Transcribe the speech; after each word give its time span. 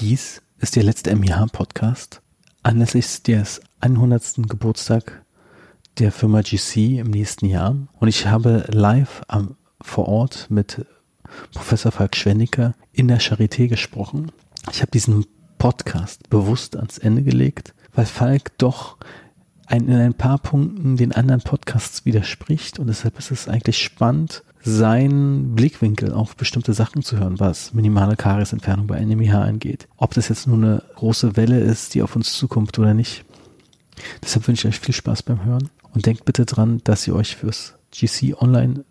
Dies 0.00 0.40
ist 0.58 0.76
der 0.76 0.82
letzte 0.82 1.14
MIH-Podcast 1.14 2.22
anlässlich 2.62 3.22
des 3.22 3.60
100. 3.80 4.48
Geburtstag 4.48 5.26
der 5.98 6.10
Firma 6.10 6.40
GC 6.40 7.00
im 7.00 7.10
nächsten 7.10 7.44
Jahr. 7.44 7.76
Und 7.98 8.08
ich 8.08 8.26
habe 8.26 8.64
live 8.70 9.20
am, 9.28 9.56
vor 9.82 10.08
Ort 10.08 10.46
mit 10.48 10.86
Professor 11.52 11.92
Falk 11.92 12.16
Schwenniker 12.16 12.74
in 12.92 13.08
der 13.08 13.20
Charité 13.20 13.68
gesprochen. 13.68 14.32
Ich 14.72 14.80
habe 14.80 14.90
diesen 14.90 15.26
Podcast 15.58 16.30
bewusst 16.30 16.76
ans 16.76 16.96
Ende 16.96 17.22
gelegt, 17.22 17.74
weil 17.92 18.06
Falk 18.06 18.56
doch 18.56 18.96
ein, 19.66 19.86
in 19.86 19.96
ein 19.96 20.14
paar 20.14 20.38
Punkten 20.38 20.96
den 20.96 21.12
anderen 21.12 21.42
Podcasts 21.42 22.06
widerspricht 22.06 22.78
und 22.78 22.86
deshalb 22.86 23.18
ist 23.18 23.30
es 23.32 23.48
eigentlich 23.48 23.76
spannend, 23.76 24.44
seinen 24.62 25.54
Blickwinkel 25.54 26.12
auf 26.12 26.36
bestimmte 26.36 26.74
Sachen 26.74 27.02
zu 27.02 27.18
hören, 27.18 27.40
was 27.40 27.72
minimale 27.72 28.16
Kariesentfernung 28.16 28.86
bei 28.86 29.00
NMIH 29.00 29.34
angeht. 29.34 29.88
Ob 29.96 30.14
das 30.14 30.28
jetzt 30.28 30.46
nur 30.46 30.56
eine 30.56 30.82
große 30.96 31.36
Welle 31.36 31.60
ist, 31.60 31.94
die 31.94 32.02
auf 32.02 32.16
uns 32.16 32.34
zukommt 32.34 32.78
oder 32.78 32.94
nicht. 32.94 33.24
Deshalb 34.22 34.46
wünsche 34.48 34.68
ich 34.68 34.74
euch 34.74 34.80
viel 34.80 34.94
Spaß 34.94 35.22
beim 35.22 35.44
Hören 35.44 35.70
und 35.94 36.06
denkt 36.06 36.24
bitte 36.24 36.46
dran, 36.46 36.80
dass 36.84 37.06
ihr 37.06 37.14
euch 37.14 37.36
fürs 37.36 37.74
GC 37.92 38.40
Online 38.40 38.84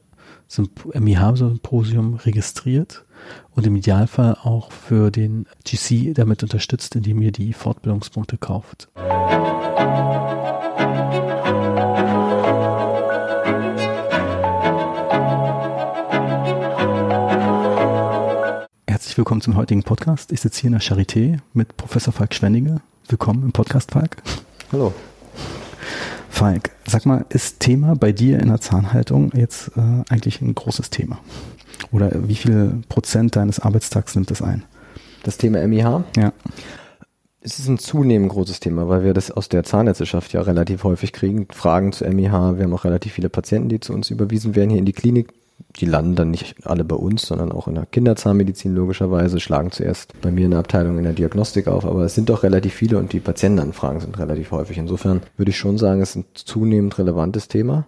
MIH-Symposium 0.93 2.15
registriert 2.15 3.05
und 3.51 3.67
im 3.67 3.75
Idealfall 3.75 4.35
auch 4.41 4.71
für 4.71 5.11
den 5.11 5.45
GC 5.63 6.13
damit 6.15 6.41
unterstützt, 6.43 6.95
indem 6.95 7.21
ihr 7.21 7.31
die 7.31 7.53
Fortbildungspunkte 7.53 8.37
kauft. 8.37 8.89
Herzlich 18.99 19.17
willkommen 19.17 19.39
zum 19.39 19.55
heutigen 19.55 19.83
Podcast. 19.83 20.33
Ich 20.33 20.41
sitze 20.41 20.59
hier 20.59 20.67
in 20.67 20.73
der 20.73 20.81
Charité 20.81 21.39
mit 21.53 21.77
Professor 21.77 22.11
Falk 22.11 22.33
Schwendige. 22.33 22.81
Willkommen 23.07 23.43
im 23.43 23.53
Podcast, 23.53 23.91
Falk. 23.91 24.17
Hallo. 24.73 24.93
Falk, 26.29 26.71
sag 26.85 27.05
mal, 27.05 27.25
ist 27.29 27.61
Thema 27.61 27.95
bei 27.95 28.11
dir 28.11 28.41
in 28.41 28.49
der 28.49 28.59
Zahnhaltung 28.59 29.31
jetzt 29.33 29.71
äh, 29.77 30.03
eigentlich 30.09 30.41
ein 30.41 30.53
großes 30.53 30.89
Thema? 30.89 31.17
Oder 31.93 32.11
wie 32.27 32.35
viel 32.35 32.81
Prozent 32.89 33.37
deines 33.37 33.61
Arbeitstags 33.61 34.15
nimmt 34.15 34.31
das 34.31 34.41
ein? 34.41 34.65
Das 35.23 35.37
Thema 35.37 35.65
MIH? 35.65 36.03
Ja. 36.17 36.33
Es 37.39 37.57
ist 37.57 37.69
ein 37.69 37.77
zunehmend 37.77 38.33
großes 38.33 38.59
Thema, 38.59 38.89
weil 38.89 39.05
wir 39.05 39.13
das 39.13 39.31
aus 39.31 39.47
der 39.47 39.63
Zahnärzteschaft 39.63 40.33
ja 40.33 40.41
relativ 40.41 40.83
häufig 40.83 41.13
kriegen. 41.13 41.47
Fragen 41.51 41.93
zu 41.93 42.03
MIH. 42.03 42.57
Wir 42.57 42.65
haben 42.65 42.73
auch 42.73 42.83
relativ 42.83 43.13
viele 43.13 43.29
Patienten, 43.29 43.69
die 43.69 43.79
zu 43.79 43.93
uns 43.93 44.09
überwiesen 44.09 44.57
werden 44.57 44.71
hier 44.71 44.79
in 44.79 44.85
die 44.85 44.91
Klinik 44.91 45.31
die 45.75 45.85
landen 45.85 46.15
dann 46.15 46.31
nicht 46.31 46.55
alle 46.65 46.83
bei 46.83 46.95
uns, 46.95 47.23
sondern 47.23 47.51
auch 47.51 47.67
in 47.67 47.75
der 47.75 47.85
Kinderzahnmedizin 47.85 48.73
logischerweise, 48.73 49.39
schlagen 49.39 49.71
zuerst 49.71 50.19
bei 50.21 50.31
mir 50.31 50.45
in 50.45 50.51
der 50.51 50.59
Abteilung 50.59 50.97
in 50.97 51.03
der 51.03 51.13
Diagnostik 51.13 51.67
auf, 51.67 51.85
aber 51.85 52.03
es 52.03 52.15
sind 52.15 52.29
doch 52.29 52.43
relativ 52.43 52.73
viele 52.73 52.97
und 52.97 53.13
die 53.13 53.19
Patientenanfragen 53.19 54.01
sind 54.01 54.17
relativ 54.19 54.51
häufig. 54.51 54.77
Insofern 54.77 55.21
würde 55.37 55.51
ich 55.51 55.57
schon 55.57 55.77
sagen, 55.77 56.01
es 56.01 56.11
ist 56.11 56.15
ein 56.17 56.25
zunehmend 56.33 56.97
relevantes 56.97 57.47
Thema. 57.47 57.85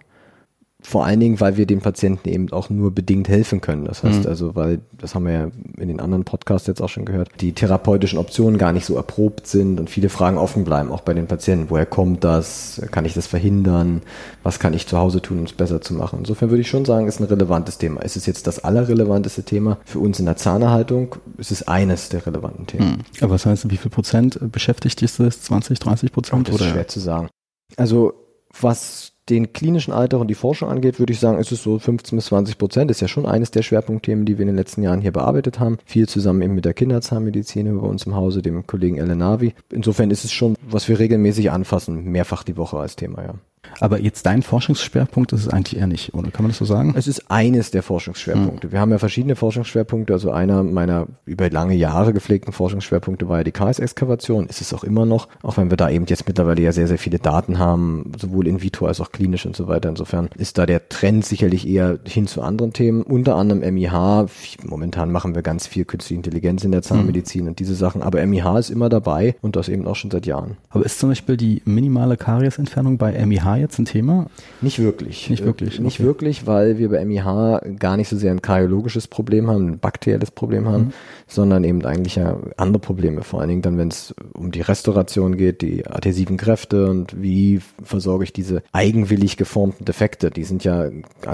Vor 0.82 1.04
allen 1.04 1.20
Dingen, 1.20 1.40
weil 1.40 1.56
wir 1.56 1.66
den 1.66 1.80
Patienten 1.80 2.28
eben 2.28 2.52
auch 2.52 2.68
nur 2.68 2.90
bedingt 2.90 3.28
helfen 3.28 3.60
können. 3.60 3.84
Das 3.84 4.02
heißt 4.02 4.24
mhm. 4.24 4.26
also, 4.26 4.54
weil, 4.54 4.80
das 4.98 5.14
haben 5.14 5.26
wir 5.26 5.32
ja 5.32 5.48
in 5.78 5.88
den 5.88 6.00
anderen 6.00 6.24
Podcasts 6.24 6.66
jetzt 6.66 6.80
auch 6.80 6.88
schon 6.88 7.04
gehört, 7.04 7.30
die 7.40 7.52
therapeutischen 7.52 8.18
Optionen 8.18 8.58
gar 8.58 8.72
nicht 8.72 8.84
so 8.84 8.96
erprobt 8.96 9.46
sind 9.46 9.78
und 9.78 9.90
viele 9.90 10.08
Fragen 10.08 10.38
offen 10.38 10.64
bleiben, 10.64 10.90
auch 10.90 11.02
bei 11.02 11.14
den 11.14 11.26
Patienten. 11.26 11.70
Woher 11.70 11.86
kommt 11.86 12.24
das? 12.24 12.82
Kann 12.90 13.04
ich 13.04 13.14
das 13.14 13.26
verhindern? 13.26 14.02
Was 14.42 14.58
kann 14.58 14.74
ich 14.74 14.86
zu 14.86 14.98
Hause 14.98 15.22
tun, 15.22 15.38
um 15.38 15.44
es 15.44 15.52
besser 15.52 15.80
zu 15.80 15.94
machen? 15.94 16.20
Insofern 16.20 16.50
würde 16.50 16.62
ich 16.62 16.68
schon 16.68 16.84
sagen, 16.84 17.06
ist 17.06 17.20
ein 17.20 17.24
relevantes 17.24 17.78
Thema. 17.78 18.02
Ist 18.02 18.16
es 18.16 18.26
jetzt 18.26 18.46
das 18.46 18.64
allerrelevanteste 18.64 19.44
Thema 19.44 19.78
für 19.84 20.00
uns 20.00 20.18
in 20.18 20.26
der 20.26 20.36
Zahnerhaltung? 20.36 21.16
Ist 21.38 21.52
es 21.52 21.68
eines 21.68 22.08
der 22.08 22.26
relevanten 22.26 22.66
Themen. 22.66 22.88
Mhm. 22.88 22.98
Aber 23.20 23.34
was 23.34 23.46
heißt, 23.46 23.70
wie 23.70 23.76
viel 23.76 23.90
Prozent 23.90 24.38
beschäftigt 24.52 25.02
ist 25.02 25.20
das? 25.20 25.42
20, 25.42 25.78
30 25.78 26.12
Prozent? 26.12 26.48
Das 26.48 26.60
ist 26.60 26.68
schwer 26.68 26.88
zu 26.88 27.00
sagen. 27.00 27.28
Also, 27.76 28.14
was 28.60 29.11
den 29.28 29.52
klinischen 29.52 29.92
Alltag 29.92 30.20
und 30.20 30.28
die 30.28 30.34
Forschung 30.34 30.68
angeht, 30.68 30.98
würde 30.98 31.12
ich 31.12 31.20
sagen, 31.20 31.38
ist 31.38 31.52
es 31.52 31.62
so 31.62 31.78
15 31.78 32.16
bis 32.16 32.26
20 32.26 32.58
Prozent. 32.58 32.90
Ist 32.90 33.00
ja 33.00 33.08
schon 33.08 33.26
eines 33.26 33.50
der 33.50 33.62
Schwerpunktthemen, 33.62 34.24
die 34.24 34.38
wir 34.38 34.42
in 34.42 34.48
den 34.48 34.56
letzten 34.56 34.82
Jahren 34.82 35.00
hier 35.00 35.12
bearbeitet 35.12 35.60
haben. 35.60 35.78
Viel 35.84 36.08
zusammen 36.08 36.42
eben 36.42 36.54
mit 36.54 36.64
der 36.64 36.74
Kinderzahnmedizin 36.74 37.78
bei 37.78 37.86
uns 37.86 38.04
im 38.06 38.16
Hause, 38.16 38.42
dem 38.42 38.66
Kollegen 38.66 38.98
Ellen 38.98 39.18
Navi. 39.18 39.54
Insofern 39.70 40.10
ist 40.10 40.24
es 40.24 40.32
schon, 40.32 40.56
was 40.62 40.88
wir 40.88 40.98
regelmäßig 40.98 41.50
anfassen, 41.50 42.04
mehrfach 42.04 42.42
die 42.42 42.56
Woche 42.56 42.78
als 42.78 42.96
Thema, 42.96 43.22
ja. 43.22 43.34
Aber 43.80 44.00
jetzt 44.00 44.26
dein 44.26 44.42
Forschungsschwerpunkt 44.42 45.32
ist 45.32 45.40
es 45.40 45.48
eigentlich 45.48 45.78
eher 45.78 45.86
nicht, 45.86 46.14
oder 46.14 46.30
kann 46.30 46.44
man 46.44 46.50
das 46.50 46.58
so 46.58 46.64
sagen? 46.64 46.94
Es 46.96 47.06
ist 47.06 47.30
eines 47.30 47.70
der 47.70 47.82
Forschungsschwerpunkte. 47.82 48.68
Mhm. 48.68 48.72
Wir 48.72 48.80
haben 48.80 48.90
ja 48.90 48.98
verschiedene 48.98 49.36
Forschungsschwerpunkte. 49.36 50.12
Also 50.12 50.30
einer 50.30 50.62
meiner 50.62 51.06
über 51.24 51.48
lange 51.50 51.74
Jahre 51.74 52.12
gepflegten 52.12 52.52
Forschungsschwerpunkte 52.52 53.28
war 53.28 53.38
ja 53.38 53.44
die 53.44 53.52
KS-Exkavation. 53.52 54.46
Ist 54.46 54.60
es 54.60 54.74
auch 54.74 54.84
immer 54.84 55.06
noch, 55.06 55.28
auch 55.42 55.56
wenn 55.56 55.70
wir 55.70 55.76
da 55.76 55.90
eben 55.90 56.06
jetzt 56.06 56.26
mittlerweile 56.26 56.62
ja 56.62 56.72
sehr, 56.72 56.88
sehr 56.88 56.98
viele 56.98 57.18
Daten 57.18 57.58
haben, 57.58 58.12
sowohl 58.20 58.46
in 58.46 58.62
vitro 58.62 58.86
als 58.86 59.00
auch 59.00 59.12
klinisch 59.12 59.46
und 59.46 59.56
so 59.56 59.68
weiter. 59.68 59.88
Insofern 59.88 60.28
ist 60.36 60.58
da 60.58 60.66
der 60.66 60.88
Trend 60.88 61.24
sicherlich 61.24 61.66
eher 61.66 61.98
hin 62.06 62.26
zu 62.26 62.42
anderen 62.42 62.72
Themen, 62.72 63.02
unter 63.02 63.36
anderem 63.36 63.60
MIH. 63.74 64.26
Momentan 64.64 65.10
machen 65.10 65.34
wir 65.34 65.42
ganz 65.42 65.66
viel 65.66 65.84
künstliche 65.84 66.18
Intelligenz 66.18 66.64
in 66.64 66.72
der 66.72 66.82
Zahnmedizin 66.82 67.42
mhm. 67.42 67.48
und 67.48 67.58
diese 67.58 67.74
Sachen. 67.74 68.02
Aber 68.02 68.24
MIH 68.24 68.58
ist 68.58 68.70
immer 68.70 68.88
dabei 68.88 69.36
und 69.40 69.56
das 69.56 69.68
eben 69.68 69.86
auch 69.86 69.96
schon 69.96 70.10
seit 70.10 70.26
Jahren. 70.26 70.56
Aber 70.70 70.84
ist 70.84 70.98
zum 70.98 71.08
Beispiel 71.08 71.36
die 71.36 71.62
minimale 71.64 72.16
Kariesentfernung 72.16 72.98
bei 72.98 73.12
MIH 73.24 73.51
jetzt 73.56 73.78
ein 73.78 73.84
Thema? 73.84 74.26
Nicht 74.60 74.78
wirklich. 74.78 75.30
Nicht 75.30 75.44
wirklich. 75.44 75.80
Nicht 75.80 76.00
okay. 76.00 76.06
wirklich, 76.06 76.46
weil 76.46 76.78
wir 76.78 76.90
bei 76.90 77.04
MIH 77.04 77.78
gar 77.78 77.96
nicht 77.96 78.08
so 78.08 78.16
sehr 78.16 78.30
ein 78.30 78.42
kardiologisches 78.42 79.08
Problem 79.08 79.48
haben, 79.48 79.72
ein 79.72 79.78
bakterielles 79.78 80.30
Problem 80.30 80.66
haben, 80.66 80.84
mhm. 80.84 80.92
Sondern 81.34 81.64
eben 81.64 81.84
eigentlich 81.84 82.16
ja 82.16 82.36
andere 82.56 82.80
Probleme. 82.80 83.22
Vor 83.22 83.40
allen 83.40 83.48
Dingen 83.48 83.62
dann, 83.62 83.78
wenn 83.78 83.88
es 83.88 84.14
um 84.32 84.50
die 84.50 84.60
Restauration 84.60 85.36
geht, 85.36 85.62
die 85.62 85.86
adhesiven 85.86 86.36
Kräfte 86.36 86.90
und 86.90 87.20
wie 87.20 87.60
versorge 87.82 88.24
ich 88.24 88.32
diese 88.32 88.62
eigenwillig 88.72 89.36
geformten 89.36 89.84
Defekte. 89.84 90.30
Die 90.30 90.44
sind 90.44 90.64
ja 90.64 90.88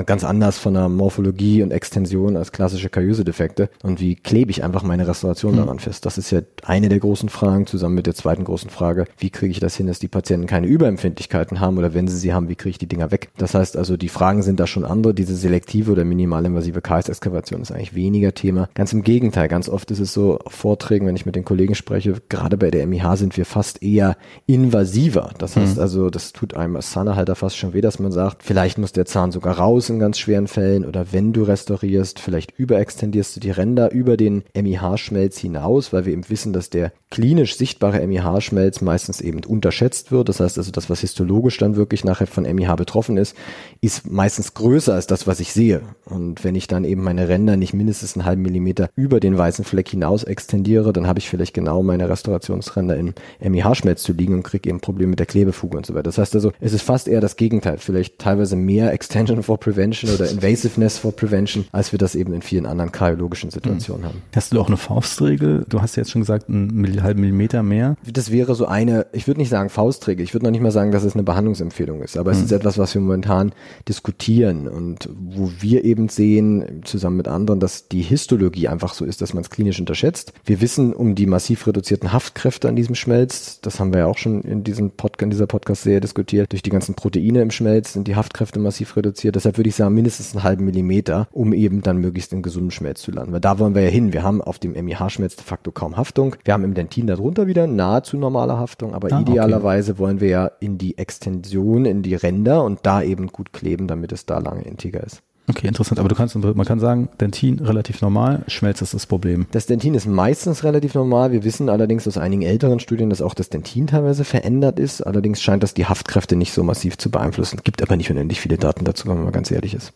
ganz 0.06 0.24
anders 0.24 0.58
von 0.58 0.74
der 0.74 0.88
Morphologie 0.88 1.62
und 1.62 1.72
Extension 1.72 2.36
als 2.36 2.52
klassische 2.52 2.88
Kariöse-Defekte. 2.88 3.70
Und 3.82 4.00
wie 4.00 4.16
klebe 4.16 4.50
ich 4.50 4.64
einfach 4.64 4.82
meine 4.82 5.06
Restauration 5.06 5.52
mhm. 5.52 5.58
daran 5.58 5.78
fest? 5.78 6.06
Das 6.06 6.18
ist 6.18 6.30
ja 6.30 6.40
eine 6.64 6.88
der 6.88 7.00
großen 7.00 7.28
Fragen, 7.28 7.66
zusammen 7.66 7.94
mit 7.94 8.06
der 8.06 8.14
zweiten 8.14 8.44
großen 8.44 8.70
Frage, 8.70 9.06
wie 9.18 9.30
kriege 9.30 9.50
ich 9.50 9.60
das 9.60 9.76
hin, 9.76 9.86
dass 9.86 9.98
die 9.98 10.08
Patienten 10.08 10.46
keine 10.46 10.66
Überempfindlichkeiten 10.66 11.60
haben 11.60 11.78
oder 11.78 11.94
wenn 11.94 12.08
sie 12.08 12.16
sie 12.16 12.32
haben, 12.32 12.48
wie 12.48 12.56
kriege 12.56 12.70
ich 12.70 12.78
die 12.78 12.86
Dinger 12.86 13.10
weg? 13.10 13.30
Das 13.36 13.54
heißt 13.54 13.76
also, 13.76 13.96
die 13.96 14.08
Fragen 14.08 14.42
sind 14.42 14.60
da 14.60 14.66
schon 14.66 14.84
andere. 14.84 15.14
Diese 15.14 15.36
selektive 15.36 15.92
oder 15.92 16.04
minimalinvasive 16.04 16.80
KS-Exkavation 16.80 17.62
ist 17.62 17.72
eigentlich 17.72 17.94
weniger 17.94 18.34
Thema. 18.34 18.68
Ganz 18.74 18.92
im 18.92 19.02
Gegenteil, 19.02 19.48
ganz 19.48 19.68
oft 19.68 19.87
ist 19.90 20.00
es 20.00 20.12
so 20.12 20.38
Vorträgen, 20.46 21.06
wenn 21.06 21.16
ich 21.16 21.26
mit 21.26 21.36
den 21.36 21.44
Kollegen 21.44 21.74
spreche, 21.74 22.14
gerade 22.28 22.56
bei 22.56 22.70
der 22.70 22.86
MIH 22.86 23.16
sind 23.16 23.36
wir 23.36 23.44
fast 23.44 23.82
eher 23.82 24.16
invasiver. 24.46 25.30
Das 25.38 25.56
heißt 25.56 25.76
mhm. 25.76 25.82
also, 25.82 26.10
das 26.10 26.32
tut 26.32 26.54
einem 26.54 26.76
als 26.76 26.90
Zahnhalter 26.90 27.34
fast 27.34 27.56
schon 27.56 27.72
weh, 27.72 27.80
dass 27.80 27.98
man 27.98 28.12
sagt, 28.12 28.42
vielleicht 28.42 28.78
muss 28.78 28.92
der 28.92 29.06
Zahn 29.06 29.32
sogar 29.32 29.58
raus 29.58 29.90
in 29.90 29.98
ganz 29.98 30.18
schweren 30.18 30.48
Fällen 30.48 30.84
oder 30.84 31.12
wenn 31.12 31.32
du 31.32 31.42
restaurierst, 31.42 32.20
vielleicht 32.20 32.58
überextendierst 32.58 33.36
du 33.36 33.40
die 33.40 33.50
Ränder 33.50 33.92
über 33.92 34.16
den 34.16 34.42
MIH-Schmelz 34.54 35.38
hinaus, 35.38 35.92
weil 35.92 36.06
wir 36.06 36.12
eben 36.12 36.28
wissen, 36.28 36.52
dass 36.52 36.70
der 36.70 36.92
klinisch 37.10 37.56
sichtbare 37.56 38.06
MIH-Schmelz 38.06 38.80
meistens 38.80 39.20
eben 39.20 39.42
unterschätzt 39.44 40.12
wird. 40.12 40.28
Das 40.28 40.40
heißt 40.40 40.58
also, 40.58 40.70
das, 40.70 40.90
was 40.90 41.00
histologisch 41.00 41.56
dann 41.58 41.76
wirklich 41.76 42.04
nachher 42.04 42.26
von 42.26 42.44
MIH 42.44 42.76
betroffen 42.76 43.16
ist, 43.16 43.34
ist 43.80 44.10
meistens 44.10 44.54
größer 44.54 44.94
als 44.94 45.06
das, 45.06 45.26
was 45.26 45.40
ich 45.40 45.52
sehe. 45.52 45.82
Und 46.04 46.44
wenn 46.44 46.54
ich 46.54 46.66
dann 46.66 46.84
eben 46.84 47.02
meine 47.02 47.28
Ränder 47.28 47.56
nicht 47.56 47.74
mindestens 47.74 48.14
einen 48.14 48.26
halben 48.26 48.42
Millimeter 48.42 48.90
über 48.94 49.20
den 49.20 49.38
weißen 49.38 49.64
Fleck 49.78 49.90
hinaus 49.90 50.24
extendiere, 50.24 50.92
dann 50.92 51.06
habe 51.06 51.20
ich 51.20 51.28
vielleicht 51.28 51.54
genau 51.54 51.84
meine 51.84 52.08
Restaurationsränder 52.08 52.96
im 52.96 53.14
MIH-Schmelz 53.40 54.02
zu 54.02 54.12
liegen 54.12 54.34
und 54.34 54.42
kriege 54.42 54.68
eben 54.68 54.80
Probleme 54.80 55.10
mit 55.10 55.20
der 55.20 55.26
Klebefuge 55.26 55.76
und 55.76 55.86
so 55.86 55.94
weiter. 55.94 56.02
Das 56.02 56.18
heißt 56.18 56.34
also, 56.34 56.50
es 56.58 56.72
ist 56.72 56.82
fast 56.82 57.06
eher 57.06 57.20
das 57.20 57.36
Gegenteil. 57.36 57.78
Vielleicht 57.78 58.18
teilweise 58.18 58.56
mehr 58.56 58.92
Extension 58.92 59.40
for 59.44 59.56
Prevention 59.60 60.12
oder 60.12 60.28
Invasiveness 60.28 60.98
for 60.98 61.12
Prevention, 61.12 61.66
als 61.70 61.92
wir 61.92 61.98
das 62.00 62.16
eben 62.16 62.32
in 62.32 62.42
vielen 62.42 62.66
anderen 62.66 62.90
kardiologischen 62.90 63.50
Situationen 63.50 64.02
mhm. 64.02 64.08
haben. 64.08 64.22
Hast 64.34 64.52
du 64.52 64.60
auch 64.60 64.66
eine 64.66 64.76
Faustregel? 64.76 65.64
Du 65.68 65.80
hast 65.80 65.94
ja 65.94 66.00
jetzt 66.00 66.10
schon 66.10 66.22
gesagt, 66.22 66.48
einen 66.48 67.00
halben 67.04 67.20
Millimeter 67.20 67.62
mehr. 67.62 67.94
Das 68.04 68.32
wäre 68.32 68.56
so 68.56 68.66
eine, 68.66 69.06
ich 69.12 69.28
würde 69.28 69.38
nicht 69.38 69.50
sagen 69.50 69.68
Faustregel, 69.68 70.24
ich 70.24 70.34
würde 70.34 70.46
noch 70.46 70.50
nicht 70.50 70.62
mal 70.62 70.72
sagen, 70.72 70.90
dass 70.90 71.04
es 71.04 71.14
eine 71.14 71.22
Behandlungsempfehlung 71.22 72.02
ist, 72.02 72.16
aber 72.16 72.32
mhm. 72.32 72.38
es 72.38 72.44
ist 72.46 72.52
etwas, 72.52 72.78
was 72.78 72.94
wir 72.94 73.00
momentan 73.00 73.52
diskutieren 73.88 74.66
und 74.66 75.08
wo 75.14 75.52
wir 75.60 75.84
eben 75.84 76.08
sehen, 76.08 76.82
zusammen 76.82 77.18
mit 77.18 77.28
anderen, 77.28 77.60
dass 77.60 77.86
die 77.86 78.02
Histologie 78.02 78.66
einfach 78.66 78.92
so 78.92 79.04
ist, 79.04 79.22
dass 79.22 79.34
man 79.34 79.42
es 79.42 79.50
klinisch 79.58 79.80
unterschätzt. 79.80 80.32
Wir 80.44 80.60
wissen 80.60 80.92
um 80.92 81.16
die 81.16 81.26
massiv 81.26 81.66
reduzierten 81.66 82.12
Haftkräfte 82.12 82.68
an 82.68 82.76
diesem 82.76 82.94
Schmelz, 82.94 83.60
das 83.60 83.80
haben 83.80 83.92
wir 83.92 84.00
ja 84.00 84.06
auch 84.06 84.16
schon 84.16 84.42
in 84.42 84.62
diesem 84.62 84.92
Podcast, 84.92 85.24
in 85.24 85.30
dieser 85.30 85.48
Podcast-Serie 85.48 86.00
diskutiert. 86.00 86.52
Durch 86.52 86.62
die 86.62 86.70
ganzen 86.70 86.94
Proteine 86.94 87.42
im 87.42 87.50
Schmelz 87.50 87.94
sind 87.94 88.06
die 88.06 88.14
Haftkräfte 88.14 88.60
massiv 88.60 88.96
reduziert. 88.96 89.34
Deshalb 89.34 89.56
würde 89.56 89.68
ich 89.68 89.74
sagen, 89.74 89.96
mindestens 89.96 90.32
einen 90.32 90.44
halben 90.44 90.64
Millimeter, 90.64 91.26
um 91.32 91.52
eben 91.52 91.82
dann 91.82 91.98
möglichst 91.98 92.32
in 92.32 92.42
gesundem 92.42 92.70
Schmelz 92.70 93.02
zu 93.02 93.10
landen. 93.10 93.32
Weil 93.32 93.40
da 93.40 93.58
wollen 93.58 93.74
wir 93.74 93.82
ja 93.82 93.88
hin. 93.88 94.12
Wir 94.12 94.22
haben 94.22 94.40
auf 94.40 94.60
dem 94.60 94.74
MIH-Schmelz 94.74 95.34
de 95.34 95.44
facto 95.44 95.72
kaum 95.72 95.96
Haftung. 95.96 96.36
Wir 96.44 96.54
haben 96.54 96.62
im 96.62 96.74
Dentin 96.74 97.08
darunter 97.08 97.48
wieder 97.48 97.66
nahezu 97.66 98.16
normale 98.16 98.58
Haftung, 98.58 98.94
aber 98.94 99.12
ah, 99.12 99.20
idealerweise 99.22 99.92
okay. 99.92 99.98
wollen 99.98 100.20
wir 100.20 100.28
ja 100.28 100.50
in 100.60 100.78
die 100.78 100.98
Extension, 100.98 101.84
in 101.84 102.02
die 102.02 102.14
Ränder 102.14 102.62
und 102.62 102.78
da 102.84 103.02
eben 103.02 103.26
gut 103.26 103.52
kleben, 103.52 103.88
damit 103.88 104.12
es 104.12 104.24
da 104.24 104.38
lange 104.38 104.62
integer 104.62 105.02
ist. 105.02 105.20
Okay, 105.48 105.66
interessant. 105.66 105.98
Aber 105.98 106.08
du 106.08 106.14
kannst, 106.14 106.36
man 106.36 106.66
kann 106.66 106.78
sagen, 106.78 107.08
Dentin 107.20 107.58
relativ 107.60 108.02
normal, 108.02 108.42
Schmelz 108.48 108.82
ist 108.82 108.92
das 108.92 109.06
Problem. 109.06 109.46
Das 109.50 109.66
Dentin 109.66 109.94
ist 109.94 110.06
meistens 110.06 110.62
relativ 110.62 110.94
normal. 110.94 111.32
Wir 111.32 111.42
wissen 111.42 111.70
allerdings 111.70 112.06
aus 112.06 112.18
einigen 112.18 112.42
älteren 112.42 112.80
Studien, 112.80 113.08
dass 113.08 113.22
auch 113.22 113.34
das 113.34 113.48
Dentin 113.48 113.86
teilweise 113.86 114.24
verändert 114.24 114.78
ist. 114.78 115.00
Allerdings 115.00 115.40
scheint 115.40 115.62
das 115.62 115.72
die 115.72 115.86
Haftkräfte 115.86 116.36
nicht 116.36 116.52
so 116.52 116.62
massiv 116.62 116.98
zu 116.98 117.10
beeinflussen. 117.10 117.60
Gibt 117.64 117.82
aber 117.82 117.96
nicht 117.96 118.10
unendlich 118.10 118.40
viele 118.40 118.58
Daten 118.58 118.84
dazu, 118.84 119.08
wenn 119.08 119.16
man 119.16 119.24
mal 119.24 119.30
ganz 119.30 119.50
ehrlich 119.50 119.74
ist. 119.74 119.92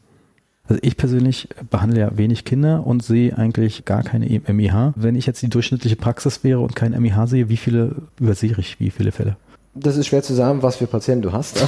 Also 0.69 0.81
ich 0.83 0.97
persönlich 0.97 1.49
behandle 1.71 2.01
ja 2.01 2.17
wenig 2.17 2.45
Kinder 2.45 2.87
und 2.87 3.03
sehe 3.03 3.37
eigentlich 3.37 3.85
gar 3.85 4.03
keine 4.03 4.27
MIH. 4.27 4.95
Wenn 4.97 5.17
ich 5.17 5.27
jetzt 5.27 5.43
die 5.43 5.51
durchschnittliche 5.51 5.97
Praxis 5.97 6.45
wäre 6.45 6.61
und 6.61 6.77
kein 6.77 6.93
MIH 6.93 7.27
sehe, 7.27 7.49
wie 7.49 7.57
viele 7.57 7.97
übersehe 8.19 8.55
ich, 8.57 8.81
wie 8.81 8.91
viele 8.91 9.13
Fälle? 9.13 9.37
Das 9.75 9.97
ist 9.97 10.07
schwer 10.07 10.23
zu 10.23 10.35
sagen, 10.35 10.63
was 10.63 10.77
für 10.77 10.87
Patienten 10.87 11.23
du 11.23 11.33
hast. 11.33 11.67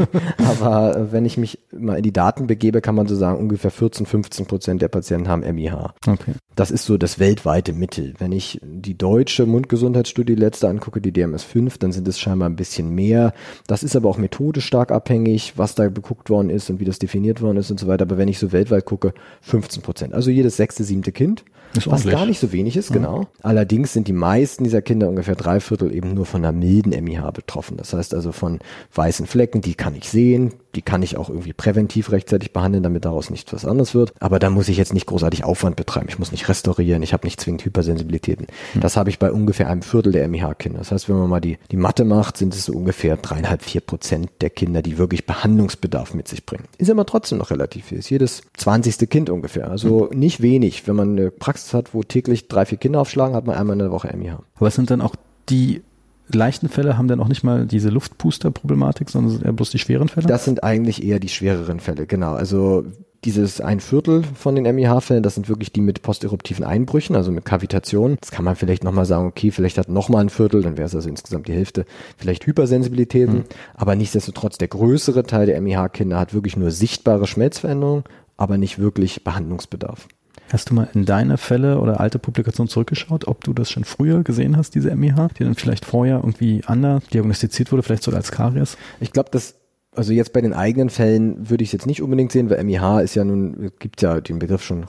Aber 0.38 0.94
äh, 0.94 1.12
wenn 1.12 1.24
ich 1.24 1.38
mich 1.38 1.58
mal 1.72 1.96
in 1.96 2.02
die 2.02 2.12
Daten 2.12 2.46
begebe, 2.46 2.82
kann 2.82 2.94
man 2.94 3.06
so 3.06 3.16
sagen, 3.16 3.38
ungefähr 3.38 3.70
14, 3.70 4.04
15 4.04 4.46
Prozent 4.46 4.82
der 4.82 4.88
Patienten 4.88 5.28
haben 5.28 5.40
MIH. 5.40 5.94
Okay. 6.06 6.34
Das 6.54 6.70
ist 6.70 6.84
so 6.84 6.98
das 6.98 7.18
weltweite 7.18 7.72
Mittel. 7.72 8.12
Wenn 8.18 8.32
ich 8.32 8.60
die 8.62 8.98
deutsche 8.98 9.46
Mundgesundheitsstudie 9.46 10.34
letzte 10.34 10.68
angucke, 10.68 11.00
die 11.00 11.12
DMS5, 11.12 11.78
dann 11.78 11.92
sind 11.92 12.06
es 12.08 12.20
scheinbar 12.20 12.50
ein 12.50 12.56
bisschen 12.56 12.94
mehr. 12.94 13.32
Das 13.66 13.82
ist 13.82 13.96
aber 13.96 14.10
auch 14.10 14.18
methodisch 14.18 14.66
stark 14.66 14.92
abhängig, 14.92 15.54
was 15.56 15.74
da 15.74 15.88
geguckt 15.88 16.28
worden 16.28 16.50
ist 16.50 16.68
und 16.68 16.78
wie 16.78 16.84
das 16.84 16.98
definiert 16.98 17.40
worden 17.40 17.56
ist 17.56 17.70
und 17.70 17.80
so 17.80 17.86
weiter. 17.86 18.02
Aber 18.02 18.18
wenn 18.18 18.28
ich 18.28 18.38
so 18.38 18.52
weltweit 18.52 18.84
gucke, 18.84 19.14
15 19.40 19.82
Prozent. 19.82 20.12
Also 20.12 20.30
jedes 20.30 20.58
sechste, 20.58 20.84
siebte 20.84 21.12
Kind. 21.12 21.42
Ist 21.74 21.90
was 21.90 22.04
gar 22.04 22.26
nicht 22.26 22.38
so 22.38 22.52
wenig 22.52 22.76
ist, 22.76 22.92
genau. 22.92 23.26
Allerdings 23.42 23.92
sind 23.92 24.08
die 24.08 24.12
meisten 24.12 24.64
dieser 24.64 24.82
Kinder, 24.82 25.08
ungefähr 25.08 25.34
drei 25.34 25.60
Viertel, 25.60 25.94
eben 25.94 26.14
nur 26.14 26.26
von 26.26 26.44
einer 26.44 26.52
milden 26.52 26.92
MIH 27.04 27.32
betroffen. 27.32 27.76
Das 27.76 27.92
heißt 27.92 28.14
also 28.14 28.32
von 28.32 28.60
weißen 28.94 29.26
Flecken, 29.26 29.60
die 29.60 29.74
kann 29.74 29.94
ich 29.94 30.08
sehen, 30.08 30.52
die 30.74 30.82
kann 30.82 31.02
ich 31.02 31.16
auch 31.16 31.28
irgendwie 31.28 31.52
präventiv 31.52 32.12
rechtzeitig 32.12 32.52
behandeln, 32.52 32.82
damit 32.82 33.04
daraus 33.04 33.30
nichts 33.30 33.52
was 33.52 33.64
anderes 33.64 33.94
wird. 33.94 34.12
Aber 34.20 34.38
da 34.38 34.50
muss 34.50 34.68
ich 34.68 34.76
jetzt 34.76 34.94
nicht 34.94 35.06
großartig 35.06 35.44
Aufwand 35.44 35.76
betreiben. 35.76 36.06
Ich 36.08 36.18
muss 36.18 36.32
nicht 36.32 36.48
restaurieren, 36.48 37.02
ich 37.02 37.12
habe 37.12 37.26
nicht 37.26 37.40
zwingend 37.40 37.64
Hypersensibilitäten. 37.64 38.46
Hm. 38.72 38.80
Das 38.80 38.96
habe 38.96 39.10
ich 39.10 39.18
bei 39.18 39.32
ungefähr 39.32 39.68
einem 39.68 39.82
Viertel 39.82 40.12
der 40.12 40.28
MIH-Kinder. 40.28 40.78
Das 40.78 40.92
heißt, 40.92 41.08
wenn 41.08 41.16
man 41.16 41.30
mal 41.30 41.40
die, 41.40 41.58
die 41.70 41.76
Mathe 41.76 42.04
macht, 42.04 42.36
sind 42.36 42.54
es 42.54 42.66
so 42.66 42.72
ungefähr 42.74 43.16
dreieinhalb, 43.16 43.62
vier 43.62 43.80
Prozent 43.80 44.30
der 44.40 44.50
Kinder, 44.50 44.82
die 44.82 44.98
wirklich 44.98 45.26
Behandlungsbedarf 45.26 46.14
mit 46.14 46.28
sich 46.28 46.44
bringen. 46.44 46.64
Ist 46.78 46.90
aber 46.90 47.06
trotzdem 47.06 47.38
noch 47.38 47.50
relativ 47.50 47.86
viel. 47.86 47.98
Ist 47.98 48.10
jedes 48.10 48.42
zwanzigste 48.56 49.06
Kind 49.06 49.30
ungefähr. 49.30 49.70
Also 49.70 50.10
hm. 50.10 50.18
nicht 50.18 50.42
wenig. 50.42 50.86
Wenn 50.86 50.96
man 50.96 51.12
eine 51.12 51.30
Praxis 51.30 51.55
hat, 51.74 51.94
wo 51.94 52.02
täglich 52.02 52.48
drei, 52.48 52.64
vier 52.66 52.78
Kinder 52.78 53.00
aufschlagen, 53.00 53.34
hat 53.34 53.46
man 53.46 53.56
einmal 53.56 53.74
in 53.74 53.80
der 53.80 53.90
Woche 53.90 54.14
MIH. 54.14 54.38
Aber 54.56 54.68
es 54.68 54.74
sind 54.74 54.90
dann 54.90 55.00
auch 55.00 55.14
die 55.48 55.82
leichten 56.28 56.68
Fälle 56.68 56.98
haben 56.98 57.08
dann 57.08 57.20
auch 57.20 57.28
nicht 57.28 57.44
mal 57.44 57.66
diese 57.66 57.88
Luftpuster-Problematik, 57.88 59.10
sondern 59.10 59.42
eher 59.42 59.52
bloß 59.52 59.70
die 59.70 59.78
schweren 59.78 60.08
Fälle? 60.08 60.26
Das 60.26 60.44
sind 60.44 60.64
eigentlich 60.64 61.04
eher 61.04 61.20
die 61.20 61.28
schwereren 61.28 61.80
Fälle, 61.80 62.06
genau. 62.06 62.34
Also 62.34 62.84
dieses 63.24 63.60
ein 63.60 63.80
Viertel 63.80 64.22
von 64.34 64.54
den 64.54 64.64
MIH-Fällen, 64.64 65.22
das 65.22 65.34
sind 65.34 65.48
wirklich 65.48 65.72
die 65.72 65.80
mit 65.80 66.02
posteruptiven 66.02 66.64
Einbrüchen, 66.64 67.16
also 67.16 67.32
mit 67.32 67.44
Kavitation. 67.44 68.18
Das 68.20 68.30
kann 68.30 68.44
man 68.44 68.56
vielleicht 68.56 68.84
nochmal 68.84 69.06
sagen, 69.06 69.26
okay, 69.26 69.50
vielleicht 69.50 69.78
hat 69.78 69.88
nochmal 69.88 70.22
ein 70.22 70.28
Viertel, 70.30 70.62
dann 70.62 70.76
wäre 70.76 70.86
es 70.86 70.94
also 70.94 71.08
insgesamt 71.08 71.48
die 71.48 71.52
Hälfte, 71.52 71.86
vielleicht 72.16 72.46
Hypersensibilitäten. 72.46 73.38
Mhm. 73.38 73.44
Aber 73.74 73.96
nichtsdestotrotz, 73.96 74.58
der 74.58 74.68
größere 74.68 75.24
Teil 75.24 75.46
der 75.46 75.60
MIH-Kinder 75.60 76.18
hat 76.18 76.34
wirklich 76.34 76.56
nur 76.56 76.70
sichtbare 76.70 77.26
Schmelzveränderungen, 77.26 78.04
aber 78.36 78.58
nicht 78.58 78.78
wirklich 78.78 79.24
Behandlungsbedarf. 79.24 80.08
Hast 80.52 80.70
du 80.70 80.74
mal 80.74 80.88
in 80.94 81.04
deine 81.04 81.38
Fälle 81.38 81.80
oder 81.80 82.00
alte 82.00 82.18
Publikationen 82.18 82.68
zurückgeschaut, 82.68 83.26
ob 83.26 83.42
du 83.42 83.52
das 83.52 83.70
schon 83.70 83.84
früher 83.84 84.22
gesehen 84.22 84.56
hast, 84.56 84.74
diese 84.74 84.94
MIH, 84.94 85.28
die 85.38 85.44
dann 85.44 85.54
vielleicht 85.54 85.84
vorher 85.84 86.16
irgendwie 86.16 86.62
anders 86.66 87.02
diagnostiziert 87.12 87.72
wurde, 87.72 87.82
vielleicht 87.82 88.04
sogar 88.04 88.18
als 88.18 88.30
Karies? 88.30 88.76
Ich 89.00 89.12
glaube, 89.12 89.30
das 89.32 89.56
also 89.96 90.12
jetzt 90.12 90.32
bei 90.32 90.42
den 90.42 90.52
eigenen 90.52 90.90
Fällen 90.90 91.48
würde 91.48 91.64
ich 91.64 91.68
es 91.68 91.72
jetzt 91.72 91.86
nicht 91.86 92.02
unbedingt 92.02 92.30
sehen, 92.30 92.50
weil 92.50 92.62
MIH 92.62 93.00
ist 93.00 93.14
ja 93.14 93.24
nun, 93.24 93.72
gibt 93.78 94.02
ja 94.02 94.20
den 94.20 94.38
Begriff 94.38 94.62
schon 94.62 94.86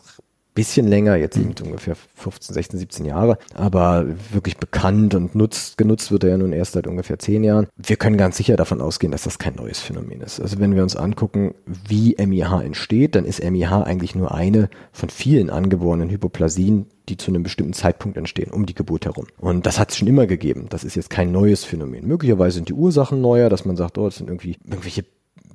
bisschen 0.58 0.88
länger, 0.88 1.16
jetzt 1.16 1.38
eben 1.38 1.54
ungefähr 1.64 1.96
15, 2.16 2.56
16, 2.56 2.80
17 2.80 3.06
Jahre, 3.06 3.38
aber 3.54 4.08
wirklich 4.32 4.58
bekannt 4.58 5.14
und 5.14 5.36
nutzt, 5.36 5.78
genutzt 5.78 6.12
wird 6.12 6.24
er 6.24 6.32
ja 6.32 6.38
nun 6.40 6.52
erst 6.52 6.72
seit 6.72 6.88
ungefähr 6.88 7.20
10 7.20 7.44
Jahren. 7.44 7.68
Wir 7.78 7.96
können 7.96 8.18
ganz 8.18 8.38
sicher 8.38 8.56
davon 8.56 8.82
ausgehen, 8.82 9.12
dass 9.12 9.22
das 9.22 9.38
kein 9.38 9.54
neues 9.54 9.80
Phänomen 9.80 10.22
ist. 10.22 10.42
Also 10.42 10.60
wenn 10.60 10.76
wir 10.76 10.82
uns 10.82 10.96
angucken, 10.96 11.54
wie 11.68 12.16
MIH 12.18 12.64
entsteht, 12.64 13.14
dann 13.14 13.26
ist 13.26 13.44
MIH 13.44 13.84
eigentlich 13.84 14.16
nur 14.16 14.34
eine 14.34 14.70
von 14.94 15.10
vielen 15.10 15.52
angeborenen 15.52 16.10
Hypoplasien, 16.10 16.88
die 17.08 17.18
zu 17.18 17.30
einem 17.30 17.44
bestimmten 17.44 17.74
Zeitpunkt 17.74 18.18
entstehen, 18.18 18.52
um 18.52 18.66
die 18.66 18.74
Geburt 18.74 19.06
herum. 19.06 19.28
Und 19.38 19.68
das 19.68 19.78
hat 19.78 19.92
es 19.92 19.98
schon 19.98 20.08
immer 20.08 20.26
gegeben. 20.26 20.66
Das 20.70 20.84
ist 20.84 20.96
jetzt 20.96 21.12
kein 21.12 21.32
neues 21.32 21.66
Phänomen. 21.66 22.08
Möglicherweise 22.08 22.56
sind 22.56 22.70
die 22.70 22.74
Ursachen 22.74 23.22
neuer, 23.22 23.50
dass 23.50 23.64
man 23.64 23.78
sagt, 23.78 24.00
oh, 24.00 24.06
das 24.06 24.16
sind 24.16 24.28
irgendwie 24.28 24.58
irgendwelche 24.66 25.06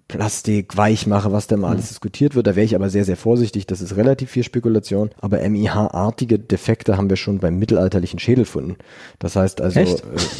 Plastik, 0.08 0.76
Weichmache, 0.76 1.32
was 1.32 1.46
da 1.46 1.56
mal 1.56 1.70
alles 1.70 1.84
mhm. 1.84 1.88
diskutiert 1.88 2.34
wird. 2.34 2.46
Da 2.46 2.54
wäre 2.54 2.66
ich 2.66 2.74
aber 2.74 2.90
sehr, 2.90 3.04
sehr 3.04 3.16
vorsichtig. 3.16 3.66
Das 3.66 3.80
ist 3.80 3.96
relativ 3.96 4.30
viel 4.30 4.42
Spekulation. 4.42 5.10
Aber 5.20 5.38
MIH-artige 5.48 6.38
Defekte 6.38 6.98
haben 6.98 7.08
wir 7.08 7.16
schon 7.16 7.38
beim 7.38 7.58
mittelalterlichen 7.58 8.18
Schädelfunden. 8.18 8.76
Das 9.18 9.36
heißt 9.36 9.62
also, 9.62 9.80
äh, 9.80 9.86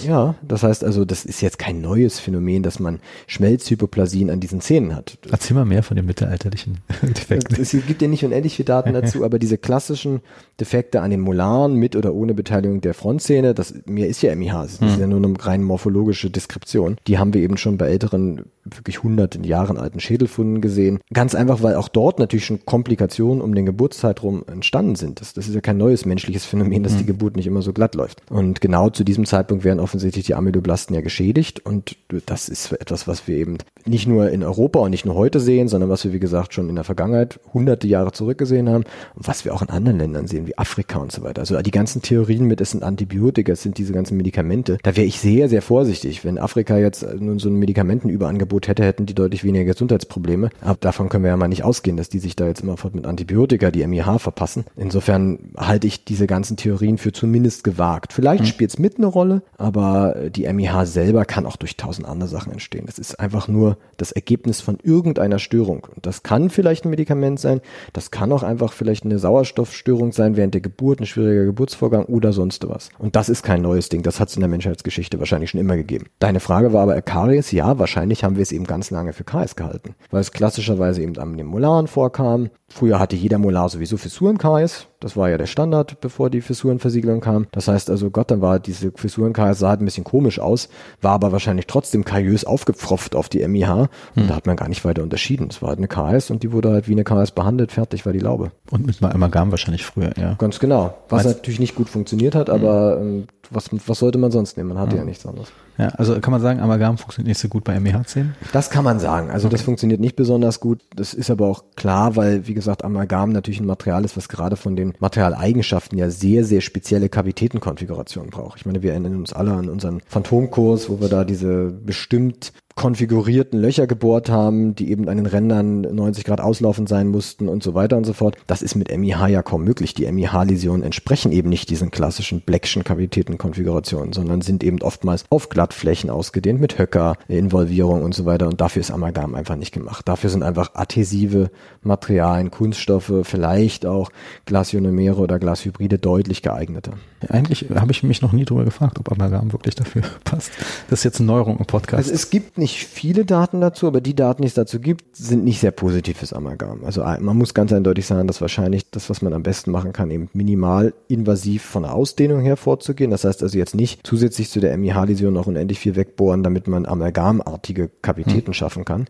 ja, 0.06 0.34
das 0.42 0.62
heißt 0.62 0.84
also, 0.84 1.06
das 1.06 1.24
ist 1.24 1.40
jetzt 1.40 1.58
kein 1.58 1.80
neues 1.80 2.20
Phänomen, 2.20 2.62
dass 2.62 2.80
man 2.80 3.00
Schmelzhypoplasien 3.26 4.28
an 4.28 4.40
diesen 4.40 4.60
Zähnen 4.60 4.94
hat. 4.94 5.16
Erzähl 5.30 5.54
mal 5.54 5.64
mehr 5.64 5.82
von 5.82 5.96
den 5.96 6.04
mittelalterlichen 6.04 6.78
Defekten. 7.02 7.58
Es 7.58 7.70
gibt 7.70 8.02
ja 8.02 8.08
nicht 8.08 8.26
unendlich 8.26 8.56
viele 8.56 8.66
Daten 8.66 8.92
dazu, 8.92 9.24
aber 9.24 9.38
diese 9.38 9.56
klassischen 9.56 10.20
Defekte 10.60 11.00
an 11.00 11.10
den 11.10 11.20
Molaren 11.20 11.76
mit 11.76 11.96
oder 11.96 12.12
ohne 12.12 12.34
Beteiligung 12.34 12.82
der 12.82 12.92
Frontzähne, 12.92 13.54
das 13.54 13.72
mir 13.86 14.06
ist 14.06 14.20
ja 14.20 14.34
MIH, 14.34 14.52
das 14.52 14.72
ist 14.74 14.80
hm. 14.80 15.00
ja 15.00 15.06
nur 15.06 15.24
eine 15.24 15.34
rein 15.40 15.62
morphologische 15.62 16.28
Deskription. 16.28 16.98
Die 17.06 17.16
haben 17.16 17.32
wir 17.32 17.40
eben 17.40 17.56
schon 17.56 17.78
bei 17.78 17.88
älteren, 17.88 18.42
wirklich 18.64 19.02
hunderten 19.02 19.44
Jahren 19.44 19.61
Jahren 19.62 19.78
alten 19.78 20.00
Schädelfunden 20.00 20.60
gesehen. 20.60 21.00
Ganz 21.12 21.34
einfach, 21.34 21.62
weil 21.62 21.76
auch 21.76 21.88
dort 21.88 22.18
natürlich 22.18 22.44
schon 22.44 22.64
Komplikationen 22.64 23.40
um 23.40 23.54
den 23.54 23.66
Geburtszeitraum 23.66 24.44
entstanden 24.46 24.96
sind. 24.96 25.20
Das, 25.20 25.34
das 25.34 25.48
ist 25.48 25.54
ja 25.54 25.60
kein 25.60 25.76
neues 25.76 26.04
menschliches 26.04 26.44
Phänomen, 26.44 26.82
dass 26.82 26.94
mhm. 26.94 26.98
die 26.98 27.06
Geburt 27.06 27.36
nicht 27.36 27.46
immer 27.46 27.62
so 27.62 27.72
glatt 27.72 27.94
läuft. 27.94 28.22
Und 28.30 28.60
genau 28.60 28.90
zu 28.90 29.04
diesem 29.04 29.24
Zeitpunkt 29.24 29.64
werden 29.64 29.80
offensichtlich 29.80 30.26
die 30.26 30.34
Amyloblasten 30.34 30.94
ja 30.94 31.00
geschädigt 31.02 31.64
und 31.64 31.96
das 32.26 32.48
ist 32.48 32.72
etwas, 32.72 33.08
was 33.08 33.26
wir 33.28 33.36
eben 33.36 33.58
nicht 33.86 34.06
nur 34.06 34.30
in 34.30 34.42
Europa 34.42 34.80
und 34.80 34.90
nicht 34.90 35.06
nur 35.06 35.14
heute 35.14 35.40
sehen, 35.40 35.68
sondern 35.68 35.90
was 35.90 36.04
wir, 36.04 36.12
wie 36.12 36.20
gesagt, 36.20 36.54
schon 36.54 36.68
in 36.68 36.74
der 36.74 36.84
Vergangenheit 36.84 37.40
hunderte 37.52 37.86
Jahre 37.88 38.12
zurückgesehen 38.12 38.68
haben 38.68 38.84
und 39.14 39.26
was 39.26 39.44
wir 39.44 39.54
auch 39.54 39.62
in 39.62 39.70
anderen 39.70 39.98
Ländern 39.98 40.26
sehen, 40.26 40.46
wie 40.46 40.56
Afrika 40.58 40.98
und 40.98 41.12
so 41.12 41.22
weiter. 41.22 41.40
Also 41.40 41.60
die 41.60 41.70
ganzen 41.70 42.02
Theorien 42.02 42.46
mit, 42.46 42.60
es 42.60 42.70
sind 42.70 42.82
Antibiotika, 42.82 43.52
es 43.52 43.62
sind 43.62 43.78
diese 43.78 43.92
ganzen 43.92 44.16
Medikamente. 44.16 44.78
Da 44.82 44.96
wäre 44.96 45.06
ich 45.06 45.20
sehr, 45.20 45.48
sehr 45.48 45.62
vorsichtig. 45.62 46.24
Wenn 46.24 46.38
Afrika 46.38 46.78
jetzt 46.78 47.06
nun 47.18 47.38
so 47.38 47.48
ein 47.48 47.56
Medikamentenüberangebot 47.56 48.68
hätte, 48.68 48.84
hätten 48.84 49.06
die 49.06 49.14
deutlich 49.14 49.41
weniger 49.44 49.52
weniger 49.52 49.72
Gesundheitsprobleme. 49.72 50.50
Aber 50.60 50.76
davon 50.80 51.08
können 51.08 51.24
wir 51.24 51.30
ja 51.30 51.36
mal 51.36 51.48
nicht 51.48 51.64
ausgehen, 51.64 51.96
dass 51.96 52.08
die 52.08 52.18
sich 52.18 52.36
da 52.36 52.46
jetzt 52.46 52.62
immerfort 52.62 52.94
mit 52.94 53.06
Antibiotika 53.06 53.70
die 53.70 53.86
MIH 53.86 54.18
verpassen. 54.18 54.64
Insofern 54.76 55.38
halte 55.56 55.86
ich 55.86 56.04
diese 56.04 56.26
ganzen 56.26 56.56
Theorien 56.56 56.98
für 56.98 57.12
zumindest 57.12 57.64
gewagt. 57.64 58.12
Vielleicht 58.12 58.42
mhm. 58.42 58.48
spielt 58.48 58.70
es 58.70 58.78
mit 58.78 58.98
eine 58.98 59.06
Rolle, 59.06 59.42
aber 59.58 60.16
die 60.30 60.52
MIH 60.52 60.86
selber 60.86 61.24
kann 61.24 61.46
auch 61.46 61.56
durch 61.56 61.76
tausend 61.76 62.06
andere 62.06 62.28
Sachen 62.28 62.52
entstehen. 62.52 62.86
Das 62.86 62.98
ist 62.98 63.18
einfach 63.20 63.48
nur 63.48 63.76
das 63.96 64.12
Ergebnis 64.12 64.60
von 64.60 64.78
irgendeiner 64.82 65.38
Störung. 65.38 65.86
Und 65.94 66.06
das 66.06 66.22
kann 66.22 66.50
vielleicht 66.50 66.84
ein 66.84 66.90
Medikament 66.90 67.40
sein, 67.40 67.60
das 67.92 68.10
kann 68.10 68.32
auch 68.32 68.42
einfach 68.42 68.72
vielleicht 68.72 69.04
eine 69.04 69.18
Sauerstoffstörung 69.18 70.12
sein 70.12 70.36
während 70.36 70.54
der 70.54 70.60
Geburt, 70.60 71.00
ein 71.00 71.06
schwieriger 71.06 71.44
Geburtsvorgang 71.44 72.04
oder 72.06 72.32
sonst 72.32 72.68
was. 72.68 72.90
Und 72.98 73.16
das 73.16 73.28
ist 73.28 73.42
kein 73.42 73.62
neues 73.62 73.88
Ding. 73.88 74.02
Das 74.02 74.20
hat 74.20 74.28
es 74.28 74.36
in 74.36 74.40
der 74.40 74.48
Menschheitsgeschichte 74.48 75.18
wahrscheinlich 75.18 75.50
schon 75.50 75.60
immer 75.60 75.76
gegeben. 75.76 76.06
Deine 76.18 76.40
Frage 76.40 76.72
war 76.72 76.82
aber 76.82 77.00
Karies. 77.02 77.52
Ja, 77.52 77.78
wahrscheinlich 77.78 78.24
haben 78.24 78.36
wir 78.36 78.42
es 78.42 78.52
eben 78.52 78.64
ganz 78.64 78.90
lange 78.90 79.12
für 79.12 79.24
Karies 79.32 79.42
Karies 79.42 79.56
gehalten, 79.56 79.94
weil 80.10 80.20
es 80.20 80.32
klassischerweise 80.32 81.02
eben 81.02 81.16
an 81.18 81.36
den 81.36 81.46
Molaren 81.46 81.86
vorkam. 81.86 82.50
Früher 82.68 82.98
hatte 82.98 83.16
jeder 83.16 83.38
Molar 83.38 83.68
sowieso 83.68 83.96
Fissurenkaries. 83.96 84.86
Das 85.00 85.16
war 85.16 85.28
ja 85.28 85.36
der 85.36 85.46
Standard, 85.46 86.00
bevor 86.00 86.30
die 86.30 86.40
Fissurenversiegelung 86.40 87.20
kam. 87.20 87.46
Das 87.52 87.68
heißt 87.68 87.90
also, 87.90 88.10
Gott, 88.10 88.30
dann 88.30 88.40
war 88.40 88.60
diese 88.60 88.92
Fissurenkaries 88.94 89.58
sah 89.58 89.70
halt 89.70 89.80
ein 89.80 89.84
bisschen 89.84 90.04
komisch 90.04 90.38
aus, 90.38 90.68
war 91.00 91.12
aber 91.12 91.32
wahrscheinlich 91.32 91.66
trotzdem 91.66 92.04
kariös 92.04 92.44
aufgepfropft 92.44 93.14
auf 93.14 93.28
die 93.28 93.46
MIH 93.46 93.88
und 94.14 94.22
hm. 94.22 94.28
da 94.28 94.36
hat 94.36 94.46
man 94.46 94.56
gar 94.56 94.68
nicht 94.68 94.84
weiter 94.84 95.02
unterschieden. 95.02 95.48
Es 95.50 95.60
war 95.60 95.70
halt 95.70 95.78
eine 95.78 95.88
KS 95.88 96.30
und 96.30 96.42
die 96.42 96.52
wurde 96.52 96.70
halt 96.70 96.88
wie 96.88 96.92
eine 96.92 97.04
KS 97.04 97.32
behandelt, 97.32 97.72
fertig 97.72 98.06
war 98.06 98.12
die 98.12 98.20
Laube. 98.20 98.52
Und 98.70 98.86
mit 98.86 99.02
Amalgam 99.02 99.50
wahrscheinlich 99.50 99.84
früher, 99.84 100.12
ja. 100.18 100.34
Ganz 100.34 100.58
genau. 100.58 100.94
Was 101.08 101.24
Meinst 101.24 101.38
natürlich 101.38 101.60
nicht 101.60 101.74
gut 101.74 101.88
funktioniert 101.88 102.34
hat, 102.34 102.48
hm. 102.48 102.54
aber 102.54 102.98
ähm, 103.00 103.26
was, 103.50 103.70
was 103.86 103.98
sollte 103.98 104.18
man 104.18 104.30
sonst 104.30 104.56
nehmen? 104.56 104.70
Man 104.70 104.78
hatte 104.78 104.96
ja, 104.96 105.02
ja 105.02 105.04
nichts 105.04 105.26
anderes. 105.26 105.52
Ja, 105.78 105.88
also 105.88 106.20
kann 106.20 106.32
man 106.32 106.40
sagen, 106.40 106.60
Amalgam 106.60 106.98
funktioniert 106.98 107.28
nicht 107.28 107.38
so 107.38 107.48
gut 107.48 107.64
bei 107.64 107.76
MEH10? 107.76 108.26
Das 108.52 108.70
kann 108.70 108.84
man 108.84 109.00
sagen. 109.00 109.30
Also 109.30 109.46
okay. 109.46 109.56
das 109.56 109.62
funktioniert 109.62 110.00
nicht 110.00 110.16
besonders 110.16 110.60
gut. 110.60 110.80
Das 110.94 111.14
ist 111.14 111.30
aber 111.30 111.46
auch 111.48 111.64
klar, 111.76 112.14
weil, 112.16 112.46
wie 112.46 112.54
gesagt, 112.54 112.84
Amalgam 112.84 113.32
natürlich 113.32 113.60
ein 113.60 113.66
Material 113.66 114.04
ist, 114.04 114.16
was 114.16 114.28
gerade 114.28 114.56
von 114.56 114.76
den 114.76 114.92
Materialeigenschaften 114.98 115.98
ja 115.98 116.10
sehr, 116.10 116.44
sehr 116.44 116.60
spezielle 116.60 117.08
Kavitätenkonfigurationen 117.08 118.30
braucht. 118.30 118.58
Ich 118.58 118.66
meine, 118.66 118.82
wir 118.82 118.90
erinnern 118.90 119.16
uns 119.16 119.32
alle 119.32 119.52
an 119.52 119.68
unseren 119.68 120.02
Phantomkurs, 120.06 120.90
wo 120.90 121.00
wir 121.00 121.08
da 121.08 121.24
diese 121.24 121.70
bestimmt 121.70 122.52
konfigurierten 122.74 123.60
Löcher 123.60 123.86
gebohrt 123.86 124.28
haben, 124.28 124.74
die 124.74 124.90
eben 124.90 125.08
an 125.08 125.16
den 125.16 125.26
Rändern 125.26 125.82
90 125.82 126.24
Grad 126.24 126.40
auslaufend 126.40 126.88
sein 126.88 127.08
mussten 127.08 127.48
und 127.48 127.62
so 127.62 127.74
weiter 127.74 127.96
und 127.96 128.04
so 128.04 128.12
fort. 128.12 128.36
Das 128.46 128.62
ist 128.62 128.74
mit 128.74 128.96
MIH 128.96 129.28
ja 129.28 129.42
kaum 129.42 129.64
möglich. 129.64 129.94
Die 129.94 130.10
MIH-Läsionen 130.10 130.82
entsprechen 130.82 131.32
eben 131.32 131.48
nicht 131.48 131.70
diesen 131.70 131.90
klassischen 131.90 132.40
Blackschen 132.40 132.84
Kavitätenkonfigurationen, 132.84 134.12
sondern 134.12 134.40
sind 134.40 134.64
eben 134.64 134.80
oftmals 134.82 135.24
auf 135.30 135.48
Glattflächen 135.48 136.10
ausgedehnt 136.10 136.60
mit 136.60 136.78
Höcker, 136.78 137.16
Involvierung 137.28 138.02
und 138.02 138.14
so 138.14 138.24
weiter. 138.24 138.48
Und 138.48 138.60
dafür 138.60 138.80
ist 138.80 138.90
Amalgam 138.90 139.34
einfach 139.34 139.56
nicht 139.56 139.72
gemacht. 139.72 140.08
Dafür 140.08 140.30
sind 140.30 140.42
einfach 140.42 140.74
adhesive 140.74 141.50
Materialien, 141.82 142.50
Kunststoffe, 142.50 143.12
vielleicht 143.22 143.86
auch 143.86 144.10
Glasionomere 144.46 145.20
oder 145.20 145.38
Glashybride 145.38 145.98
deutlich 145.98 146.42
geeigneter. 146.42 146.92
Eigentlich 147.28 147.66
habe 147.74 147.92
ich 147.92 148.02
mich 148.02 148.22
noch 148.22 148.32
nie 148.32 148.44
darüber 148.44 148.64
gefragt, 148.64 148.98
ob 148.98 149.10
Amalgam 149.12 149.52
wirklich 149.52 149.74
dafür 149.74 150.02
passt. 150.24 150.52
Das 150.90 151.00
ist 151.00 151.04
jetzt 151.04 151.20
eine 151.20 151.26
Neuerung 151.26 151.58
im 151.58 151.66
Podcast. 151.66 152.04
Also 152.04 152.14
es 152.14 152.30
gibt 152.30 152.58
nicht 152.62 152.86
viele 152.86 153.24
Daten 153.24 153.60
dazu, 153.60 153.86
aber 153.88 154.00
die 154.00 154.14
Daten, 154.14 154.42
die 154.42 154.48
es 154.48 154.54
dazu 154.54 154.80
gibt, 154.80 155.16
sind 155.16 155.44
nicht 155.44 155.60
sehr 155.60 155.72
positiv 155.72 156.18
fürs 156.18 156.32
Amalgam. 156.32 156.84
Also 156.84 157.02
äh, 157.02 157.18
man 157.20 157.36
muss 157.36 157.54
ganz 157.54 157.72
eindeutig 157.72 158.06
sagen, 158.06 158.28
dass 158.28 158.40
wahrscheinlich 158.40 158.88
das, 158.90 159.10
was 159.10 159.20
man 159.20 159.32
am 159.32 159.42
besten 159.42 159.72
machen 159.72 159.92
kann, 159.92 160.10
eben 160.10 160.30
minimal 160.32 160.94
invasiv 161.08 161.62
von 161.64 161.82
der 161.82 161.92
Ausdehnung 161.92 162.40
her 162.40 162.56
vorzugehen. 162.56 163.10
Das 163.10 163.24
heißt 163.24 163.42
also 163.42 163.58
jetzt 163.58 163.74
nicht 163.74 164.06
zusätzlich 164.06 164.48
zu 164.48 164.60
der 164.60 164.76
MIH-Läsion 164.78 165.34
noch 165.34 165.48
unendlich 165.48 165.80
viel 165.80 165.96
wegbohren, 165.96 166.42
damit 166.42 166.68
man 166.68 166.86
amalgamartige 166.86 167.90
Kavitäten 168.00 168.46
hm. 168.48 168.54
schaffen 168.54 168.84
kann. 168.84 169.06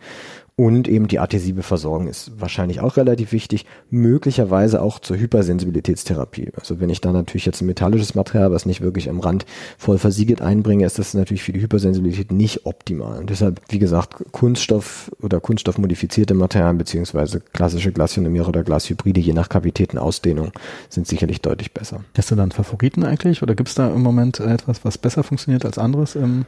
Und 0.54 0.86
eben 0.86 1.08
die 1.08 1.18
adhesive 1.18 1.62
Versorgung 1.62 2.08
ist 2.08 2.32
wahrscheinlich 2.38 2.80
auch 2.80 2.98
relativ 2.98 3.32
wichtig, 3.32 3.64
möglicherweise 3.88 4.82
auch 4.82 4.98
zur 4.98 5.16
Hypersensibilitätstherapie. 5.16 6.50
Also 6.58 6.78
wenn 6.78 6.90
ich 6.90 7.00
da 7.00 7.10
natürlich 7.10 7.46
jetzt 7.46 7.62
ein 7.62 7.66
metallisches 7.66 8.14
Material, 8.14 8.52
was 8.52 8.66
nicht 8.66 8.82
wirklich 8.82 9.08
am 9.08 9.20
Rand 9.20 9.46
voll 9.78 9.96
versiegelt 9.96 10.42
einbringe, 10.42 10.84
ist 10.84 10.98
das 10.98 11.14
natürlich 11.14 11.42
für 11.42 11.54
die 11.54 11.62
Hypersensibilität 11.62 12.32
nicht 12.32 12.66
optimal. 12.66 13.18
Und 13.18 13.30
deshalb, 13.30 13.62
wie 13.70 13.78
gesagt, 13.78 14.30
Kunststoff 14.32 15.10
oder 15.22 15.40
kunststoffmodifizierte 15.40 16.34
Materialien 16.34 16.76
beziehungsweise 16.76 17.40
klassische 17.40 17.90
Glasionomere 17.90 18.48
oder 18.48 18.62
Glashybride 18.62 19.20
je 19.20 19.32
nach 19.32 19.48
Kavitätenausdehnung 19.48 20.52
sind 20.90 21.06
sicherlich 21.06 21.40
deutlich 21.40 21.72
besser. 21.72 22.04
Hast 22.14 22.30
du 22.30 22.34
dann 22.36 22.52
Favoriten 22.52 23.04
eigentlich 23.04 23.42
oder 23.42 23.54
gibt 23.54 23.70
es 23.70 23.74
da 23.74 23.88
im 23.88 24.02
Moment 24.02 24.38
etwas, 24.38 24.84
was 24.84 24.98
besser 24.98 25.22
funktioniert 25.22 25.64
als 25.64 25.78
anderes 25.78 26.14
im 26.14 26.44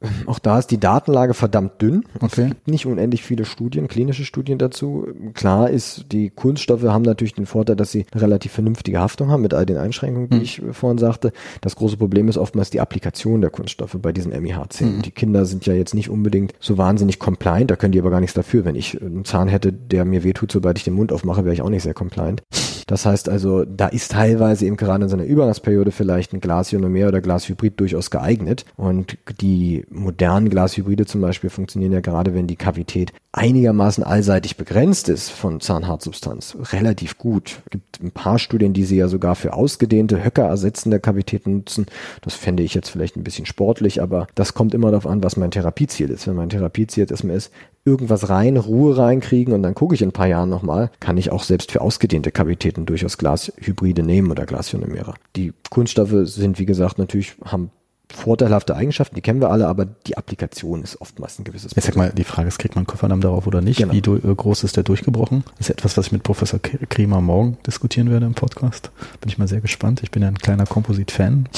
auch 0.26 0.38
da 0.38 0.58
ist 0.58 0.70
die 0.70 0.78
Datenlage 0.78 1.34
verdammt 1.34 1.80
dünn. 1.82 2.04
Okay. 2.16 2.26
Es 2.26 2.48
gibt 2.48 2.68
nicht 2.68 2.86
unendlich 2.86 3.22
viele 3.22 3.44
Studien, 3.44 3.88
klinische 3.88 4.24
Studien 4.24 4.58
dazu. 4.58 5.06
Klar 5.34 5.70
ist, 5.70 6.06
die 6.12 6.30
Kunststoffe 6.30 6.84
haben 6.84 7.02
natürlich 7.02 7.34
den 7.34 7.46
Vorteil, 7.46 7.76
dass 7.76 7.90
sie 7.90 8.06
eine 8.12 8.22
relativ 8.22 8.52
vernünftige 8.52 9.00
Haftung 9.00 9.30
haben 9.30 9.42
mit 9.42 9.54
all 9.54 9.66
den 9.66 9.76
Einschränkungen, 9.76 10.30
die 10.30 10.36
hm. 10.36 10.42
ich 10.42 10.62
vorhin 10.72 10.98
sagte. 10.98 11.32
Das 11.60 11.76
große 11.76 11.96
Problem 11.96 12.28
ist 12.28 12.38
oftmals 12.38 12.70
die 12.70 12.80
Applikation 12.80 13.40
der 13.40 13.50
Kunststoffe 13.50 13.96
bei 14.00 14.12
diesen 14.12 14.32
MIH-10. 14.32 14.80
Hm. 14.80 15.02
Die 15.02 15.10
Kinder 15.10 15.44
sind 15.44 15.66
ja 15.66 15.74
jetzt 15.74 15.94
nicht 15.94 16.10
unbedingt 16.10 16.54
so 16.60 16.78
wahnsinnig 16.78 17.18
compliant, 17.18 17.70
da 17.70 17.76
können 17.76 17.92
die 17.92 18.00
aber 18.00 18.10
gar 18.10 18.20
nichts 18.20 18.34
dafür. 18.34 18.64
Wenn 18.64 18.76
ich 18.76 19.00
einen 19.00 19.24
Zahn 19.24 19.48
hätte, 19.48 19.72
der 19.72 20.04
mir 20.04 20.22
wehtut, 20.22 20.52
sobald 20.52 20.78
ich 20.78 20.84
den 20.84 20.94
Mund 20.94 21.12
aufmache, 21.12 21.44
wäre 21.44 21.54
ich 21.54 21.62
auch 21.62 21.70
nicht 21.70 21.82
sehr 21.82 21.94
compliant. 21.94 22.42
Das 22.88 23.04
heißt 23.04 23.28
also, 23.28 23.66
da 23.66 23.88
ist 23.88 24.12
teilweise 24.12 24.64
eben 24.64 24.78
gerade 24.78 25.04
in 25.04 25.10
seiner 25.10 25.24
Übergangsperiode 25.24 25.92
vielleicht 25.92 26.32
ein 26.32 26.40
Glasionomer 26.40 27.08
oder 27.08 27.20
Glashybrid 27.20 27.78
durchaus 27.78 28.10
geeignet. 28.10 28.64
Und 28.76 29.18
die 29.42 29.84
modernen 29.90 30.50
Glashybride 30.50 31.06
zum 31.06 31.20
Beispiel 31.20 31.50
funktionieren 31.50 31.92
ja 31.92 32.00
gerade, 32.00 32.34
wenn 32.34 32.46
die 32.46 32.56
Kavität 32.56 33.12
einigermaßen 33.32 34.02
allseitig 34.02 34.56
begrenzt 34.56 35.08
ist 35.08 35.30
von 35.30 35.60
Zahnhartsubstanz, 35.60 36.56
relativ 36.72 37.18
gut. 37.18 37.60
Es 37.66 37.70
gibt 37.70 38.02
ein 38.02 38.10
paar 38.10 38.38
Studien, 38.38 38.72
die 38.72 38.84
sie 38.84 38.96
ja 38.96 39.08
sogar 39.08 39.36
für 39.36 39.52
ausgedehnte, 39.52 40.24
Höcker 40.24 40.44
ersetzende 40.44 40.98
Kavitäten 40.98 41.58
nutzen. 41.58 41.86
Das 42.22 42.34
fände 42.34 42.62
ich 42.62 42.74
jetzt 42.74 42.88
vielleicht 42.88 43.16
ein 43.16 43.24
bisschen 43.24 43.46
sportlich, 43.46 44.02
aber 44.02 44.26
das 44.34 44.54
kommt 44.54 44.74
immer 44.74 44.90
darauf 44.90 45.06
an, 45.06 45.22
was 45.22 45.36
mein 45.36 45.50
Therapieziel 45.50 46.10
ist. 46.10 46.26
Wenn 46.26 46.36
mein 46.36 46.48
Therapieziel 46.48 47.06
erstmal 47.08 47.36
ist, 47.36 47.52
irgendwas 47.84 48.28
rein, 48.28 48.56
Ruhe 48.56 48.96
reinkriegen 48.96 49.54
und 49.54 49.62
dann 49.62 49.74
gucke 49.74 49.94
ich 49.94 50.02
in 50.02 50.10
ein 50.10 50.12
paar 50.12 50.26
Jahren 50.26 50.50
nochmal, 50.50 50.90
kann 51.00 51.16
ich 51.16 51.30
auch 51.30 51.42
selbst 51.42 51.72
für 51.72 51.80
ausgedehnte 51.80 52.30
Kavitäten 52.30 52.86
durchaus 52.86 53.18
Glashybride 53.18 54.02
nehmen 54.02 54.30
oder 54.30 54.46
Glasionomere. 54.46 55.14
Die 55.36 55.52
Kunststoffe 55.70 56.28
sind, 56.28 56.58
wie 56.58 56.66
gesagt, 56.66 56.98
natürlich, 56.98 57.36
haben 57.44 57.70
vorteilhafte 58.12 58.74
Eigenschaften, 58.74 59.14
die 59.14 59.20
kennen 59.20 59.40
wir 59.40 59.50
alle, 59.50 59.68
aber 59.68 59.84
die 59.84 60.16
Applikation 60.16 60.82
ist 60.82 61.00
oftmals 61.00 61.38
ein 61.38 61.44
gewisses 61.44 61.74
Problem. 61.74 61.78
Ich 61.78 61.84
sag 61.84 61.96
mal, 61.96 62.12
die 62.12 62.24
Frage 62.24 62.48
ist, 62.48 62.58
kriegt 62.58 62.74
man 62.74 62.86
Koffernamen 62.86 63.20
darauf 63.20 63.46
oder 63.46 63.60
nicht? 63.60 63.78
Genau. 63.78 63.92
Wie 63.92 63.98
äh, 63.98 64.34
groß 64.34 64.64
ist 64.64 64.76
der 64.76 64.84
durchgebrochen? 64.84 65.44
Das 65.58 65.68
ist 65.68 65.70
etwas, 65.70 65.96
was 65.96 66.06
ich 66.06 66.12
mit 66.12 66.22
Professor 66.22 66.58
Kremer 66.60 67.20
morgen 67.20 67.58
diskutieren 67.66 68.10
werde 68.10 68.26
im 68.26 68.34
Podcast. 68.34 68.90
Bin 69.20 69.28
ich 69.28 69.38
mal 69.38 69.48
sehr 69.48 69.60
gespannt. 69.60 70.02
Ich 70.02 70.10
bin 70.10 70.22
ja 70.22 70.28
ein 70.28 70.38
kleiner 70.38 70.66
Komposit-Fan. 70.66 71.48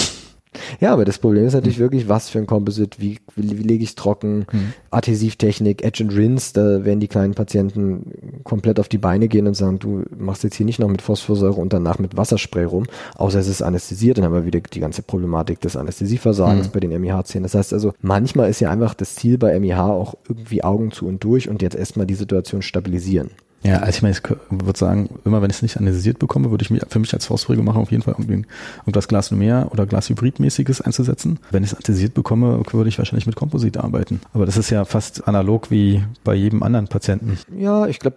Ja, 0.80 0.92
aber 0.92 1.04
das 1.04 1.19
Problem 1.19 1.47
ist 1.47 1.54
natürlich 1.54 1.78
mhm. 1.78 1.83
wirklich, 1.83 2.09
was 2.09 2.28
für 2.28 2.38
ein 2.38 2.47
Composite, 2.47 3.00
wie, 3.00 3.19
wie, 3.37 3.59
wie 3.59 3.62
lege 3.62 3.85
ich 3.85 3.90
es 3.90 3.95
trocken, 3.95 4.47
mhm. 4.50 4.73
Adhäsivtechnik, 4.90 5.85
Edge 5.85 6.02
and 6.02 6.16
Rinse, 6.16 6.52
da 6.54 6.85
werden 6.85 6.99
die 6.99 7.09
kleinen 7.09 7.35
Patienten 7.35 8.40
komplett 8.42 8.80
auf 8.80 8.88
die 8.88 8.99
Beine 8.99 9.28
gehen 9.28 9.47
und 9.47 9.54
sagen, 9.54 9.78
du 9.78 10.02
machst 10.16 10.42
jetzt 10.42 10.57
hier 10.57 10.66
nicht 10.66 10.80
noch 10.80 10.88
mit 10.88 11.02
Phosphorsäure 11.02 11.61
und 11.61 11.73
danach 11.73 11.99
mit 11.99 12.16
Wasserspray 12.16 12.64
rum, 12.64 12.87
außer 13.16 13.38
es 13.38 13.49
ist 13.49 13.62
anästhesiert, 13.62 14.19
dann 14.19 14.25
haben 14.25 14.35
wir 14.35 14.47
wieder 14.47 14.61
die 14.61 14.80
ganze 14.80 15.02
Problematik 15.02 15.61
des 15.61 15.76
Anästhesieversagens 15.76 16.69
mhm. 16.69 16.73
bei 16.73 16.80
den 16.80 17.00
MIH-Zähnen. 17.00 17.45
Das 17.45 17.54
heißt 17.54 17.73
also, 17.73 17.92
manchmal 18.00 18.50
ist 18.50 18.61
ja 18.61 18.71
einfach 18.71 18.95
das 18.95 19.14
Ziel 19.14 19.38
bei 19.38 19.59
MIH 19.59 19.80
auch 19.80 20.14
irgendwie 20.28 20.64
Augen 20.64 20.90
zu 20.90 21.07
und 21.07 21.23
durch 21.23 21.49
und 21.49 21.62
jetzt 21.62 21.76
erstmal 21.76 22.07
die 22.07 22.14
Situation 22.14 22.62
stabilisieren. 22.62 23.30
Ja, 23.62 23.79
also 23.79 23.90
ich 23.90 24.02
meine, 24.02 24.14
ich 24.14 24.23
würde 24.49 24.79
sagen, 24.79 25.11
immer 25.25 25.43
wenn 25.43 25.50
ich 25.50 25.57
es 25.57 25.62
nicht 25.62 25.76
analysiert 25.76 26.19
bekomme, 26.19 26.50
würde 26.50 26.62
ich 26.62 26.71
mich 26.71 26.83
für 26.88 26.99
mich 26.99 27.12
als 27.12 27.26
Faustregel 27.26 27.62
machen, 27.62 27.83
auf 27.83 27.90
jeden 27.90 28.02
Fall 28.02 28.14
irgendwie 28.17 28.47
irgendwas 28.81 29.07
Glasnomer 29.07 29.69
oder 29.71 29.85
Glashybrid-mäßiges 29.85 30.81
einzusetzen. 30.81 31.38
Wenn 31.50 31.62
ich 31.62 31.73
es 31.73 31.76
analysiert 31.76 32.14
bekomme, 32.14 32.62
würde 32.73 32.88
ich 32.88 32.99
wahrscheinlich 32.99 33.26
mit 33.26 33.37
Komposit 33.37 33.76
arbeiten. 33.76 34.21
Aber 34.33 34.47
das 34.47 34.57
ist 34.57 34.71
ja 34.71 34.85
fast 34.87 35.29
analog 35.29 35.71
wie 35.71 36.02
bei 36.25 36.35
jedem 36.35 36.62
anderen 36.62 36.88
Patienten. 36.88 37.38
Ja, 37.55 37.87
ich 37.87 37.99
glaube, 37.99 38.17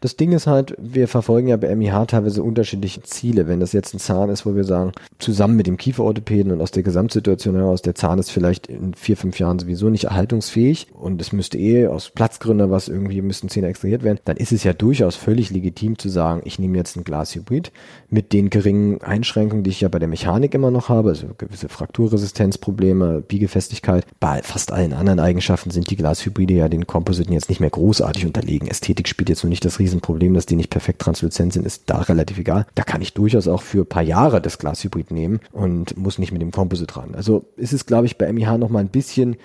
das 0.00 0.16
Ding 0.16 0.32
ist 0.32 0.46
halt, 0.46 0.76
wir 0.78 1.08
verfolgen 1.08 1.48
ja 1.48 1.56
bei 1.56 1.74
MIH 1.74 2.06
teilweise 2.06 2.42
unterschiedliche 2.42 3.02
Ziele. 3.02 3.48
Wenn 3.48 3.58
das 3.58 3.72
jetzt 3.72 3.92
ein 3.94 3.98
Zahn 3.98 4.30
ist, 4.30 4.46
wo 4.46 4.54
wir 4.54 4.64
sagen, 4.64 4.92
zusammen 5.18 5.56
mit 5.56 5.66
dem 5.66 5.78
Kieferorthopäden 5.78 6.52
und 6.52 6.60
aus 6.60 6.70
der 6.70 6.84
Gesamtsituation 6.84 7.56
heraus, 7.56 7.82
der 7.82 7.96
Zahn 7.96 8.20
ist 8.20 8.30
vielleicht 8.30 8.68
in 8.68 8.94
vier, 8.94 9.16
fünf 9.16 9.38
Jahren 9.40 9.58
sowieso 9.58 9.90
nicht 9.90 10.04
erhaltungsfähig 10.04 10.86
und 10.92 11.20
es 11.20 11.32
müsste 11.32 11.58
eh 11.58 11.88
aus 11.88 12.10
Platzgründen 12.10 12.70
was 12.70 12.88
irgendwie 12.88 13.22
müssten 13.22 13.48
Zähne 13.48 13.68
extrahiert 13.68 14.02
werden, 14.02 14.18
dann 14.24 14.36
ist 14.36 14.52
es 14.52 14.59
ja 14.64 14.72
durchaus 14.72 15.16
völlig 15.16 15.50
legitim 15.50 15.98
zu 15.98 16.08
sagen, 16.08 16.42
ich 16.44 16.58
nehme 16.58 16.76
jetzt 16.76 16.96
ein 16.96 17.04
Glashybrid 17.04 17.72
mit 18.08 18.32
den 18.32 18.50
geringen 18.50 19.00
Einschränkungen, 19.02 19.64
die 19.64 19.70
ich 19.70 19.80
ja 19.80 19.88
bei 19.88 19.98
der 19.98 20.08
Mechanik 20.08 20.54
immer 20.54 20.70
noch 20.70 20.88
habe, 20.88 21.10
also 21.10 21.28
gewisse 21.38 21.68
Frakturresistenzprobleme, 21.68 23.20
Biegefestigkeit. 23.20 24.06
Bei 24.18 24.42
fast 24.42 24.72
allen 24.72 24.92
anderen 24.92 25.20
Eigenschaften 25.20 25.70
sind 25.70 25.90
die 25.90 25.96
Glashybride 25.96 26.54
ja 26.54 26.68
den 26.68 26.86
Kompositen 26.86 27.32
jetzt 27.32 27.48
nicht 27.48 27.60
mehr 27.60 27.70
großartig 27.70 28.26
unterlegen. 28.26 28.68
Ästhetik 28.68 29.08
spielt 29.08 29.28
jetzt 29.28 29.44
nur 29.44 29.50
nicht 29.50 29.64
das 29.64 29.78
Riesenproblem, 29.78 30.34
dass 30.34 30.46
die 30.46 30.56
nicht 30.56 30.70
perfekt 30.70 31.00
transluzent 31.00 31.52
sind, 31.52 31.66
ist 31.66 31.84
da 31.86 32.00
relativ 32.00 32.38
egal. 32.38 32.66
Da 32.74 32.82
kann 32.82 33.02
ich 33.02 33.14
durchaus 33.14 33.48
auch 33.48 33.62
für 33.62 33.82
ein 33.82 33.86
paar 33.86 34.02
Jahre 34.02 34.40
das 34.40 34.58
Glashybrid 34.58 35.10
nehmen 35.10 35.40
und 35.52 35.96
muss 35.96 36.18
nicht 36.18 36.32
mit 36.32 36.42
dem 36.42 36.50
Composite 36.50 36.96
ran. 36.96 37.14
Also 37.14 37.44
ist 37.56 37.72
es, 37.72 37.86
glaube 37.86 38.06
ich, 38.06 38.18
bei 38.18 38.32
MIH 38.32 38.58
noch 38.58 38.68
mal 38.68 38.80
ein 38.80 38.88
bisschen 38.88 39.36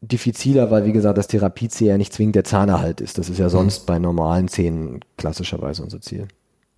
diffiziler, 0.00 0.70
weil 0.70 0.84
wie 0.84 0.92
gesagt, 0.92 1.18
das 1.18 1.26
Therapieziel 1.26 1.88
ja 1.88 1.98
nicht 1.98 2.12
zwingend 2.12 2.36
der 2.36 2.44
Zahnerhalt 2.44 3.00
ist. 3.00 3.18
Das 3.18 3.28
ist 3.28 3.38
ja 3.38 3.46
mhm. 3.46 3.50
sonst 3.50 3.86
bei 3.86 3.98
normalen 3.98 4.48
Zähnen 4.48 5.00
klassischerweise 5.16 5.82
unser 5.82 6.00
Ziel. 6.00 6.28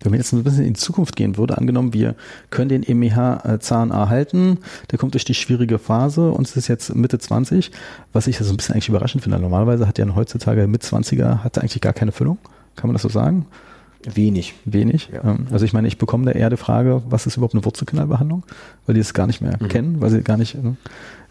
Wenn 0.03 0.13
wir 0.13 0.17
jetzt 0.17 0.33
ein 0.33 0.43
bisschen 0.43 0.65
in 0.65 0.73
die 0.73 0.79
Zukunft 0.79 1.15
gehen 1.15 1.37
würde, 1.37 1.57
angenommen, 1.57 1.93
wir 1.93 2.15
können 2.49 2.69
den 2.69 2.99
MEH-Zahn 2.99 3.91
erhalten, 3.91 4.57
der 4.89 4.97
kommt 4.97 5.13
durch 5.13 5.25
die 5.25 5.35
schwierige 5.35 5.77
Phase 5.77 6.31
und 6.31 6.47
es 6.47 6.57
ist 6.57 6.67
jetzt 6.67 6.95
Mitte 6.95 7.19
20, 7.19 7.71
was 8.11 8.25
ich 8.25 8.39
so 8.39 8.49
ein 8.51 8.57
bisschen 8.57 8.73
eigentlich 8.73 8.89
überraschend 8.89 9.23
finde. 9.23 9.39
Normalerweise 9.39 9.87
hat 9.87 9.99
ja 9.99 10.15
heutzutage 10.15 10.65
mit 10.65 10.81
20er 10.81 11.43
hat 11.43 11.59
eigentlich 11.59 11.81
gar 11.81 11.93
keine 11.93 12.11
Füllung. 12.11 12.39
Kann 12.75 12.87
man 12.87 12.93
das 12.93 13.03
so 13.03 13.09
sagen? 13.09 13.45
Wenig. 14.03 14.55
Wenig. 14.65 15.09
Ja. 15.13 15.23
Ähm, 15.23 15.47
also 15.51 15.65
ich 15.65 15.73
meine, 15.73 15.87
ich 15.87 15.97
bekomme 15.97 16.25
da 16.25 16.31
eher 16.31 16.49
die 16.49 16.57
Frage, 16.57 17.03
was 17.07 17.27
ist 17.27 17.37
überhaupt 17.37 17.53
eine 17.53 17.63
Wurzelkanalbehandlung? 17.63 18.43
Weil 18.85 18.95
die 18.95 19.01
es 19.01 19.13
gar 19.13 19.27
nicht 19.27 19.41
mehr 19.41 19.57
mhm. 19.59 19.67
kennen, 19.67 20.01
weil 20.01 20.09
sie 20.09 20.21
gar 20.21 20.37
nicht. 20.37 20.57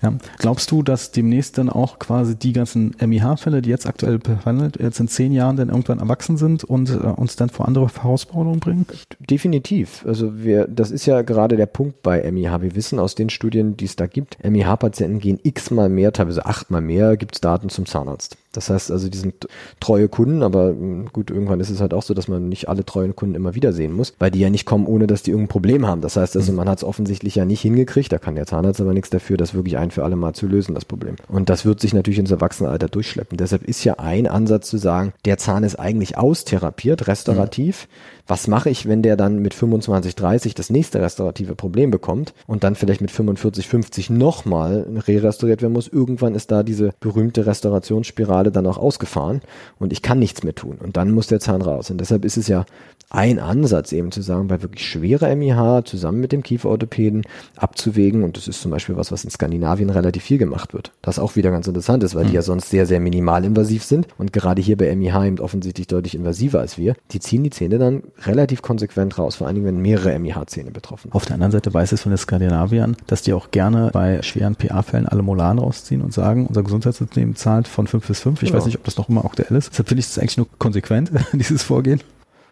Ja. 0.03 0.15
Glaubst 0.39 0.71
du, 0.71 0.83
dass 0.83 1.11
demnächst 1.11 1.59
dann 1.59 1.69
auch 1.69 1.99
quasi 1.99 2.37
die 2.37 2.53
ganzen 2.53 2.95
MIH-Fälle, 3.01 3.61
die 3.63 3.71
jetzt 3.71 3.87
aktuell 3.87 4.19
behandelt, 4.19 4.79
jetzt 4.81 4.99
in 4.99 5.09
zehn 5.09 5.33
Jahren 5.33 5.57
dann 5.57 5.69
irgendwann 5.69 5.99
erwachsen 5.99 6.37
sind 6.37 6.65
und 6.65 6.91
äh, 6.91 6.95
uns 6.95 7.37
dann 7.37 7.51
vor 7.51 7.69
andere 7.69 7.89
Herausforderungen 7.89 8.61
bringen? 8.61 8.87
Definitiv. 9.19 10.05
Also 10.07 10.43
wir, 10.43 10.67
das 10.69 10.91
ist 10.91 11.07
ja 11.07 11.23
gerade 11.23 11.57
der 11.57 11.67
Punkt 11.67 12.03
bei 12.03 12.31
MIH. 12.31 12.63
Wir 12.63 12.75
wissen 12.75 12.99
aus 12.99 13.15
den 13.15 13.31
Studien, 13.31 13.77
die 13.77 13.85
es 13.85 13.97
da 13.97 14.07
gibt, 14.07 14.43
MIH-Patienten 14.43 15.19
gehen 15.19 15.39
x-mal 15.43 15.89
mehr, 15.89 16.13
teilweise 16.13 16.47
achtmal 16.47 16.81
mehr, 16.81 17.17
gibt 17.17 17.35
es 17.35 17.41
Daten 17.41 17.69
zum 17.69 17.87
Zahnarzt. 17.87 18.37
Das 18.53 18.69
heißt 18.69 18.91
also, 18.91 19.09
die 19.09 19.19
sind 19.19 19.47
treue 19.79 20.09
Kunden, 20.09 20.43
aber 20.43 20.71
hm, 20.71 21.11
gut, 21.13 21.31
irgendwann 21.31 21.61
ist 21.61 21.71
es 21.71 21.81
halt 21.81 21.95
auch 21.95 22.03
so, 22.03 22.15
dass 22.15 22.27
man 22.27 22.49
nicht 22.49 22.69
alle 22.69 22.85
treuen 22.85 23.15
Kunden 23.15 23.37
immer 23.37 23.55
wieder 23.55 23.73
sehen 23.73 23.93
muss, 23.93 24.15
weil 24.19 24.33
die 24.33 24.41
ja 24.41 24.51
nicht 24.51 24.67
kommen, 24.67 24.87
ohne 24.87 25.07
dass 25.07 25.23
die 25.23 25.31
irgendein 25.31 25.53
Problem 25.53 25.87
haben. 25.87 26.01
Das 26.01 26.17
heißt 26.17 26.37
also, 26.37 26.51
mhm. 26.51 26.57
man 26.57 26.69
hat 26.69 26.79
es 26.79 26.85
offensichtlich 26.85 27.37
ja 27.37 27.45
nicht 27.45 27.61
hingekriegt, 27.61 28.11
da 28.11 28.19
kann 28.19 28.35
der 28.35 28.47
Zahnarzt 28.47 28.81
aber 28.81 28.93
nichts 28.93 29.11
dafür, 29.11 29.37
das 29.37 29.55
wirklich 29.55 29.77
ein 29.77 29.90
ein 29.91 29.93
für 29.93 30.05
alle 30.05 30.17
Mal 30.17 30.33
zu 30.33 30.47
lösen, 30.47 30.75
das 30.75 30.85
Problem. 30.85 31.17
Und 31.29 31.51
das 31.51 31.65
wird 31.65 31.81
sich 31.81 31.93
natürlich 31.93 32.19
ins 32.19 32.31
Erwachsenenalter 32.31 32.89
durchschleppen. 32.89 33.37
Deshalb 33.37 33.65
ist 33.65 33.85
ja 33.85 33.95
ein 33.99 34.27
Ansatz 34.27 34.69
zu 34.69 34.79
sagen, 34.79 35.13
der 35.25 35.39
Zahn 35.39 35.65
ist 35.65 35.77
eigentlich 35.77 36.17
austherapiert, 36.17 37.07
restaurativ. 37.07 37.87
Mhm. 37.87 38.21
Was 38.27 38.47
mache 38.47 38.71
ich, 38.71 38.87
wenn 38.87 39.03
der 39.03 39.17
dann 39.17 39.41
mit 39.41 39.55
25, 39.55 40.15
30 40.15 40.55
das 40.55 40.71
nächste 40.71 41.01
restaurative 41.01 41.57
Problem 41.57 41.91
bekommt 41.91 42.33
und 42.47 42.63
dann 42.63 42.77
vielleicht 42.77 43.01
mit 43.01 43.11
45, 43.11 43.67
50 43.67 44.11
nochmal 44.11 44.87
re-restauriert 45.09 45.63
werden 45.63 45.73
muss? 45.73 45.89
Irgendwann 45.89 46.37
ist 46.37 46.53
da 46.53 46.63
diese 46.63 46.93
berühmte 47.01 47.47
Restaurationsspirale 47.47 48.53
dann 48.53 48.67
auch 48.67 48.79
ausgefahren 48.79 49.41
und 49.81 49.93
ich 49.93 50.03
kann 50.03 50.21
nichts 50.21 50.45
mehr 50.45 50.55
tun. 50.55 50.79
Und 50.81 50.97
dann 50.97 51.11
muss 51.11 51.27
der 51.27 51.41
Zahn 51.41 51.61
raus. 51.61 51.91
Und 51.91 52.01
deshalb 52.01 52.25
ist 52.25 52.37
es 52.37 52.47
ja 52.47 52.67
ein 53.11 53.41
Ansatz 53.41 53.91
eben 53.91 54.13
zu 54.13 54.23
sagen, 54.23 54.47
bei 54.47 54.63
wirklich 54.63 54.87
schwerer 54.87 55.35
MIH 55.35 55.83
zusammen 55.85 56.21
mit 56.21 56.31
dem 56.31 56.45
Kieferorthopäden 56.45 57.23
abzuwägen. 57.57 58.23
Und 58.23 58.37
das 58.37 58.47
ist 58.47 58.61
zum 58.61 58.71
Beispiel 58.71 58.97
was, 58.97 59.11
was 59.11 59.25
in 59.25 59.31
Skandinavien 59.31 59.80
relativ 59.89 60.23
viel 60.25 60.37
gemacht 60.37 60.75
wird. 60.75 60.93
Das 61.01 61.19
auch 61.19 61.37
wieder 61.37 61.51
ganz 61.51 61.67
interessant 61.67 62.03
ist, 62.03 62.15
weil 62.15 62.25
mhm. 62.25 62.29
die 62.29 62.35
ja 62.35 62.43
sonst 62.43 62.69
sehr, 62.69 62.85
sehr 62.85 63.01
minimalinvasiv 63.01 63.85
sind 63.85 64.09
und 64.19 64.33
gerade 64.33 64.61
hier 64.61 64.77
bei 64.77 64.95
MIH 64.95 65.25
eben 65.25 65.39
offensichtlich 65.39 65.87
deutlich 65.87 66.15
invasiver 66.15 66.61
als 66.61 66.77
wir. 66.77 66.95
Die 67.13 67.21
ziehen 67.21 67.43
die 67.43 67.51
Zähne 67.51 67.79
dann 67.79 68.03
relativ 68.25 68.61
konsequent 68.61 69.17
raus, 69.19 69.37
vor 69.37 69.47
allen 69.47 69.57
Dingen, 69.57 69.67
wenn 69.67 69.81
mehrere 69.81 70.19
MIH-Zähne 70.19 70.71
betroffen 70.71 71.05
sind. 71.05 71.15
Auf 71.15 71.25
der 71.25 71.35
anderen 71.35 71.53
Seite 71.53 71.73
weiß 71.73 71.93
es 71.93 72.03
von 72.03 72.11
den 72.11 72.19
Skandinaviern, 72.19 72.97
dass 73.07 73.23
die 73.23 73.33
auch 73.33 73.51
gerne 73.51 73.91
bei 73.93 74.21
schweren 74.23 74.57
PA-Fällen 74.57 75.07
alle 75.07 75.23
Molaren 75.23 75.59
rausziehen 75.59 76.03
und 76.03 76.13
sagen, 76.13 76.47
unser 76.47 76.63
Gesundheitssystem 76.63 77.37
zahlt 77.37 77.69
von 77.69 77.87
5 77.87 78.07
bis 78.07 78.21
5. 78.21 78.43
Ich 78.43 78.51
ja. 78.51 78.57
weiß 78.57 78.67
nicht, 78.67 78.77
ob 78.77 78.85
das 78.85 78.97
noch 78.97 79.09
immer 79.09 79.25
aktuell 79.25 79.57
ist. 79.57 79.71
Deshalb 79.71 79.89
finde 79.89 80.01
ich 80.01 80.07
es 80.07 80.19
eigentlich 80.19 80.37
nur 80.37 80.49
konsequent, 80.59 81.11
dieses 81.33 81.63
Vorgehen. 81.63 82.01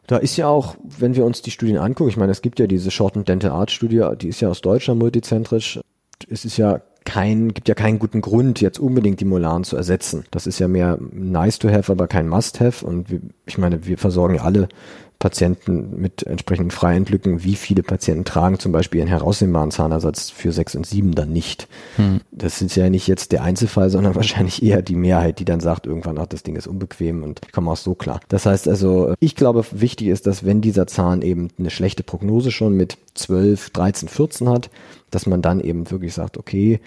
Da 0.09 0.17
ist 0.17 0.39
ja 0.39 0.49
auch, 0.49 0.77
wenn 0.83 1.17
wir 1.17 1.27
uns 1.27 1.43
die 1.43 1.51
Studien 1.51 1.77
angucken, 1.77 2.09
ich 2.09 2.17
meine, 2.17 2.33
es 2.33 2.41
gibt 2.41 2.59
ja 2.59 2.67
diese 2.67 2.91
Shorten 2.91 3.27
Dental 3.27 3.51
Art 3.51 3.71
Studie, 3.71 4.03
die 4.19 4.29
ist 4.29 4.41
ja 4.41 4.49
aus 4.49 4.63
Deutschland 4.63 4.99
multizentrisch. 4.99 5.81
Es 6.31 6.47
ist 6.47 6.57
ja 6.57 6.81
kein, 7.09 7.55
gibt 7.55 7.69
ja 7.69 7.75
keinen 7.75 7.99
guten 7.99 8.21
Grund, 8.21 8.61
jetzt 8.61 8.79
unbedingt 8.79 9.21
die 9.21 9.25
Molaren 9.25 9.65
zu 9.65 9.79
ersetzen. 9.79 10.25
Das 10.31 10.47
ist 10.47 10.59
ja 10.59 10.69
mehr 10.69 10.99
nice 11.11 11.59
to 11.59 11.71
have, 11.71 11.91
aber 11.91 12.07
kein 12.07 12.29
must 12.29 12.61
have. 12.61 12.85
Und 12.85 13.07
ich 13.47 13.57
meine, 13.57 13.87
wir 13.87 13.97
versorgen 13.97 14.39
alle 14.39 14.69
Patienten 15.19 15.99
mit 15.99 16.25
entsprechenden 16.25 16.71
freien 16.71 17.07
Lücken, 17.07 17.43
wie 17.43 17.57
viele 17.57 17.83
Patienten 17.83 18.25
tragen 18.25 18.59
zum 18.59 18.73
Beispiel 18.73 19.01
einen 19.01 19.09
herausnehmbaren 19.09 19.71
Zahnersatz 19.71 20.29
für 20.29 20.53
sechs 20.53 20.77
und 20.77 20.87
sieben 20.87 21.15
dann 21.15 21.33
nicht. 21.33 21.67
Hm. 21.97 22.21
Das 22.31 22.61
ist 22.61 22.77
ja 22.77 22.91
nicht 22.91 23.09
jetzt 23.09 23.33
der 23.33 23.43
Einzelfall, 23.43 23.89
sondern 23.89 24.15
wahrscheinlich 24.15 24.63
eher 24.63 24.83
die 24.83 24.95
Mehrheit, 24.95 25.39
die 25.39 25.47
dann 25.47 25.61
sagt 25.61 25.87
irgendwann, 25.87 26.19
ach, 26.19 26.27
das 26.27 26.43
Ding 26.43 26.57
ist 26.57 26.67
unbequem 26.67 27.23
und 27.23 27.41
ich 27.45 27.53
komme 27.53 27.71
auch 27.71 27.77
so 27.77 27.95
klar. 27.95 28.21
Das 28.29 28.45
heißt 28.45 28.69
also, 28.69 29.15
ich 29.19 29.35
glaube, 29.35 29.65
wichtig 29.73 30.09
ist, 30.09 30.27
dass 30.27 30.45
wenn 30.45 30.61
dieser 30.61 30.87
Zahn 30.87 31.23
eben 31.23 31.49
eine 31.59 31.71
schlechte 31.71 32.03
Prognose 32.03 32.51
schon 32.51 32.75
mit 32.75 32.99
12, 33.15 33.71
13, 33.71 34.09
14 34.09 34.49
hat, 34.51 34.71
dass 35.11 35.27
man 35.27 35.43
dann 35.43 35.61
eben 35.61 35.91
wirklich 35.91 36.15
sagt, 36.15 36.39
okay, 36.39 36.81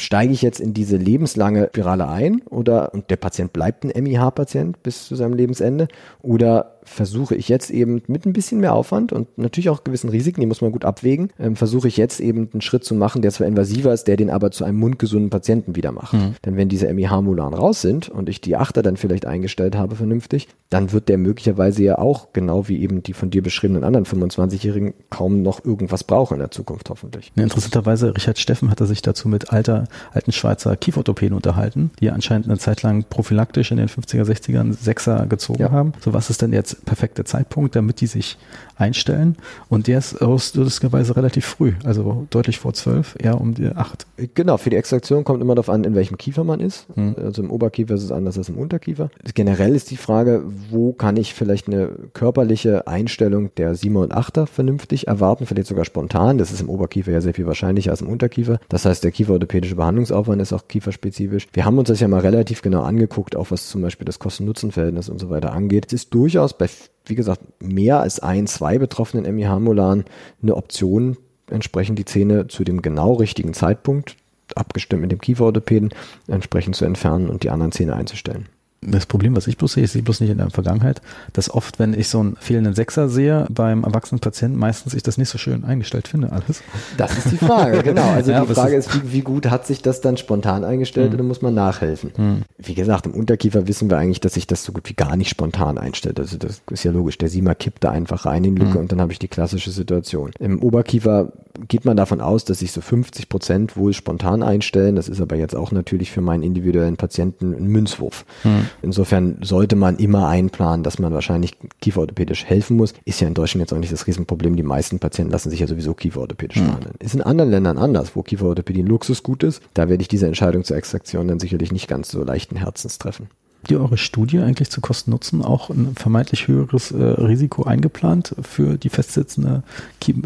steige 0.00 0.32
ich 0.32 0.42
jetzt 0.42 0.60
in 0.60 0.74
diese 0.74 0.96
lebenslange 0.96 1.68
Spirale 1.68 2.08
ein 2.08 2.42
oder 2.42 2.94
und 2.94 3.10
der 3.10 3.16
Patient 3.16 3.52
bleibt 3.52 3.84
ein 3.84 4.02
MIH-Patient 4.02 4.82
bis 4.82 5.06
zu 5.06 5.16
seinem 5.16 5.34
Lebensende 5.34 5.88
oder 6.22 6.77
versuche 6.88 7.34
ich 7.34 7.48
jetzt 7.48 7.70
eben 7.70 8.02
mit 8.06 8.26
ein 8.26 8.32
bisschen 8.32 8.60
mehr 8.60 8.74
Aufwand 8.74 9.12
und 9.12 9.38
natürlich 9.38 9.70
auch 9.70 9.84
gewissen 9.84 10.10
Risiken, 10.10 10.40
die 10.40 10.46
muss 10.46 10.60
man 10.60 10.72
gut 10.72 10.84
abwägen, 10.84 11.30
ähm, 11.38 11.56
versuche 11.56 11.88
ich 11.88 11.96
jetzt 11.96 12.20
eben 12.20 12.48
einen 12.52 12.60
Schritt 12.60 12.84
zu 12.84 12.94
machen, 12.94 13.22
der 13.22 13.30
zwar 13.30 13.46
invasiver 13.46 13.92
ist, 13.92 14.04
der 14.04 14.16
den 14.16 14.30
aber 14.30 14.50
zu 14.50 14.64
einem 14.64 14.78
mundgesunden 14.78 15.30
Patienten 15.30 15.76
wieder 15.76 15.92
macht. 15.92 16.14
Mhm. 16.14 16.34
Denn 16.44 16.56
wenn 16.56 16.68
diese 16.68 16.92
MIH-Molaren 16.92 17.54
raus 17.54 17.80
sind 17.80 18.08
und 18.08 18.28
ich 18.28 18.40
die 18.40 18.56
Achter 18.56 18.82
dann 18.82 18.96
vielleicht 18.96 19.26
eingestellt 19.26 19.76
habe 19.76 19.96
vernünftig, 19.96 20.48
dann 20.70 20.92
wird 20.92 21.08
der 21.08 21.18
möglicherweise 21.18 21.82
ja 21.82 21.98
auch, 21.98 22.32
genau 22.32 22.68
wie 22.68 22.80
eben 22.82 23.02
die 23.02 23.12
von 23.12 23.30
dir 23.30 23.42
beschriebenen 23.42 23.84
anderen 23.84 24.04
25-Jährigen, 24.04 24.94
kaum 25.10 25.42
noch 25.42 25.64
irgendwas 25.64 26.04
brauchen 26.04 26.34
in 26.34 26.40
der 26.40 26.50
Zukunft 26.50 26.90
hoffentlich. 26.90 27.32
Ja, 27.36 27.42
interessanterweise, 27.42 28.14
Richard 28.14 28.38
Steffen 28.38 28.70
hatte 28.70 28.86
sich 28.86 29.02
dazu 29.02 29.28
mit 29.28 29.52
alter, 29.52 29.84
alten 30.12 30.32
Schweizer 30.32 30.76
Kieferorthopäden 30.76 31.34
unterhalten, 31.34 31.90
die 32.00 32.10
anscheinend 32.10 32.48
eine 32.48 32.58
Zeit 32.58 32.82
lang 32.82 33.04
prophylaktisch 33.08 33.70
in 33.70 33.78
den 33.78 33.88
50er, 33.88 34.24
60ern 34.24 34.72
Sechser 34.72 35.26
gezogen 35.26 35.62
ja. 35.62 35.70
haben. 35.70 35.92
So 36.00 36.12
was 36.12 36.30
ist 36.30 36.42
denn 36.42 36.52
jetzt 36.52 36.77
perfekte 36.84 37.24
Zeitpunkt, 37.24 37.76
damit 37.76 38.00
die 38.00 38.06
sich 38.06 38.38
einstellen. 38.76 39.36
Und 39.68 39.86
der 39.86 39.98
ist 39.98 40.20
lustigerweise 40.20 41.16
relativ 41.16 41.44
früh, 41.46 41.72
also 41.84 42.26
deutlich 42.30 42.58
vor 42.58 42.74
zwölf, 42.74 43.16
eher 43.18 43.40
um 43.40 43.54
die 43.54 43.68
acht. 43.68 44.06
Genau, 44.34 44.56
für 44.56 44.70
die 44.70 44.76
Extraktion 44.76 45.24
kommt 45.24 45.42
immer 45.42 45.54
darauf 45.54 45.70
an, 45.70 45.84
in 45.84 45.94
welchem 45.94 46.16
Kiefer 46.16 46.44
man 46.44 46.60
ist. 46.60 46.86
Hm. 46.94 47.16
Also 47.18 47.42
im 47.42 47.50
Oberkiefer 47.50 47.94
ist 47.94 48.04
es 48.04 48.12
anders 48.12 48.38
als 48.38 48.48
im 48.48 48.56
Unterkiefer. 48.56 49.10
Generell 49.34 49.74
ist 49.74 49.90
die 49.90 49.96
Frage, 49.96 50.42
wo 50.70 50.92
kann 50.92 51.16
ich 51.16 51.34
vielleicht 51.34 51.66
eine 51.66 51.90
körperliche 52.12 52.86
Einstellung 52.86 53.50
der 53.56 53.74
Siebener 53.74 54.00
und 54.00 54.12
Achter 54.12 54.46
vernünftig 54.46 55.08
erwarten, 55.08 55.46
vielleicht 55.46 55.68
sogar 55.68 55.84
spontan. 55.84 56.38
Das 56.38 56.52
ist 56.52 56.60
im 56.60 56.68
Oberkiefer 56.70 57.10
ja 57.10 57.20
sehr 57.20 57.34
viel 57.34 57.46
wahrscheinlicher 57.46 57.90
als 57.90 58.00
im 58.00 58.08
Unterkiefer. 58.08 58.60
Das 58.68 58.84
heißt, 58.84 59.02
der 59.02 59.10
kieferorthopädische 59.10 59.76
Behandlungsaufwand 59.76 60.40
ist 60.40 60.52
auch 60.52 60.68
kieferspezifisch. 60.68 61.48
Wir 61.52 61.64
haben 61.64 61.78
uns 61.78 61.88
das 61.88 62.00
ja 62.00 62.08
mal 62.08 62.20
relativ 62.20 62.62
genau 62.62 62.82
angeguckt, 62.82 63.34
auch 63.34 63.50
was 63.50 63.68
zum 63.68 63.82
Beispiel 63.82 64.04
das 64.04 64.18
Kosten-Nutzen-Verhältnis 64.18 65.08
und 65.08 65.18
so 65.18 65.30
weiter 65.30 65.52
angeht. 65.52 65.86
Es 65.88 65.92
ist 65.92 66.14
durchaus 66.14 66.56
bei 66.56 66.67
wie 67.06 67.14
gesagt, 67.14 67.40
mehr 67.62 68.00
als 68.00 68.20
ein, 68.20 68.46
zwei 68.46 68.78
betroffenen 68.78 69.34
MIH-Molaren 69.34 70.04
eine 70.42 70.56
Option, 70.56 71.16
entsprechend 71.50 71.98
die 71.98 72.04
Zähne 72.04 72.48
zu 72.48 72.64
dem 72.64 72.82
genau 72.82 73.14
richtigen 73.14 73.54
Zeitpunkt, 73.54 74.16
abgestimmt 74.54 75.02
mit 75.02 75.12
dem 75.12 75.20
Kieferorthopäden, 75.20 75.90
entsprechend 76.26 76.76
zu 76.76 76.84
entfernen 76.84 77.28
und 77.28 77.42
die 77.42 77.50
anderen 77.50 77.72
Zähne 77.72 77.96
einzustellen 77.96 78.48
das 78.80 79.06
Problem, 79.06 79.34
was 79.34 79.46
ich 79.48 79.56
bloß 79.56 79.72
sehe, 79.72 79.84
ich 79.84 79.90
sehe 79.90 80.02
bloß 80.02 80.20
nicht 80.20 80.30
in 80.30 80.38
der 80.38 80.50
Vergangenheit, 80.50 81.02
dass 81.32 81.50
oft, 81.50 81.78
wenn 81.78 81.94
ich 81.94 82.08
so 82.08 82.20
einen 82.20 82.36
fehlenden 82.36 82.74
Sechser 82.74 83.08
sehe 83.08 83.46
beim 83.50 83.82
erwachsenen 83.82 84.20
Patienten, 84.20 84.58
meistens 84.58 84.94
ich 84.94 85.02
das 85.02 85.18
nicht 85.18 85.28
so 85.28 85.38
schön 85.38 85.64
eingestellt 85.64 86.06
finde, 86.06 86.30
alles. 86.30 86.62
Das 86.96 87.16
ist 87.18 87.32
die 87.32 87.36
Frage, 87.38 87.82
genau. 87.82 88.08
Also 88.10 88.30
ja, 88.30 88.44
die 88.44 88.54
Frage 88.54 88.76
ist, 88.76 88.94
wie, 88.94 89.12
wie, 89.12 89.20
gut 89.22 89.50
hat 89.50 89.66
sich 89.66 89.82
das 89.82 90.00
dann 90.00 90.16
spontan 90.16 90.64
eingestellt 90.64 91.10
mhm. 91.10 91.14
oder 91.14 91.24
muss 91.24 91.42
man 91.42 91.54
nachhelfen? 91.54 92.12
Mhm. 92.16 92.42
Wie 92.56 92.74
gesagt, 92.74 93.06
im 93.06 93.14
Unterkiefer 93.14 93.66
wissen 93.66 93.90
wir 93.90 93.98
eigentlich, 93.98 94.20
dass 94.20 94.34
sich 94.34 94.46
das 94.46 94.62
so 94.62 94.72
gut 94.72 94.88
wie 94.88 94.94
gar 94.94 95.16
nicht 95.16 95.30
spontan 95.30 95.76
einstellt. 95.76 96.20
Also 96.20 96.38
das 96.38 96.62
ist 96.70 96.84
ja 96.84 96.92
logisch. 96.92 97.18
Der 97.18 97.28
Siemer 97.28 97.56
kippt 97.56 97.82
da 97.82 97.90
einfach 97.90 98.26
rein 98.26 98.44
in 98.44 98.54
die 98.54 98.62
Lücke 98.62 98.74
mhm. 98.74 98.82
und 98.82 98.92
dann 98.92 99.00
habe 99.00 99.12
ich 99.12 99.18
die 99.18 99.28
klassische 99.28 99.72
Situation. 99.72 100.30
Im 100.38 100.62
Oberkiefer 100.62 101.32
geht 101.66 101.84
man 101.84 101.96
davon 101.96 102.20
aus, 102.20 102.44
dass 102.44 102.60
sich 102.60 102.70
so 102.70 102.80
50 102.80 103.28
Prozent 103.28 103.76
wohl 103.76 103.92
spontan 103.92 104.44
einstellen. 104.44 104.94
Das 104.94 105.08
ist 105.08 105.20
aber 105.20 105.34
jetzt 105.34 105.56
auch 105.56 105.72
natürlich 105.72 106.12
für 106.12 106.20
meinen 106.20 106.44
individuellen 106.44 106.96
Patienten 106.96 107.54
ein 107.54 107.66
Münzwurf. 107.66 108.24
Mhm. 108.44 108.67
Insofern 108.82 109.38
sollte 109.42 109.76
man 109.76 109.96
immer 109.96 110.28
einplanen, 110.28 110.82
dass 110.82 110.98
man 110.98 111.12
wahrscheinlich 111.12 111.56
kieferorthopädisch 111.80 112.44
helfen 112.44 112.76
muss. 112.76 112.94
Ist 113.04 113.20
ja 113.20 113.28
in 113.28 113.34
Deutschland 113.34 113.62
jetzt 113.62 113.72
auch 113.72 113.78
nicht 113.78 113.92
das 113.92 114.06
Riesenproblem. 114.06 114.56
Die 114.56 114.62
meisten 114.62 114.98
Patienten 114.98 115.32
lassen 115.32 115.50
sich 115.50 115.60
ja 115.60 115.66
sowieso 115.66 115.94
kieferorthopädisch 115.94 116.60
mhm. 116.60 116.66
behandeln. 116.66 116.94
Ist 116.98 117.14
in 117.14 117.22
anderen 117.22 117.50
Ländern 117.50 117.78
anders, 117.78 118.16
wo 118.16 118.22
Kieferorthopädie 118.22 118.82
ein 118.82 118.86
Luxusgut 118.86 119.42
ist. 119.42 119.62
Da 119.74 119.88
werde 119.88 120.02
ich 120.02 120.08
diese 120.08 120.26
Entscheidung 120.26 120.64
zur 120.64 120.76
Extraktion 120.76 121.28
dann 121.28 121.40
sicherlich 121.40 121.72
nicht 121.72 121.88
ganz 121.88 122.10
so 122.10 122.22
leichten 122.22 122.56
Herzens 122.56 122.98
treffen. 122.98 123.28
Habt 123.62 123.72
ihr 123.72 123.80
eure 123.80 123.98
Studie 123.98 124.38
eigentlich 124.38 124.70
zu 124.70 124.80
Kosten-Nutzen 124.80 125.42
auch 125.42 125.68
ein 125.70 125.94
vermeintlich 125.96 126.46
höheres 126.46 126.92
äh, 126.92 127.02
Risiko 127.02 127.64
eingeplant 127.64 128.34
für 128.40 128.78
die 128.78 128.88
festsitzende, 128.88 129.64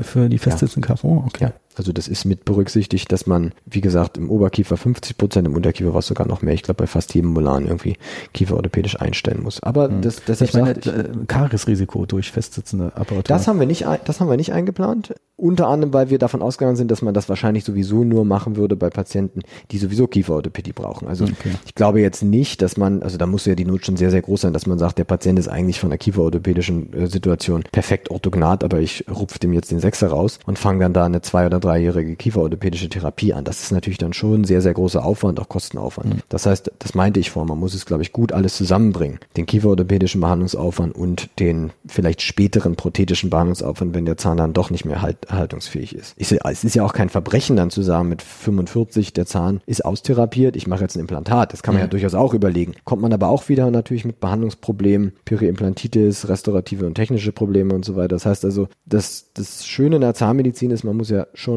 für 0.02 0.28
die 0.28 0.38
festsitzende 0.38 0.86
ja. 0.86 0.94
KV? 0.94 1.04
Okay. 1.26 1.44
Ja. 1.44 1.52
Also 1.76 1.92
das 1.92 2.08
ist 2.08 2.24
mit 2.24 2.44
berücksichtigt, 2.44 3.10
dass 3.12 3.26
man, 3.26 3.52
wie 3.66 3.80
gesagt, 3.80 4.18
im 4.18 4.30
Oberkiefer 4.30 4.76
50 4.76 5.16
Prozent, 5.16 5.46
im 5.46 5.54
Unterkiefer 5.54 5.92
war 5.92 6.00
es 6.00 6.06
sogar 6.06 6.26
noch 6.26 6.42
mehr. 6.42 6.54
Ich 6.54 6.62
glaube, 6.62 6.82
bei 6.82 6.86
fast 6.86 7.14
jedem 7.14 7.30
Molaren 7.30 7.66
irgendwie 7.66 7.96
kieferorthopädisch 8.34 9.00
einstellen 9.00 9.42
muss. 9.42 9.62
Aber 9.62 9.88
hm. 9.88 10.02
das, 10.02 10.22
das 10.24 10.40
ich 10.40 10.52
meine, 10.54 10.70
äh, 10.70 11.10
Karisrisiko 11.26 12.06
durch 12.06 12.30
festsitzende 12.30 12.86
Apparatur. 12.94 13.22
Das 13.24 13.48
haben 13.48 13.58
wir 13.58 13.66
nicht, 13.66 13.86
das 14.04 14.20
haben 14.20 14.28
wir 14.28 14.36
nicht 14.36 14.52
eingeplant. 14.52 15.14
Unter 15.36 15.66
anderem, 15.66 15.92
weil 15.92 16.10
wir 16.10 16.18
davon 16.18 16.42
ausgegangen 16.42 16.76
sind, 16.76 16.90
dass 16.90 17.02
man 17.02 17.14
das 17.14 17.28
wahrscheinlich 17.28 17.64
sowieso 17.64 18.04
nur 18.04 18.24
machen 18.24 18.56
würde 18.56 18.76
bei 18.76 18.90
Patienten, 18.90 19.40
die 19.70 19.78
sowieso 19.78 20.06
Kieferorthopädie 20.06 20.72
brauchen. 20.72 21.08
Also 21.08 21.24
okay. 21.24 21.52
ich 21.66 21.74
glaube 21.74 22.00
jetzt 22.00 22.22
nicht, 22.22 22.62
dass 22.62 22.76
man, 22.76 23.02
also 23.02 23.18
da 23.18 23.26
muss 23.26 23.46
ja 23.46 23.54
die 23.54 23.64
Not 23.64 23.84
schon 23.86 23.96
sehr, 23.96 24.10
sehr 24.10 24.22
groß 24.22 24.42
sein, 24.42 24.52
dass 24.52 24.66
man 24.66 24.78
sagt, 24.78 24.98
der 24.98 25.04
Patient 25.04 25.38
ist 25.38 25.48
eigentlich 25.48 25.80
von 25.80 25.88
der 25.90 25.98
kieferorthopädischen 25.98 26.92
äh, 26.92 27.06
Situation 27.06 27.64
perfekt 27.72 28.10
orthognat, 28.10 28.62
aber 28.62 28.80
ich 28.80 29.04
rupfe 29.10 29.38
dem 29.38 29.52
jetzt 29.52 29.70
den 29.70 29.80
Sechser 29.80 30.08
raus 30.08 30.38
und 30.46 30.58
fange 30.58 30.80
dann 30.80 30.92
da 30.92 31.06
eine 31.06 31.22
zwei- 31.22 31.46
oder 31.46 31.61
dreijährige 31.62 32.16
kieferorthopädische 32.16 32.88
Therapie 32.88 33.32
an. 33.32 33.44
Das 33.44 33.62
ist 33.62 33.72
natürlich 33.72 33.98
dann 33.98 34.12
schon 34.12 34.44
sehr, 34.44 34.60
sehr 34.60 34.74
großer 34.74 35.04
Aufwand, 35.04 35.40
auch 35.40 35.48
Kostenaufwand. 35.48 36.14
Mhm. 36.14 36.20
Das 36.28 36.46
heißt, 36.46 36.70
das 36.78 36.94
meinte 36.94 37.20
ich 37.20 37.30
vor, 37.30 37.44
man 37.44 37.58
muss 37.58 37.74
es, 37.74 37.86
glaube 37.86 38.02
ich, 38.02 38.12
gut 38.12 38.32
alles 38.32 38.56
zusammenbringen. 38.56 39.18
Den 39.36 39.46
kieferorthopädischen 39.46 40.20
Behandlungsaufwand 40.20 40.94
und 40.94 41.30
den 41.38 41.72
vielleicht 41.86 42.22
späteren 42.22 42.76
prothetischen 42.76 43.30
Behandlungsaufwand, 43.30 43.94
wenn 43.94 44.04
der 44.04 44.16
Zahn 44.16 44.36
dann 44.36 44.52
doch 44.52 44.70
nicht 44.70 44.84
mehr 44.84 45.02
halt, 45.02 45.18
haltungsfähig 45.30 45.94
ist. 45.94 46.14
Ich, 46.16 46.32
es 46.32 46.64
ist 46.64 46.74
ja 46.74 46.84
auch 46.84 46.92
kein 46.92 47.08
Verbrechen 47.08 47.56
dann 47.56 47.70
zu 47.70 47.82
sagen, 47.82 48.08
mit 48.08 48.22
45 48.22 49.12
der 49.12 49.26
Zahn 49.26 49.60
ist 49.66 49.84
austherapiert, 49.84 50.56
ich 50.56 50.66
mache 50.66 50.82
jetzt 50.82 50.96
ein 50.96 51.00
Implantat. 51.00 51.52
Das 51.52 51.62
kann 51.62 51.74
man 51.74 51.82
mhm. 51.82 51.86
ja 51.86 51.90
durchaus 51.90 52.14
auch 52.14 52.34
überlegen. 52.34 52.74
Kommt 52.84 53.02
man 53.02 53.12
aber 53.12 53.28
auch 53.28 53.48
wieder 53.48 53.70
natürlich 53.70 54.04
mit 54.04 54.20
Behandlungsproblemen, 54.20 55.12
Periimplantitis, 55.24 56.28
restaurative 56.28 56.86
und 56.86 56.94
technische 56.94 57.32
Probleme 57.32 57.74
und 57.74 57.84
so 57.84 57.96
weiter. 57.96 58.08
Das 58.08 58.26
heißt 58.26 58.44
also, 58.44 58.68
das, 58.86 59.30
das 59.34 59.66
Schöne 59.66 59.96
in 59.96 60.02
der 60.02 60.14
Zahnmedizin 60.14 60.70
ist, 60.70 60.84
man 60.84 60.96
muss 60.96 61.10
ja 61.10 61.26
schon 61.34 61.51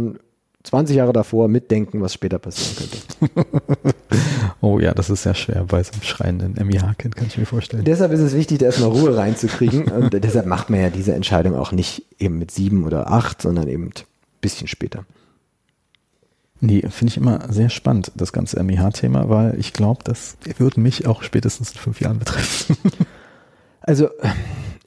20 0.65 0.95
Jahre 0.95 1.13
davor 1.13 1.47
mitdenken, 1.47 2.01
was 2.01 2.13
später 2.13 2.39
passieren 2.39 2.89
könnte. 3.29 3.45
oh 4.61 4.79
ja, 4.79 4.93
das 4.93 5.09
ist 5.09 5.23
sehr 5.23 5.35
schwer 5.35 5.65
bei 5.65 5.83
so 5.83 5.93
einem 5.93 6.01
schreienden 6.01 6.53
MIH-Kind, 6.53 7.15
kann 7.15 7.27
ich 7.27 7.37
mir 7.37 7.45
vorstellen. 7.45 7.83
Deshalb 7.83 8.11
ist 8.11 8.19
es 8.19 8.33
wichtig, 8.33 8.59
da 8.59 8.65
erstmal 8.65 8.89
Ruhe 8.89 9.15
reinzukriegen. 9.15 9.83
Und 9.91 10.13
deshalb 10.13 10.47
macht 10.47 10.69
man 10.69 10.79
ja 10.81 10.89
diese 10.89 11.13
Entscheidung 11.13 11.55
auch 11.55 11.71
nicht 11.71 12.03
eben 12.19 12.39
mit 12.39 12.51
sieben 12.51 12.85
oder 12.85 13.11
acht, 13.11 13.41
sondern 13.41 13.67
eben 13.67 13.85
ein 13.85 13.93
bisschen 14.41 14.67
später. 14.67 15.05
Nee, 16.61 16.81
finde 16.89 17.11
ich 17.11 17.17
immer 17.17 17.51
sehr 17.51 17.69
spannend, 17.69 18.11
das 18.15 18.33
ganze 18.33 18.61
MIH-Thema, 18.63 19.29
weil 19.29 19.59
ich 19.59 19.73
glaube, 19.73 20.03
das 20.03 20.37
wird 20.57 20.77
mich 20.77 21.05
auch 21.05 21.21
spätestens 21.21 21.71
in 21.71 21.77
fünf 21.77 22.01
Jahren 22.01 22.17
betreffen. 22.17 22.77
Also 23.81 24.09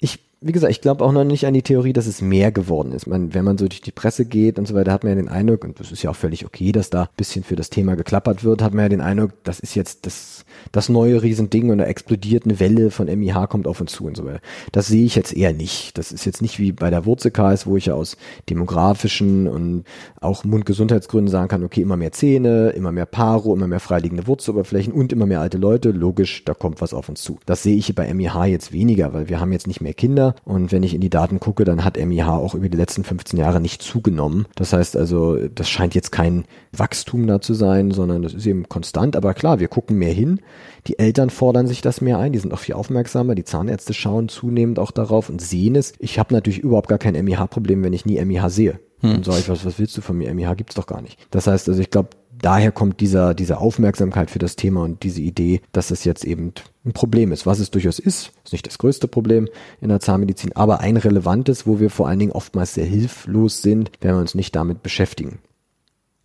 ich 0.01 0.28
wie 0.40 0.53
gesagt, 0.53 0.70
ich 0.70 0.81
glaube 0.81 1.05
auch 1.05 1.11
noch 1.11 1.24
nicht 1.24 1.46
an 1.46 1.55
die 1.55 1.62
Theorie, 1.62 1.92
dass 1.92 2.07
es 2.07 2.22
mehr 2.22 2.53
geworden 2.53 2.92
ist. 2.92 3.09
Man, 3.09 3.35
wenn 3.35 3.44
man 3.44 3.59
so 3.59 3.66
durch 3.66 3.81
die 3.81 3.90
Presse 3.90 4.24
geht 4.24 4.57
und 4.61 4.68
so 4.68 4.74
weiter, 4.74 4.92
hat 4.92 5.03
man 5.03 5.11
ja 5.11 5.16
den 5.16 5.29
Eindruck, 5.29 5.64
und 5.64 5.81
das 5.81 5.90
ist 5.90 6.05
ja 6.05 6.11
auch 6.11 6.16
völlig 6.16 6.46
okay, 6.46 6.70
dass 6.70 6.90
da 6.90 7.03
ein 7.03 7.09
bisschen 7.16 7.42
für 7.42 7.57
das 7.57 7.70
Thema 7.70 7.96
geklappert 7.96 8.44
wird, 8.44 8.62
hat 8.62 8.72
man 8.72 8.85
ja 8.85 8.88
den 8.88 9.01
Eindruck, 9.01 9.33
das 9.42 9.59
ist 9.59 9.74
jetzt 9.74 10.07
das, 10.07 10.44
das 10.70 10.88
neue 10.88 11.24
Riesending 11.24 11.70
und 11.70 11.79
da 11.79 11.85
explodiert 11.85 12.44
eine 12.44 12.61
Welle 12.61 12.92
von 12.92 13.09
MIH 13.09 13.48
kommt 13.48 13.66
auf 13.66 13.81
uns 13.81 13.90
zu 13.90 14.05
und 14.05 14.16
so 14.16 14.27
weiter. 14.27 14.40
Das 14.70 14.87
sehe 14.87 15.05
ich 15.05 15.16
jetzt 15.16 15.37
eher 15.37 15.53
nicht. 15.53 15.98
Das 15.98 16.12
ist 16.12 16.24
jetzt 16.24 16.40
nicht 16.40 16.61
wie 16.61 16.70
bei 16.70 16.90
der 16.90 17.05
Wurzelkreis, 17.05 17.66
wo 17.66 17.77
ich 17.77 17.87
ja 17.87 17.94
aus 17.94 18.16
demografischen 18.48 19.48
und 19.48 19.85
auch 20.20 20.44
Mundgesundheitsgründen 20.44 21.33
sagen 21.33 21.48
kann, 21.48 21.64
okay, 21.64 21.83
immer 21.83 21.96
mehr 21.96 22.12
Zähne, 22.12 22.70
immer 22.70 22.92
mehr 22.92 23.07
Paro, 23.07 23.55
immer 23.57 23.66
mehr 23.66 23.81
freiliegende 23.81 24.29
Wurzeloberflächen 24.29 24.92
und 24.92 25.12
immer 25.12 25.27
mehr 25.27 25.40
alte 25.40 25.59
Leute. 25.59 25.90
Logisch, 25.90 26.44
da 26.44 26.55
kommt 26.55 26.81
was 26.81 26.94
auf 26.94 27.09
uns 27.09 27.22
zu. 27.22 27.38
Das 27.44 27.64
sehe 27.64 27.77
ich 27.77 27.92
bei 27.96 28.12
MIH 28.14 28.44
jetzt 28.44 28.72
weniger, 28.72 29.12
weil 29.12 29.29
wir 29.29 29.40
haben 29.40 29.51
jetzt 29.51 29.66
nicht 29.66 29.81
mehr 29.81 29.94
Kinder 29.94 30.28
und 30.45 30.73
wenn 30.73 30.83
ich 30.83 30.95
in 30.95 31.01
die 31.01 31.11
Daten 31.11 31.41
gucke, 31.41 31.64
dann 31.64 31.85
hat 31.85 31.97
MIH 31.97 32.29
auch 32.29 32.55
über 32.55 32.69
die 32.69 32.77
letzten 32.77 33.05
15 33.05 33.38
Jahre 33.38 33.61
nicht 33.61 33.83
zugenommen. 33.83 34.47
Das 34.55 34.73
heißt 34.73 34.97
also, 34.97 35.37
das 35.49 35.69
scheint 35.69 35.95
jetzt 35.95 36.12
kein 36.12 36.45
Wachstum 36.73 37.27
da 37.27 37.41
zu 37.41 37.55
sein, 37.55 37.91
sondern 37.91 38.23
das 38.23 38.35
ist 38.35 38.47
eben 38.47 38.69
konstant. 38.69 39.17
Aber 39.17 39.35
klar, 39.35 39.61
wir 39.61 39.69
gucken 39.69 39.99
mehr 39.99 40.12
hin. 40.12 40.41
Die 40.87 40.99
Eltern 40.99 41.31
fordern 41.31 41.67
sich 41.67 41.81
das 41.81 42.01
mehr 42.01 42.19
ein. 42.19 42.33
Die 42.33 42.38
sind 42.38 42.53
auch 42.53 42.59
viel 42.59 42.75
aufmerksamer. 42.75 43.35
Die 43.35 43.45
Zahnärzte 43.45 43.95
schauen 43.95 44.29
zunehmend 44.29 44.79
auch 44.79 44.91
darauf 44.91 45.29
und 45.29 45.41
sehen 45.41 45.77
es. 45.77 45.93
Ich 45.99 46.19
habe 46.19 46.35
natürlich 46.35 46.61
überhaupt 46.61 46.88
gar 46.88 46.99
kein 46.99 47.14
MIH-Problem, 47.14 47.83
wenn 47.83 47.93
ich 47.93 48.07
nie 48.07 48.23
MIH 48.25 48.49
sehe. 48.49 48.81
Hm. 49.01 49.12
Dann 49.12 49.23
sage 49.23 49.38
ich, 49.41 49.49
was, 49.49 49.64
was 49.64 49.79
willst 49.79 49.97
du 49.97 50.01
von 50.01 50.17
mir? 50.17 50.33
MIH 50.35 50.57
gibt's 50.57 50.75
doch 50.75 50.87
gar 50.87 51.03
nicht. 51.03 51.19
Das 51.31 51.47
heißt 51.47 51.69
also, 51.69 51.81
ich 51.81 51.91
glaube, 51.91 52.11
daher 52.40 52.72
kommt 52.72 53.01
dieser, 53.01 53.35
diese 53.35 53.59
Aufmerksamkeit 53.59 54.31
für 54.31 54.38
das 54.38 54.57
Thema 54.57 54.83
und 54.83 55.03
diese 55.03 55.20
Idee, 55.20 55.61
dass 55.72 55.90
es 55.90 56.05
jetzt 56.05 56.24
eben 56.24 56.53
ein 56.85 56.92
Problem 56.92 57.33
ist. 57.33 57.46
Was 57.46 57.59
es 57.59 57.70
durchaus 57.70 57.98
ist, 57.98 58.33
ist 58.44 58.53
nicht 58.53 58.66
das 58.66 58.79
größte 58.79 59.09
Problem 59.09 59.48
in 59.81 59.88
der 59.88 60.01
Zahnmedizin, 60.01 60.55
aber 60.55 60.81
ein 60.81 60.96
relevantes, 60.96 61.66
wo 61.66 61.81
wir 61.81 61.90
vor 61.90 62.09
allen 62.09 62.18
Dingen 62.18 62.33
oftmals 62.33 62.74
sehr 62.74 62.87
hilflos 62.87 63.62
sind, 63.62 63.90
wenn 64.01 64.14
wir 64.14 64.20
uns 64.20 64.35
nicht 64.35 64.55
damit 64.55 64.83
beschäftigen. 64.83 65.38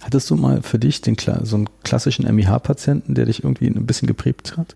Hattest 0.01 0.29
du 0.29 0.35
mal 0.35 0.61
für 0.61 0.79
dich 0.79 1.01
den, 1.01 1.15
so 1.43 1.55
einen 1.55 1.69
klassischen 1.83 2.25
MIH-Patienten, 2.25 3.15
der 3.15 3.25
dich 3.25 3.43
irgendwie 3.43 3.67
ein 3.67 3.85
bisschen 3.85 4.07
geprägt 4.07 4.57
hat? 4.57 4.75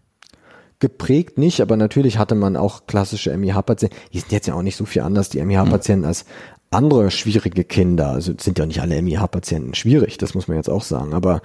Geprägt 0.80 1.38
nicht, 1.38 1.60
aber 1.60 1.76
natürlich 1.76 2.17
hatte 2.17 2.36
man 2.36 2.56
auch 2.56 2.86
klassische 2.86 3.36
MIH-Patienten. 3.36 3.95
Die 4.13 4.19
sind 4.19 4.32
jetzt 4.32 4.47
ja 4.47 4.54
auch 4.54 4.62
nicht 4.62 4.78
so 4.78 4.86
viel 4.86 5.02
anders, 5.02 5.28
die 5.30 5.43
MIH-Patienten, 5.43 6.06
als 6.06 6.26
andere 6.72 7.12
schwierige 7.12 7.64
Kinder. 7.64 8.10
Also 8.10 8.34
sind 8.38 8.60
ja 8.60 8.66
nicht 8.66 8.82
alle 8.82 9.02
MIH-Patienten 9.02 9.74
schwierig, 9.74 10.18
das 10.18 10.34
muss 10.34 10.48
man 10.48 10.58
jetzt 10.58 10.70
auch 10.70 10.84
sagen. 10.84 11.14
Aber 11.14 11.42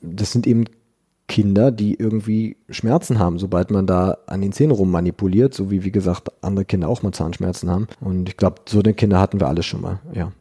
das 0.00 0.32
sind 0.32 0.46
eben 0.46 0.64
Kinder, 1.26 1.70
die 1.70 1.94
irgendwie 1.94 2.56
Schmerzen 2.68 3.18
haben, 3.18 3.38
sobald 3.38 3.70
man 3.70 3.86
da 3.86 4.18
an 4.26 4.42
den 4.42 4.52
Zähnen 4.52 4.72
rum 4.72 4.90
manipuliert, 4.90 5.54
so 5.54 5.70
wie, 5.70 5.84
wie 5.84 5.90
gesagt, 5.90 6.28
andere 6.42 6.64
Kinder 6.64 6.88
auch 6.88 7.02
mal 7.02 7.12
Zahnschmerzen 7.12 7.70
haben. 7.70 7.88
Und 8.00 8.28
ich 8.28 8.36
glaube, 8.36 8.62
so 8.68 8.80
eine 8.80 8.94
Kinder 8.94 9.18
hatten 9.20 9.40
wir 9.40 9.48
alle 9.48 9.62
schon 9.62 9.80
mal, 9.80 10.00
ja. 10.12 10.32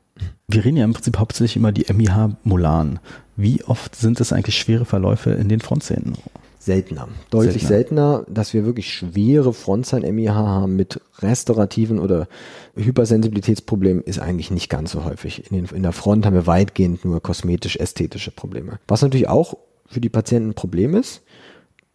Wir 0.48 0.64
reden 0.64 0.78
ja 0.78 0.86
im 0.86 0.94
Prinzip 0.94 1.18
hauptsächlich 1.18 1.56
immer 1.56 1.72
die 1.72 1.92
MIH-Molaren. 1.92 3.00
Wie 3.36 3.64
oft 3.64 3.96
sind 3.96 4.20
es 4.20 4.32
eigentlich 4.32 4.58
schwere 4.58 4.86
Verläufe 4.86 5.32
in 5.32 5.50
den 5.50 5.60
Frontzähnen? 5.60 6.16
Seltener. 6.66 7.10
Deutlich 7.30 7.68
seltener. 7.68 8.12
seltener, 8.14 8.34
dass 8.34 8.54
wir 8.54 8.66
wirklich 8.66 8.94
schwere 8.94 9.54
Frontzahn-MIH 9.54 10.34
haben 10.34 10.76
mit 10.76 11.02
restaurativen 11.20 12.00
oder 12.00 12.28
Hypersensibilitätsproblemen 12.76 14.04
ist 14.04 14.20
eigentlich 14.20 14.52
nicht 14.52 14.70
ganz 14.70 14.92
so 14.92 15.04
häufig. 15.04 15.50
In, 15.52 15.58
den, 15.58 15.76
in 15.76 15.84
der 15.84 15.92
Front 15.92 16.26
haben 16.26 16.34
wir 16.34 16.48
weitgehend 16.48 17.06
nur 17.06 17.22
kosmetisch-ästhetische 17.22 18.32
Probleme. 18.32 18.80
Was 18.88 19.02
natürlich 19.02 19.28
auch 19.28 19.56
für 19.86 20.02
die 20.02 20.10
Patienten 20.10 20.50
ein 20.50 20.56
Problem 20.56 20.96
ist, 20.96 21.22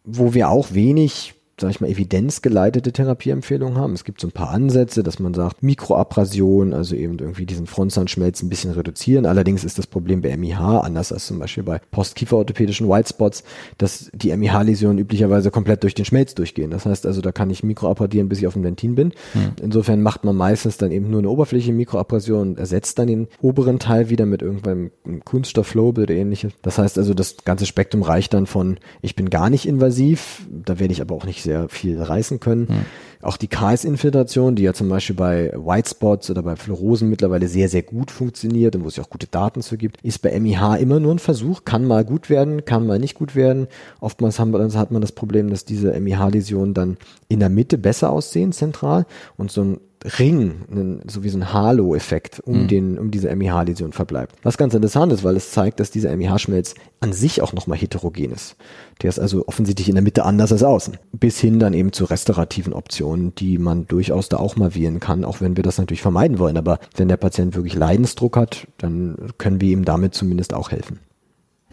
wo 0.03 0.33
wir 0.33 0.49
auch 0.49 0.73
wenig 0.73 1.33
sag 1.61 1.71
ich 1.71 1.81
mal, 1.81 1.89
evidenzgeleitete 1.89 2.91
Therapieempfehlungen 2.91 3.77
haben. 3.77 3.93
Es 3.93 4.03
gibt 4.03 4.21
so 4.21 4.27
ein 4.27 4.31
paar 4.31 4.49
Ansätze, 4.49 5.03
dass 5.03 5.19
man 5.19 5.33
sagt, 5.33 5.63
Mikroabrasion, 5.63 6.73
also 6.73 6.95
eben 6.95 7.19
irgendwie 7.19 7.45
diesen 7.45 7.67
Frontzahnschmelz 7.67 8.41
ein 8.41 8.49
bisschen 8.49 8.71
reduzieren. 8.71 9.25
Allerdings 9.25 9.63
ist 9.63 9.77
das 9.77 9.87
Problem 9.87 10.21
bei 10.21 10.35
MIH, 10.35 10.81
anders 10.81 11.11
als 11.11 11.27
zum 11.27 11.39
Beispiel 11.39 11.63
bei 11.63 11.79
postkieferorthopädischen 11.91 12.89
White 12.89 13.09
Spots, 13.09 13.43
dass 13.77 14.09
die 14.13 14.35
MIH-Läsionen 14.35 14.97
üblicherweise 14.97 15.51
komplett 15.51 15.83
durch 15.83 15.95
den 15.95 16.05
Schmelz 16.05 16.35
durchgehen. 16.35 16.71
Das 16.71 16.85
heißt 16.85 17.05
also, 17.05 17.21
da 17.21 17.31
kann 17.31 17.49
ich 17.49 17.63
mikroabradieren, 17.63 18.29
bis 18.29 18.39
ich 18.39 18.47
auf 18.47 18.53
dem 18.53 18.63
Ventin 18.63 18.95
bin. 18.95 19.13
Hm. 19.33 19.51
Insofern 19.61 20.01
macht 20.01 20.23
man 20.23 20.35
meistens 20.35 20.77
dann 20.77 20.91
eben 20.91 21.09
nur 21.09 21.19
eine 21.19 21.29
oberflächliche 21.29 21.73
Mikroabrasion 21.73 22.49
und 22.49 22.59
ersetzt 22.59 22.99
dann 22.99 23.07
den 23.07 23.27
oberen 23.41 23.79
Teil 23.79 24.09
wieder 24.09 24.25
mit 24.25 24.41
irgendeinem 24.41 24.91
Kunststoffflow 25.25 25.89
oder 25.89 26.09
ähnliches. 26.09 26.53
Das 26.61 26.77
heißt 26.77 26.97
also, 26.97 27.13
das 27.13 27.37
ganze 27.45 27.65
Spektrum 27.65 28.03
reicht 28.03 28.33
dann 28.33 28.45
von, 28.45 28.77
ich 29.01 29.15
bin 29.15 29.29
gar 29.29 29.49
nicht 29.49 29.67
invasiv, 29.67 30.47
da 30.49 30.79
werde 30.79 30.93
ich 30.93 31.01
aber 31.01 31.15
auch 31.15 31.25
nicht 31.25 31.41
sehr 31.49 31.69
viel 31.69 32.01
reißen 32.01 32.39
können. 32.39 32.67
Mhm. 32.69 32.85
Auch 33.21 33.35
die 33.35 33.49
KS-Infiltration, 33.49 34.55
die 34.55 34.63
ja 34.63 34.73
zum 34.73 34.87
Beispiel 34.87 35.15
bei 35.15 35.51
White 35.53 35.89
Spots 35.89 36.29
oder 36.29 36.41
bei 36.41 36.55
Fluorosen 36.55 37.09
mittlerweile 37.09 37.49
sehr, 37.49 37.67
sehr 37.67 37.83
gut 37.83 38.11
funktioniert 38.11 38.75
und 38.75 38.85
wo 38.85 38.87
es 38.87 38.95
ja 38.95 39.03
auch 39.03 39.09
gute 39.09 39.27
Daten 39.27 39.61
zu 39.61 39.75
gibt, 39.77 39.99
ist 40.03 40.21
bei 40.21 40.39
MIH 40.39 40.77
immer 40.79 41.01
nur 41.01 41.13
ein 41.15 41.19
Versuch, 41.19 41.65
kann 41.65 41.85
mal 41.85 42.05
gut 42.05 42.29
werden, 42.29 42.63
kann 42.63 42.87
mal 42.87 42.97
nicht 42.97 43.15
gut 43.15 43.35
werden. 43.35 43.67
Oftmals 43.99 44.39
haben, 44.39 44.53
hat 44.73 44.91
man 44.91 45.01
das 45.01 45.11
Problem, 45.11 45.49
dass 45.49 45.65
diese 45.65 45.99
MIH-Läsionen 45.99 46.73
dann 46.73 46.97
in 47.27 47.39
der 47.39 47.49
Mitte 47.49 47.77
besser 47.77 48.09
aussehen, 48.09 48.53
zentral, 48.53 49.05
und 49.35 49.51
so 49.51 49.63
ein 49.63 49.79
Ring, 50.17 51.01
so 51.07 51.23
wie 51.23 51.29
so 51.29 51.37
ein 51.37 51.53
Halo-Effekt 51.53 52.39
um 52.45 52.63
mhm. 52.63 52.67
den, 52.67 52.97
um 52.97 53.11
diese 53.11 53.33
MIH-Läsion 53.35 53.91
verbleibt. 53.91 54.35
Was 54.43 54.57
ganz 54.57 54.73
interessant 54.73 55.11
ist, 55.11 55.23
weil 55.23 55.35
es 55.35 55.51
zeigt, 55.51 55.79
dass 55.79 55.91
dieser 55.91 56.15
MIH-Schmelz 56.15 56.75
an 57.01 57.11
sich 57.11 57.41
auch 57.41 57.53
nochmal 57.53 57.77
heterogen 57.77 58.31
ist. 58.31 58.55
Der 59.01 59.09
ist 59.09 59.19
also 59.19 59.45
offensichtlich 59.47 59.89
in 59.89 59.95
der 59.95 60.03
Mitte 60.03 60.23
anders 60.23 60.51
als 60.51 60.63
außen. 60.63 60.97
Bis 61.11 61.39
hin 61.39 61.59
dann 61.59 61.73
eben 61.73 61.91
zu 61.91 62.05
restaurativen 62.05 62.73
Optionen, 62.73 63.35
die 63.35 63.57
man 63.57 63.87
durchaus 63.87 64.29
da 64.29 64.37
auch 64.37 64.55
mal 64.55 64.73
wählen 64.73 64.99
kann, 64.99 65.25
auch 65.25 65.41
wenn 65.41 65.57
wir 65.57 65.63
das 65.63 65.77
natürlich 65.77 66.01
vermeiden 66.01 66.39
wollen. 66.39 66.57
Aber 66.57 66.79
wenn 66.95 67.09
der 67.09 67.17
Patient 67.17 67.55
wirklich 67.55 67.75
Leidensdruck 67.75 68.37
hat, 68.37 68.67
dann 68.77 69.17
können 69.37 69.59
wir 69.59 69.71
ihm 69.71 69.85
damit 69.85 70.13
zumindest 70.13 70.53
auch 70.53 70.71
helfen. 70.71 70.99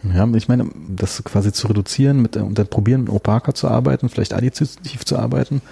Ja, 0.03 0.29
ich 0.35 0.49
meine, 0.49 0.69
das 0.89 1.25
quasi 1.25 1.53
zu 1.53 1.69
reduzieren 1.69 2.21
mit, 2.21 2.37
und 2.37 2.59
dann 2.59 2.67
probieren, 2.67 3.03
mit 3.03 3.11
Opaka 3.11 3.55
zu 3.55 3.69
arbeiten, 3.69 4.09
vielleicht 4.09 4.35
additiv 4.35 5.05
zu 5.05 5.19
arbeiten, 5.19 5.63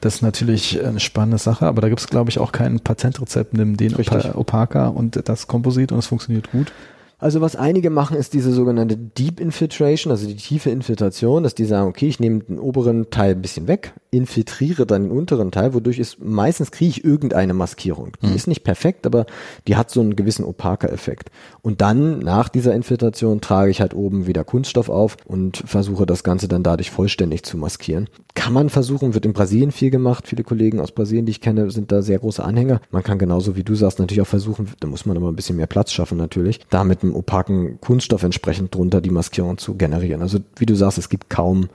das 0.00 0.16
ist 0.16 0.22
natürlich 0.22 0.82
eine 0.82 1.00
spannende 1.00 1.38
Sache, 1.38 1.66
aber 1.66 1.82
da 1.82 1.88
gibt 1.88 2.00
es, 2.00 2.06
glaube 2.06 2.30
ich, 2.30 2.38
auch 2.38 2.52
kein 2.52 2.80
Patentrezept, 2.80 3.54
nimm 3.54 3.76
den 3.76 3.94
Richtig. 3.94 4.34
Opaka 4.34 4.88
und 4.88 5.28
das 5.28 5.46
Komposit 5.46 5.92
und 5.92 5.98
es 5.98 6.06
funktioniert 6.06 6.50
gut. 6.52 6.72
Also 7.18 7.40
was 7.40 7.54
einige 7.54 7.90
machen, 7.90 8.16
ist 8.16 8.34
diese 8.34 8.52
sogenannte 8.52 8.96
Deep 8.96 9.38
Infiltration, 9.38 10.10
also 10.10 10.26
die 10.26 10.36
tiefe 10.36 10.70
Infiltration, 10.70 11.42
dass 11.42 11.54
die 11.54 11.64
sagen, 11.64 11.88
okay, 11.88 12.08
ich 12.08 12.18
nehme 12.18 12.40
den 12.40 12.58
oberen 12.58 13.10
Teil 13.10 13.32
ein 13.32 13.42
bisschen 13.42 13.68
weg, 13.68 13.94
infiltriere 14.12 14.84
dann 14.84 15.04
den 15.04 15.10
unteren 15.10 15.50
Teil, 15.50 15.72
wodurch 15.72 15.98
ist 15.98 16.22
meistens 16.22 16.70
kriege 16.70 16.90
ich 16.90 17.02
irgendeine 17.02 17.54
Maskierung. 17.54 18.12
Die 18.20 18.26
mhm. 18.26 18.34
ist 18.34 18.46
nicht 18.46 18.62
perfekt, 18.62 19.06
aber 19.06 19.24
die 19.66 19.74
hat 19.74 19.90
so 19.90 20.02
einen 20.02 20.16
gewissen 20.16 20.44
Opaker-Effekt. 20.44 21.30
Und 21.62 21.80
dann 21.80 22.18
nach 22.18 22.50
dieser 22.50 22.74
Infiltration 22.74 23.40
trage 23.40 23.70
ich 23.70 23.80
halt 23.80 23.94
oben 23.94 24.26
wieder 24.26 24.44
Kunststoff 24.44 24.90
auf 24.90 25.16
und 25.24 25.64
versuche 25.64 26.04
das 26.04 26.24
Ganze 26.24 26.46
dann 26.46 26.62
dadurch 26.62 26.90
vollständig 26.90 27.42
zu 27.44 27.56
maskieren. 27.56 28.10
Kann 28.34 28.52
man 28.52 28.68
versuchen, 28.68 29.14
wird 29.14 29.24
in 29.24 29.32
Brasilien 29.32 29.72
viel 29.72 29.90
gemacht. 29.90 30.28
Viele 30.28 30.44
Kollegen 30.44 30.78
aus 30.78 30.92
Brasilien, 30.92 31.24
die 31.24 31.32
ich 31.32 31.40
kenne, 31.40 31.70
sind 31.70 31.90
da 31.90 32.02
sehr 32.02 32.18
große 32.18 32.44
Anhänger. 32.44 32.82
Man 32.90 33.02
kann 33.02 33.16
genauso 33.16 33.56
wie 33.56 33.64
du 33.64 33.74
sagst 33.74 33.98
natürlich 33.98 34.20
auch 34.20 34.26
versuchen, 34.26 34.68
da 34.80 34.88
muss 34.88 35.06
man 35.06 35.16
aber 35.16 35.28
ein 35.28 35.36
bisschen 35.36 35.56
mehr 35.56 35.66
Platz 35.66 35.90
schaffen 35.90 36.18
natürlich, 36.18 36.60
da 36.68 36.84
mit 36.84 37.02
einem 37.02 37.14
opaken 37.14 37.80
Kunststoff 37.80 38.24
entsprechend 38.24 38.74
drunter 38.74 39.00
die 39.00 39.10
Maskierung 39.10 39.56
zu 39.56 39.74
generieren. 39.74 40.20
Also 40.20 40.40
wie 40.56 40.66
du 40.66 40.74
sagst, 40.74 40.98
es 40.98 41.08
gibt 41.08 41.30
kaum 41.30 41.70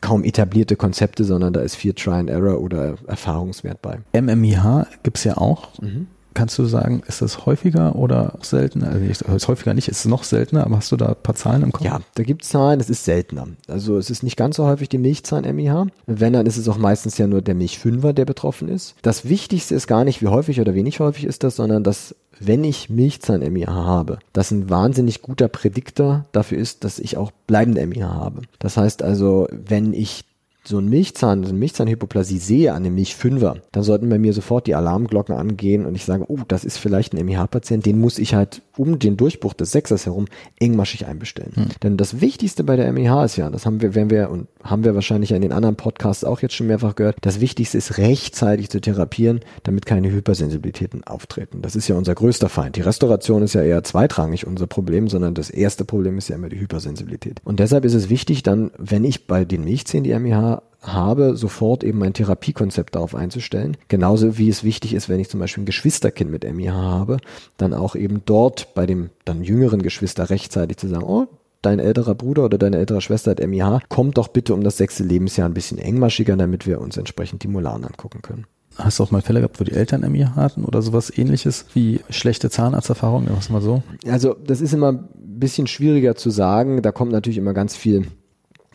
kaum 0.00 0.24
etablierte 0.24 0.76
Konzepte, 0.76 1.24
sondern 1.24 1.52
da 1.52 1.60
ist 1.60 1.76
viel 1.76 1.92
Try 1.94 2.12
and 2.12 2.30
Error 2.30 2.60
oder 2.60 2.96
Erfahrungswert 3.06 3.82
bei. 3.82 3.98
MMIH 4.12 4.86
gibt's 5.02 5.24
ja 5.24 5.36
auch. 5.36 5.78
Mhm. 5.80 6.06
Kannst 6.34 6.58
du 6.58 6.64
sagen, 6.64 7.02
ist 7.06 7.22
das 7.22 7.46
häufiger 7.46 7.96
oder 7.96 8.34
seltener? 8.42 8.88
Also 8.88 9.00
nicht, 9.00 9.22
ist 9.22 9.48
häufiger 9.48 9.74
nicht, 9.74 9.88
ist 9.88 10.00
es 10.00 10.04
noch 10.04 10.24
seltener, 10.24 10.64
aber 10.64 10.76
hast 10.76 10.92
du 10.92 10.96
da 10.96 11.06
ein 11.06 11.16
paar 11.22 11.34
Zahlen 11.34 11.62
im 11.62 11.72
Kopf? 11.72 11.84
Ja, 11.84 12.00
da 12.14 12.22
gibt 12.22 12.42
es 12.42 12.50
Zahlen, 12.50 12.80
es 12.80 12.90
ist 12.90 13.04
seltener. 13.04 13.48
Also 13.68 13.98
es 13.98 14.10
ist 14.10 14.22
nicht 14.22 14.36
ganz 14.36 14.56
so 14.56 14.66
häufig 14.66 14.88
die 14.88 14.98
Milchzahn-MIH. 14.98 15.86
Wenn, 16.06 16.32
dann 16.32 16.46
ist 16.46 16.56
es 16.56 16.68
auch 16.68 16.78
meistens 16.78 17.18
ja 17.18 17.26
nur 17.26 17.42
der 17.42 17.54
Milchfünfer, 17.54 18.12
der 18.12 18.24
betroffen 18.24 18.68
ist. 18.68 18.94
Das 19.02 19.28
Wichtigste 19.28 19.74
ist 19.74 19.86
gar 19.86 20.04
nicht, 20.04 20.22
wie 20.22 20.28
häufig 20.28 20.60
oder 20.60 20.74
wenig 20.74 21.00
häufig 21.00 21.24
ist 21.24 21.42
das, 21.42 21.56
sondern 21.56 21.84
dass 21.84 22.14
wenn 22.40 22.64
ich 22.64 22.88
Milchzahn-MIH 22.88 23.68
habe, 23.68 24.18
das 24.32 24.50
ein 24.50 24.70
wahnsinnig 24.70 25.20
guter 25.20 25.48
Prädiktor 25.48 26.24
dafür 26.32 26.58
ist, 26.58 26.84
dass 26.84 26.98
ich 26.98 27.18
auch 27.18 27.30
bleibende 27.46 27.86
MIH 27.86 28.08
habe. 28.08 28.42
Das 28.58 28.78
heißt 28.78 29.02
also, 29.02 29.46
wenn 29.50 29.92
ich 29.92 30.24
so 30.64 30.78
ein 30.78 30.88
Milchzahn, 30.88 31.42
so 31.42 31.50
eine 31.50 31.58
Milchzahnhypoplasie 31.58 32.38
sehe 32.38 32.72
an 32.72 32.84
dem 32.84 32.94
Milchfünfer, 32.94 33.56
dann 33.72 33.82
sollten 33.82 34.08
bei 34.08 34.18
mir 34.18 34.32
sofort 34.32 34.66
die 34.66 34.74
Alarmglocken 34.74 35.34
angehen 35.34 35.86
und 35.86 35.94
ich 35.94 36.04
sage, 36.04 36.24
oh, 36.28 36.40
das 36.48 36.64
ist 36.64 36.78
vielleicht 36.78 37.14
ein 37.14 37.24
MIH-Patient, 37.24 37.86
den 37.86 38.00
muss 38.00 38.18
ich 38.18 38.34
halt 38.34 38.62
um 38.80 38.98
den 38.98 39.18
Durchbruch 39.18 39.52
des 39.52 39.72
Sechsers 39.72 40.06
herum 40.06 40.24
engmaschig 40.58 41.04
einbestellen. 41.06 41.52
Hm. 41.54 41.66
Denn 41.82 41.96
das 41.98 42.22
Wichtigste 42.22 42.64
bei 42.64 42.76
der 42.76 42.90
MEH 42.90 43.24
ist 43.24 43.36
ja, 43.36 43.50
das 43.50 43.66
haben 43.66 43.82
wir, 43.82 43.94
wenn 43.94 44.08
wir 44.08 44.30
und 44.30 44.48
haben 44.64 44.84
wir 44.84 44.94
wahrscheinlich 44.94 45.32
in 45.32 45.42
den 45.42 45.52
anderen 45.52 45.76
Podcasts 45.76 46.24
auch 46.24 46.40
jetzt 46.40 46.54
schon 46.54 46.66
mehrfach 46.66 46.94
gehört, 46.94 47.18
das 47.20 47.40
Wichtigste 47.40 47.76
ist 47.76 47.98
rechtzeitig 47.98 48.70
zu 48.70 48.80
therapieren, 48.80 49.40
damit 49.64 49.84
keine 49.84 50.10
Hypersensibilitäten 50.10 51.04
auftreten. 51.04 51.60
Das 51.60 51.76
ist 51.76 51.88
ja 51.88 51.96
unser 51.96 52.14
größter 52.14 52.48
Feind. 52.48 52.76
Die 52.76 52.80
Restauration 52.80 53.42
ist 53.42 53.52
ja 53.52 53.62
eher 53.62 53.84
zweitrangig 53.84 54.46
unser 54.46 54.66
Problem, 54.66 55.08
sondern 55.08 55.34
das 55.34 55.50
erste 55.50 55.84
Problem 55.84 56.16
ist 56.16 56.28
ja 56.28 56.36
immer 56.36 56.48
die 56.48 56.58
Hypersensibilität. 56.58 57.42
Und 57.44 57.60
deshalb 57.60 57.84
ist 57.84 57.94
es 57.94 58.08
wichtig, 58.08 58.42
dann, 58.42 58.70
wenn 58.78 59.04
ich 59.04 59.26
bei 59.26 59.44
den 59.44 59.62
Milchzähnen 59.64 60.04
die 60.04 60.18
MEH 60.18 60.62
habe, 60.82 61.36
sofort 61.36 61.84
eben 61.84 61.98
mein 61.98 62.14
Therapiekonzept 62.14 62.94
darauf 62.94 63.14
einzustellen. 63.14 63.76
Genauso 63.88 64.38
wie 64.38 64.48
es 64.48 64.64
wichtig 64.64 64.94
ist, 64.94 65.08
wenn 65.08 65.20
ich 65.20 65.28
zum 65.28 65.40
Beispiel 65.40 65.62
ein 65.62 65.66
Geschwisterkind 65.66 66.30
mit 66.30 66.44
MIH 66.44 66.72
habe, 66.72 67.18
dann 67.56 67.74
auch 67.74 67.94
eben 67.94 68.22
dort 68.24 68.74
bei 68.74 68.86
dem 68.86 69.10
dann 69.24 69.44
jüngeren 69.44 69.82
Geschwister 69.82 70.30
rechtzeitig 70.30 70.78
zu 70.78 70.88
sagen, 70.88 71.04
oh, 71.04 71.26
dein 71.62 71.78
älterer 71.78 72.14
Bruder 72.14 72.44
oder 72.44 72.58
deine 72.58 72.78
ältere 72.78 73.00
Schwester 73.00 73.32
hat 73.32 73.46
MIH, 73.46 73.80
kommt 73.88 74.16
doch 74.18 74.28
bitte 74.28 74.54
um 74.54 74.62
das 74.64 74.78
sechste 74.78 75.04
Lebensjahr 75.04 75.48
ein 75.48 75.54
bisschen 75.54 75.78
engmaschiger, 75.78 76.36
damit 76.36 76.66
wir 76.66 76.80
uns 76.80 76.96
entsprechend 76.96 77.42
die 77.42 77.48
Molaren 77.48 77.84
angucken 77.84 78.22
können. 78.22 78.46
Hast 78.76 78.98
du 78.98 79.02
auch 79.02 79.10
mal 79.10 79.20
Fälle 79.20 79.40
gehabt, 79.40 79.60
wo 79.60 79.64
die 79.64 79.72
Eltern 79.72 80.00
MIH 80.10 80.36
hatten 80.36 80.64
oder 80.64 80.80
sowas 80.80 81.12
ähnliches 81.16 81.66
wie 81.74 82.00
schlechte 82.08 82.50
Zahnarzterfahrungen, 82.50 83.28
was 83.36 83.50
mal 83.50 83.60
so? 83.60 83.82
Also 84.06 84.34
das 84.34 84.60
ist 84.60 84.72
immer 84.72 84.92
ein 84.92 85.08
bisschen 85.12 85.66
schwieriger 85.66 86.14
zu 86.14 86.30
sagen. 86.30 86.80
Da 86.80 86.92
kommt 86.92 87.12
natürlich 87.12 87.38
immer 87.38 87.52
ganz 87.52 87.76
viel 87.76 88.06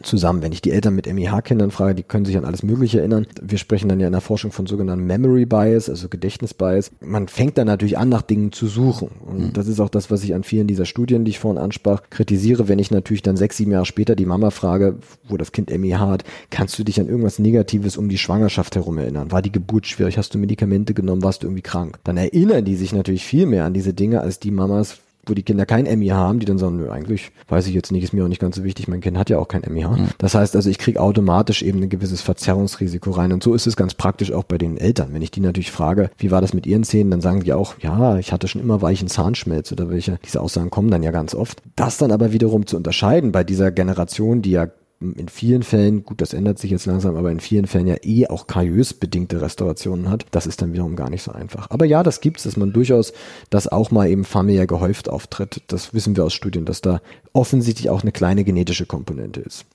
zusammen. 0.03 0.41
Wenn 0.41 0.51
ich 0.51 0.61
die 0.61 0.71
Eltern 0.71 0.95
mit 0.95 1.07
MIH-Kindern 1.07 1.71
frage, 1.71 1.95
die 1.95 2.03
können 2.03 2.25
sich 2.25 2.37
an 2.37 2.43
alles 2.43 2.63
Mögliche 2.63 2.99
erinnern. 2.99 3.27
Wir 3.41 3.57
sprechen 3.57 3.87
dann 3.87 3.99
ja 3.99 4.07
in 4.07 4.11
der 4.11 4.21
Forschung 4.21 4.51
von 4.51 4.65
sogenannten 4.65 5.05
Memory 5.05 5.45
Bias, 5.45 5.89
also 5.89 6.09
Gedächtnisbias. 6.09 6.91
Man 6.99 7.27
fängt 7.27 7.57
dann 7.57 7.67
natürlich 7.67 7.97
an, 7.97 8.09
nach 8.09 8.21
Dingen 8.21 8.51
zu 8.51 8.67
suchen. 8.67 9.09
Und 9.25 9.39
mhm. 9.39 9.53
das 9.53 9.67
ist 9.67 9.79
auch 9.79 9.89
das, 9.89 10.11
was 10.11 10.23
ich 10.23 10.33
an 10.33 10.43
vielen 10.43 10.67
dieser 10.67 10.85
Studien, 10.85 11.23
die 11.23 11.31
ich 11.31 11.39
vorhin 11.39 11.61
ansprach, 11.61 12.01
kritisiere. 12.09 12.67
Wenn 12.67 12.79
ich 12.79 12.91
natürlich 12.91 13.21
dann 13.21 13.37
sechs, 13.37 13.55
sieben 13.57 13.71
Jahre 13.71 13.85
später 13.85 14.15
die 14.15 14.25
Mama 14.25 14.51
frage, 14.51 14.97
wo 15.29 15.37
das 15.37 15.53
Kind 15.53 15.69
MIH 15.69 15.99
hat, 15.99 16.23
kannst 16.49 16.77
du 16.77 16.83
dich 16.83 16.99
an 16.99 17.07
irgendwas 17.07 17.39
Negatives 17.39 17.95
um 17.95 18.09
die 18.09 18.17
Schwangerschaft 18.17 18.75
herum 18.75 18.97
erinnern? 18.97 19.31
War 19.31 19.41
die 19.41 19.51
Geburt 19.51 19.87
schwierig? 19.87 20.17
Hast 20.17 20.33
du 20.33 20.37
Medikamente 20.37 20.93
genommen? 20.93 21.23
Warst 21.23 21.43
du 21.43 21.47
irgendwie 21.47 21.61
krank? 21.61 21.99
Dann 22.03 22.17
erinnern 22.17 22.65
die 22.65 22.75
sich 22.75 22.93
natürlich 22.93 23.23
viel 23.23 23.45
mehr 23.45 23.63
an 23.63 23.73
diese 23.73 23.93
Dinge 23.93 24.19
als 24.19 24.39
die 24.39 24.51
Mamas, 24.51 24.97
wo 25.29 25.33
die 25.33 25.43
Kinder 25.43 25.65
kein 25.65 25.85
MI 25.99 26.07
haben, 26.07 26.39
die 26.39 26.45
dann 26.45 26.57
sagen, 26.57 26.77
nö, 26.77 26.89
eigentlich 26.89 27.31
weiß 27.47 27.67
ich 27.67 27.73
jetzt 27.73 27.91
nicht, 27.91 28.03
ist 28.03 28.13
mir 28.13 28.23
auch 28.23 28.29
nicht 28.29 28.41
ganz 28.41 28.55
so 28.55 28.63
wichtig, 28.63 28.87
mein 28.87 29.01
Kind 29.01 29.17
hat 29.17 29.29
ja 29.29 29.37
auch 29.37 29.47
kein 29.47 29.61
MIH. 29.61 29.89
Mhm. 29.89 30.07
Das 30.17 30.35
heißt 30.35 30.55
also, 30.55 30.69
ich 30.69 30.77
kriege 30.77 31.01
automatisch 31.01 31.61
eben 31.61 31.81
ein 31.81 31.89
gewisses 31.89 32.21
Verzerrungsrisiko 32.21 33.11
rein 33.11 33.31
und 33.31 33.43
so 33.43 33.53
ist 33.53 33.67
es 33.67 33.75
ganz 33.75 33.93
praktisch 33.93 34.31
auch 34.31 34.43
bei 34.43 34.57
den 34.57 34.77
Eltern. 34.77 35.09
Wenn 35.11 35.21
ich 35.21 35.31
die 35.31 35.41
natürlich 35.41 35.71
frage, 35.71 36.09
wie 36.17 36.31
war 36.31 36.41
das 36.41 36.53
mit 36.53 36.65
ihren 36.65 36.83
Zähnen, 36.83 37.11
dann 37.11 37.21
sagen 37.21 37.41
die 37.41 37.53
auch, 37.53 37.75
ja, 37.79 38.17
ich 38.17 38.31
hatte 38.31 38.47
schon 38.47 38.61
immer 38.61 38.81
weichen 38.81 39.07
Zahnschmelz 39.07 39.71
oder 39.71 39.89
welche, 39.89 40.19
diese 40.25 40.41
Aussagen 40.41 40.69
kommen 40.69 40.91
dann 40.91 41.03
ja 41.03 41.11
ganz 41.11 41.35
oft. 41.35 41.61
Das 41.75 41.97
dann 41.97 42.11
aber 42.11 42.31
wiederum 42.31 42.65
zu 42.65 42.77
unterscheiden 42.77 43.31
bei 43.31 43.43
dieser 43.43 43.71
Generation, 43.71 44.41
die 44.41 44.51
ja 44.51 44.67
in 44.99 45.27
vielen 45.27 45.63
Fällen, 45.63 46.03
gut, 46.03 46.21
das 46.21 46.33
ändert 46.33 46.57
sich 46.57 46.71
jetzt 46.71 46.85
langsam, 46.85 47.15
aber 47.15 47.31
in 47.31 47.39
vielen 47.39 47.67
Fällen 47.67 47.87
ja 47.87 47.97
eh 48.01 48.27
auch 48.27 48.47
kariös 48.47 48.93
bedingte 48.93 49.41
Restaurationen 49.41 50.09
hat, 50.09 50.25
das 50.31 50.47
ist 50.47 50.61
dann 50.61 50.73
wiederum 50.73 50.95
gar 50.95 51.09
nicht 51.09 51.23
so 51.23 51.31
einfach. 51.31 51.69
Aber 51.69 51.85
ja, 51.85 52.01
das 52.01 52.21
gibt's, 52.21 52.43
dass 52.43 52.57
man 52.57 52.73
durchaus 52.73 53.13
das 53.49 53.67
auch 53.67 53.91
mal 53.91 54.09
eben 54.09 54.23
familiär 54.23 54.67
gehäuft 54.67 55.09
auftritt. 55.09 55.63
Das 55.67 55.93
wissen 55.93 56.15
wir 56.15 56.23
aus 56.23 56.33
Studien, 56.33 56.65
dass 56.65 56.81
da 56.81 57.01
offensichtlich 57.33 57.89
auch 57.89 58.01
eine 58.01 58.11
kleine 58.11 58.43
genetische 58.43 58.85
Komponente 58.85 59.41
ist. 59.41 59.65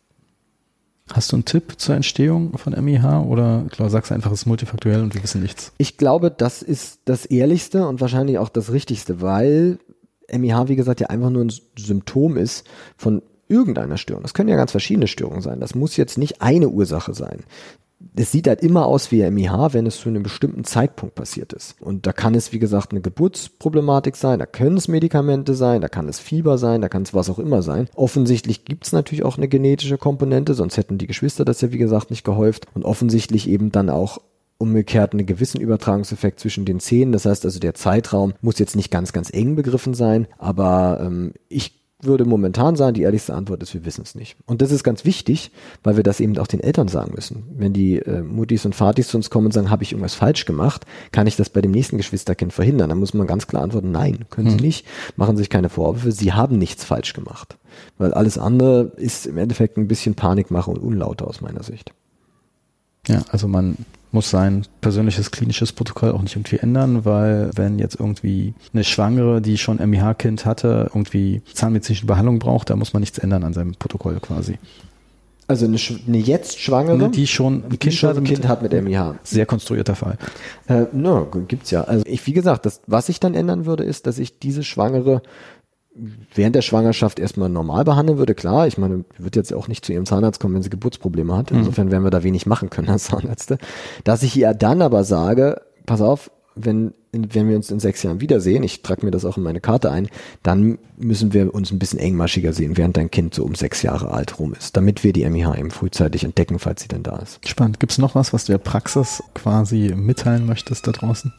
Hast 1.12 1.33
du 1.33 1.37
einen 1.37 1.44
Tipp 1.44 1.74
zur 1.78 1.96
Entstehung 1.96 2.56
von 2.56 2.72
MIH 2.72 3.26
oder 3.26 3.66
klar, 3.70 3.90
sagst 3.90 4.11
du 4.11 4.14
einfach, 4.14 4.30
es 4.30 4.42
ist 4.42 4.46
multifaktuell 4.46 5.02
und 5.02 5.14
wir 5.14 5.22
wissen 5.22 5.42
nichts? 5.42 5.72
Ich 5.76 5.96
glaube, 5.96 6.30
das 6.30 6.62
ist 6.62 7.00
das 7.04 7.26
Ehrlichste 7.26 7.87
und 7.87 8.00
wahrscheinlich 8.00 8.38
auch 8.38 8.48
das 8.48 8.70
Richtigste, 8.70 9.20
weil 9.20 9.78
MIH, 10.33 10.68
wie 10.68 10.76
gesagt, 10.76 11.00
ja 11.00 11.09
einfach 11.09 11.30
nur 11.30 11.44
ein 11.44 11.52
Symptom 11.76 12.37
ist 12.37 12.64
von 12.96 13.22
irgendeiner 13.50 13.96
Störung. 13.96 14.22
Das 14.22 14.34
können 14.34 14.48
ja 14.48 14.56
ganz 14.56 14.70
verschiedene 14.70 15.08
Störungen 15.08 15.42
sein. 15.42 15.60
Das 15.60 15.74
muss 15.74 15.96
jetzt 15.96 16.18
nicht 16.18 16.40
eine 16.40 16.68
Ursache 16.68 17.14
sein. 17.14 17.40
Es 18.16 18.32
sieht 18.32 18.48
halt 18.48 18.62
immer 18.62 18.86
aus 18.86 19.12
wie 19.12 19.28
MIH, 19.30 19.74
wenn 19.74 19.86
es 19.86 20.00
zu 20.00 20.08
einem 20.08 20.22
bestimmten 20.22 20.64
Zeitpunkt 20.64 21.14
passiert 21.14 21.52
ist. 21.52 21.76
Und 21.82 22.06
da 22.06 22.12
kann 22.12 22.34
es, 22.34 22.50
wie 22.50 22.58
gesagt, 22.58 22.92
eine 22.92 23.02
Geburtsproblematik 23.02 24.16
sein, 24.16 24.38
da 24.38 24.46
können 24.46 24.78
es 24.78 24.88
Medikamente 24.88 25.54
sein, 25.54 25.82
da 25.82 25.88
kann 25.88 26.08
es 26.08 26.18
Fieber 26.18 26.56
sein, 26.56 26.80
da 26.80 26.88
kann 26.88 27.02
es 27.02 27.12
was 27.12 27.28
auch 27.28 27.38
immer 27.38 27.60
sein. 27.60 27.88
Offensichtlich 27.94 28.64
gibt 28.64 28.86
es 28.86 28.92
natürlich 28.92 29.22
auch 29.22 29.36
eine 29.36 29.48
genetische 29.48 29.98
Komponente, 29.98 30.54
sonst 30.54 30.78
hätten 30.78 30.96
die 30.96 31.06
Geschwister 31.06 31.44
das 31.44 31.60
ja, 31.60 31.72
wie 31.72 31.78
gesagt, 31.78 32.10
nicht 32.10 32.24
gehäuft. 32.24 32.68
Und 32.72 32.86
offensichtlich 32.86 33.46
eben 33.50 33.70
dann 33.70 33.90
auch 33.90 34.18
umgekehrt 34.60 35.12
einen 35.12 35.26
gewissen 35.26 35.60
Übertragungseffekt 35.60 36.38
zwischen 36.38 36.66
den 36.66 36.80
Zähnen. 36.80 37.12
Das 37.12 37.24
heißt 37.24 37.44
also, 37.44 37.58
der 37.58 37.74
Zeitraum 37.74 38.34
muss 38.42 38.58
jetzt 38.58 38.76
nicht 38.76 38.90
ganz, 38.90 39.12
ganz 39.12 39.32
eng 39.32 39.56
begriffen 39.56 39.94
sein, 39.94 40.26
aber 40.38 41.00
ähm, 41.02 41.32
ich 41.48 41.79
würde 42.02 42.24
momentan 42.24 42.76
sagen, 42.76 42.94
die 42.94 43.02
ehrlichste 43.02 43.34
Antwort 43.34 43.62
ist, 43.62 43.74
wir 43.74 43.84
wissen 43.84 44.02
es 44.02 44.14
nicht. 44.14 44.36
Und 44.46 44.62
das 44.62 44.70
ist 44.70 44.84
ganz 44.84 45.04
wichtig, 45.04 45.50
weil 45.82 45.96
wir 45.96 46.02
das 46.02 46.20
eben 46.20 46.38
auch 46.38 46.46
den 46.46 46.60
Eltern 46.60 46.88
sagen 46.88 47.12
müssen. 47.14 47.44
Wenn 47.56 47.72
die 47.72 47.98
äh, 47.98 48.22
Mutis 48.22 48.64
und 48.64 48.74
Vatis 48.74 49.08
zu 49.08 49.16
uns 49.16 49.30
kommen 49.30 49.46
und 49.46 49.52
sagen, 49.52 49.70
habe 49.70 49.82
ich 49.82 49.92
irgendwas 49.92 50.14
falsch 50.14 50.44
gemacht, 50.44 50.86
kann 51.12 51.26
ich 51.26 51.36
das 51.36 51.50
bei 51.50 51.60
dem 51.60 51.70
nächsten 51.70 51.96
Geschwisterkind 51.96 52.52
verhindern? 52.52 52.88
Dann 52.88 52.98
muss 52.98 53.14
man 53.14 53.26
ganz 53.26 53.46
klar 53.46 53.62
antworten, 53.62 53.90
nein, 53.90 54.24
können 54.30 54.50
hm. 54.50 54.58
sie 54.58 54.64
nicht. 54.64 54.86
Machen 55.16 55.36
sich 55.36 55.50
keine 55.50 55.68
Vorwürfe, 55.68 56.12
sie 56.12 56.32
haben 56.32 56.58
nichts 56.58 56.84
falsch 56.84 57.12
gemacht. 57.12 57.56
Weil 57.98 58.14
alles 58.14 58.38
andere 58.38 58.92
ist 58.96 59.26
im 59.26 59.38
Endeffekt 59.38 59.76
ein 59.76 59.88
bisschen 59.88 60.14
Panikmache 60.14 60.70
und 60.70 60.78
unlauter 60.78 61.26
aus 61.26 61.40
meiner 61.40 61.62
Sicht. 61.62 61.92
Ja, 63.06 63.22
also 63.30 63.48
man 63.48 63.76
muss 64.12 64.30
sein 64.30 64.66
persönliches 64.80 65.30
klinisches 65.30 65.72
Protokoll 65.72 66.12
auch 66.12 66.22
nicht 66.22 66.36
irgendwie 66.36 66.56
ändern, 66.56 67.04
weil 67.04 67.50
wenn 67.54 67.78
jetzt 67.78 67.98
irgendwie 67.98 68.54
eine 68.72 68.84
Schwangere, 68.84 69.40
die 69.40 69.58
schon 69.58 69.78
MIH-Kind 69.78 70.44
hatte, 70.44 70.90
irgendwie 70.92 71.42
zahnmedizinische 71.52 72.06
Behandlung 72.06 72.38
braucht, 72.38 72.70
da 72.70 72.76
muss 72.76 72.92
man 72.92 73.00
nichts 73.00 73.18
ändern 73.18 73.44
an 73.44 73.52
seinem 73.52 73.74
Protokoll 73.74 74.18
quasi. 74.20 74.58
Also 75.50 75.66
eine, 75.66 75.78
eine 76.06 76.18
jetzt 76.18 76.60
Schwangere, 76.60 76.94
eine, 76.94 77.10
die 77.10 77.26
schon 77.26 77.64
ein 77.64 77.78
Kind, 77.80 77.94
schon 77.94 78.16
ein 78.16 78.22
kind 78.22 78.46
hat 78.46 78.62
mit 78.62 78.72
MIH. 78.72 79.16
Sehr 79.24 79.46
konstruierter 79.46 79.96
Fall. 79.96 80.16
Äh, 80.68 80.84
no, 80.92 81.26
gibt's 81.48 81.72
ja. 81.72 81.82
Also 81.82 82.04
ich, 82.06 82.24
wie 82.28 82.32
gesagt, 82.32 82.66
das, 82.66 82.82
was 82.86 83.08
ich 83.08 83.18
dann 83.18 83.34
ändern 83.34 83.66
würde, 83.66 83.82
ist, 83.82 84.06
dass 84.06 84.20
ich 84.20 84.38
diese 84.38 84.62
Schwangere 84.62 85.22
während 85.94 86.55
der 86.55 86.62
Schwangerschaft 86.62 87.18
erstmal 87.18 87.48
normal 87.48 87.85
behandeln 87.85 88.18
würde, 88.18 88.35
klar, 88.35 88.66
ich 88.66 88.79
meine, 88.79 89.05
wird 89.18 89.37
jetzt 89.37 89.53
auch 89.53 89.68
nicht 89.68 89.85
zu 89.85 89.92
ihrem 89.92 90.07
Zahnarzt 90.07 90.40
kommen, 90.40 90.55
wenn 90.55 90.62
sie 90.62 90.70
Geburtsprobleme 90.70 91.37
hat. 91.37 91.50
Mhm. 91.50 91.59
Insofern 91.59 91.90
werden 91.90 92.05
wir 92.05 92.11
da 92.11 92.22
wenig 92.22 92.46
machen 92.46 92.70
können 92.70 92.88
als 92.88 93.05
Zahnärzte. 93.05 93.59
Dass 94.05 94.22
ich 94.22 94.37
ihr 94.37 94.55
dann 94.55 94.83
aber 94.83 95.05
sage, 95.05 95.61
pass 95.87 96.00
auf, 96.00 96.31
wenn, 96.55 96.94
wenn 97.12 97.48
wir 97.48 97.57
uns 97.57 97.70
in 97.70 97.81
sechs 97.81 98.03
Jahren 98.03 98.20
wiedersehen, 98.20 98.62
ich 98.62 98.83
trage 98.83 99.05
mir 99.05 99.11
das 99.11 99.24
auch 99.24 99.37
in 99.37 99.42
meine 99.42 99.61
Karte 99.61 99.90
ein, 99.90 100.09
dann 100.42 100.79
müssen 100.96 101.33
wir 101.33 101.55
uns 101.55 101.70
ein 101.70 101.79
bisschen 101.79 101.98
engmaschiger 101.98 102.53
sehen, 102.53 102.76
während 102.76 102.96
dein 102.96 103.11
Kind 103.11 103.35
so 103.35 103.44
um 103.44 103.55
sechs 103.55 103.83
Jahre 103.83 104.11
alt 104.11 104.38
rum 104.38 104.55
ist, 104.55 104.76
damit 104.76 105.05
wir 105.05 105.12
die 105.12 105.29
MIH 105.29 105.59
eben 105.59 105.70
frühzeitig 105.70 106.24
entdecken, 106.24 106.59
falls 106.59 106.83
sie 106.83 106.88
denn 106.88 107.03
da 107.03 107.16
ist. 107.18 107.46
Spannend. 107.48 107.81
Gibt 107.81 107.92
es 107.92 107.98
noch 107.98 108.14
was, 108.14 108.33
was 108.33 108.44
du 108.44 108.53
der 108.53 108.59
Praxis 108.59 109.22
quasi 109.35 109.92
mitteilen 109.96 110.46
möchtest 110.46 110.87
da 110.87 110.92
draußen? 110.92 111.33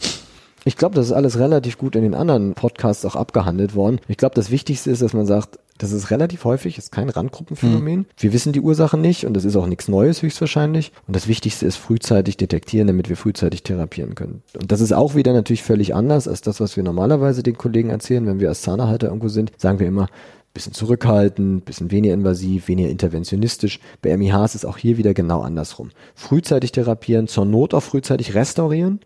Ich 0.64 0.78
glaube, 0.78 0.96
das 0.96 1.08
ist 1.08 1.12
alles 1.12 1.40
relativ 1.40 1.78
gut 1.78 1.96
in 1.96 2.04
den 2.04 2.14
anderen 2.14 2.54
Podcasts 2.54 3.04
auch 3.06 3.16
abgehandelt 3.16 3.74
worden. 3.74 4.00
Ich 4.08 4.18
glaube, 4.18 4.36
das 4.36 4.52
Wichtigste 4.52 4.92
ist, 4.92 5.02
dass 5.02 5.14
man 5.14 5.26
sagt, 5.26 5.58
das 5.80 5.92
ist 5.92 6.12
relativ 6.12 6.46
häufig, 6.46 6.78
ist 6.78 6.92
kein 6.92 7.10
Randgruppenphänomen. 7.10 8.00
Mhm. 8.00 8.06
Wir 8.18 8.34
wissen 8.34 8.54
die 8.54 8.62
Ursache 8.62 8.98
nicht 8.98 9.26
und 9.26 9.34
das 9.34 9.46
ist 9.46 9.56
auch 9.56 9.66
nichts 9.66 9.88
Neues 9.88 10.22
höchstwahrscheinlich. 10.22 10.92
Und 11.08 11.16
das 11.16 11.28
Wichtigste 11.28 11.66
ist 11.66 11.78
frühzeitig 11.78 12.38
detektieren, 12.38 12.86
damit 12.86 13.10
wir 13.10 13.18
frühzeitig 13.18 13.64
therapieren 13.64 14.14
können. 14.14 14.44
Und 14.54 14.72
das 14.72 14.82
ist 14.82 14.94
auch 14.94 15.16
wieder 15.16 15.34
natürlich 15.34 15.64
völlig 15.64 15.96
anders 15.96 16.28
als 16.28 16.42
das, 16.42 16.60
was 16.60 16.78
wir 16.78 16.84
normalerweise 16.84 17.42
den 17.42 17.58
Kollegen 17.58 17.90
erzählen, 17.90 18.28
wenn 18.28 18.40
wir 18.40 18.50
als 18.50 18.62
Zahnerhalter 18.62 19.08
irgendwo 19.08 19.30
sind. 19.30 19.52
Sagen 19.58 19.80
wir 19.80 19.88
immer, 19.88 20.08
bisschen 20.54 20.74
zurückhaltend, 20.74 21.66
bisschen 21.66 21.90
weniger 21.90 22.14
invasiv, 22.14 22.68
weniger 22.68 22.90
interventionistisch. 22.90 23.80
Bei 24.04 24.16
MIH 24.16 24.46
ist 24.46 24.56
es 24.56 24.66
auch 24.66 24.78
hier 24.78 24.98
wieder 24.98 25.16
genau 25.16 25.42
andersrum. 25.42 25.90
Frühzeitig 26.14 26.72
therapieren, 26.72 27.28
zur 27.28 27.46
Not 27.46 27.74
auch 27.74 27.82
frühzeitig 27.82 28.36
restaurieren, 28.36 29.00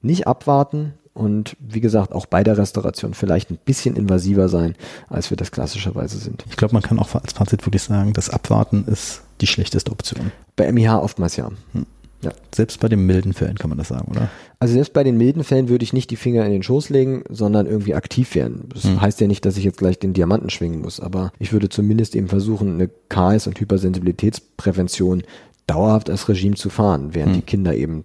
nicht 0.00 0.26
abwarten, 0.26 0.94
und 1.14 1.56
wie 1.60 1.80
gesagt, 1.80 2.12
auch 2.12 2.26
bei 2.26 2.42
der 2.42 2.56
Restauration 2.56 3.14
vielleicht 3.14 3.50
ein 3.50 3.58
bisschen 3.62 3.96
invasiver 3.96 4.48
sein, 4.48 4.74
als 5.08 5.30
wir 5.30 5.36
das 5.36 5.50
klassischerweise 5.50 6.18
sind. 6.18 6.44
Ich 6.48 6.56
glaube, 6.56 6.74
man 6.74 6.82
kann 6.82 6.98
auch 6.98 7.14
als 7.14 7.34
Fazit 7.34 7.66
wirklich 7.66 7.82
sagen, 7.82 8.12
das 8.14 8.30
Abwarten 8.30 8.84
ist 8.86 9.22
die 9.40 9.46
schlechteste 9.46 9.92
Option. 9.92 10.32
Bei 10.56 10.70
MIH 10.70 11.02
oftmals 11.02 11.36
ja. 11.36 11.50
Hm. 11.72 11.86
Ja. 12.22 12.30
Selbst 12.54 12.78
bei 12.78 12.88
den 12.88 13.04
milden 13.04 13.32
Fällen 13.32 13.58
kann 13.58 13.68
man 13.68 13.78
das 13.78 13.88
sagen, 13.88 14.06
oder? 14.08 14.30
Also 14.60 14.74
selbst 14.74 14.92
bei 14.92 15.02
den 15.02 15.18
milden 15.18 15.42
Fällen 15.42 15.68
würde 15.68 15.82
ich 15.82 15.92
nicht 15.92 16.08
die 16.10 16.16
Finger 16.16 16.46
in 16.46 16.52
den 16.52 16.62
Schoß 16.62 16.88
legen, 16.88 17.24
sondern 17.28 17.66
irgendwie 17.66 17.96
aktiv 17.96 18.36
werden. 18.36 18.68
Das 18.72 18.84
hm. 18.84 19.00
heißt 19.00 19.20
ja 19.20 19.26
nicht, 19.26 19.44
dass 19.44 19.56
ich 19.56 19.64
jetzt 19.64 19.78
gleich 19.78 19.98
den 19.98 20.12
Diamanten 20.12 20.48
schwingen 20.48 20.80
muss, 20.80 21.00
aber 21.00 21.32
ich 21.40 21.52
würde 21.52 21.68
zumindest 21.68 22.14
eben 22.14 22.28
versuchen, 22.28 22.74
eine 22.74 22.88
KS- 23.10 23.48
und 23.48 23.58
Hypersensibilitätsprävention 23.58 25.24
dauerhaft 25.66 26.10
als 26.10 26.28
Regime 26.28 26.54
zu 26.54 26.70
fahren, 26.70 27.10
während 27.12 27.34
hm. 27.34 27.40
die 27.40 27.46
Kinder 27.46 27.74
eben 27.74 28.04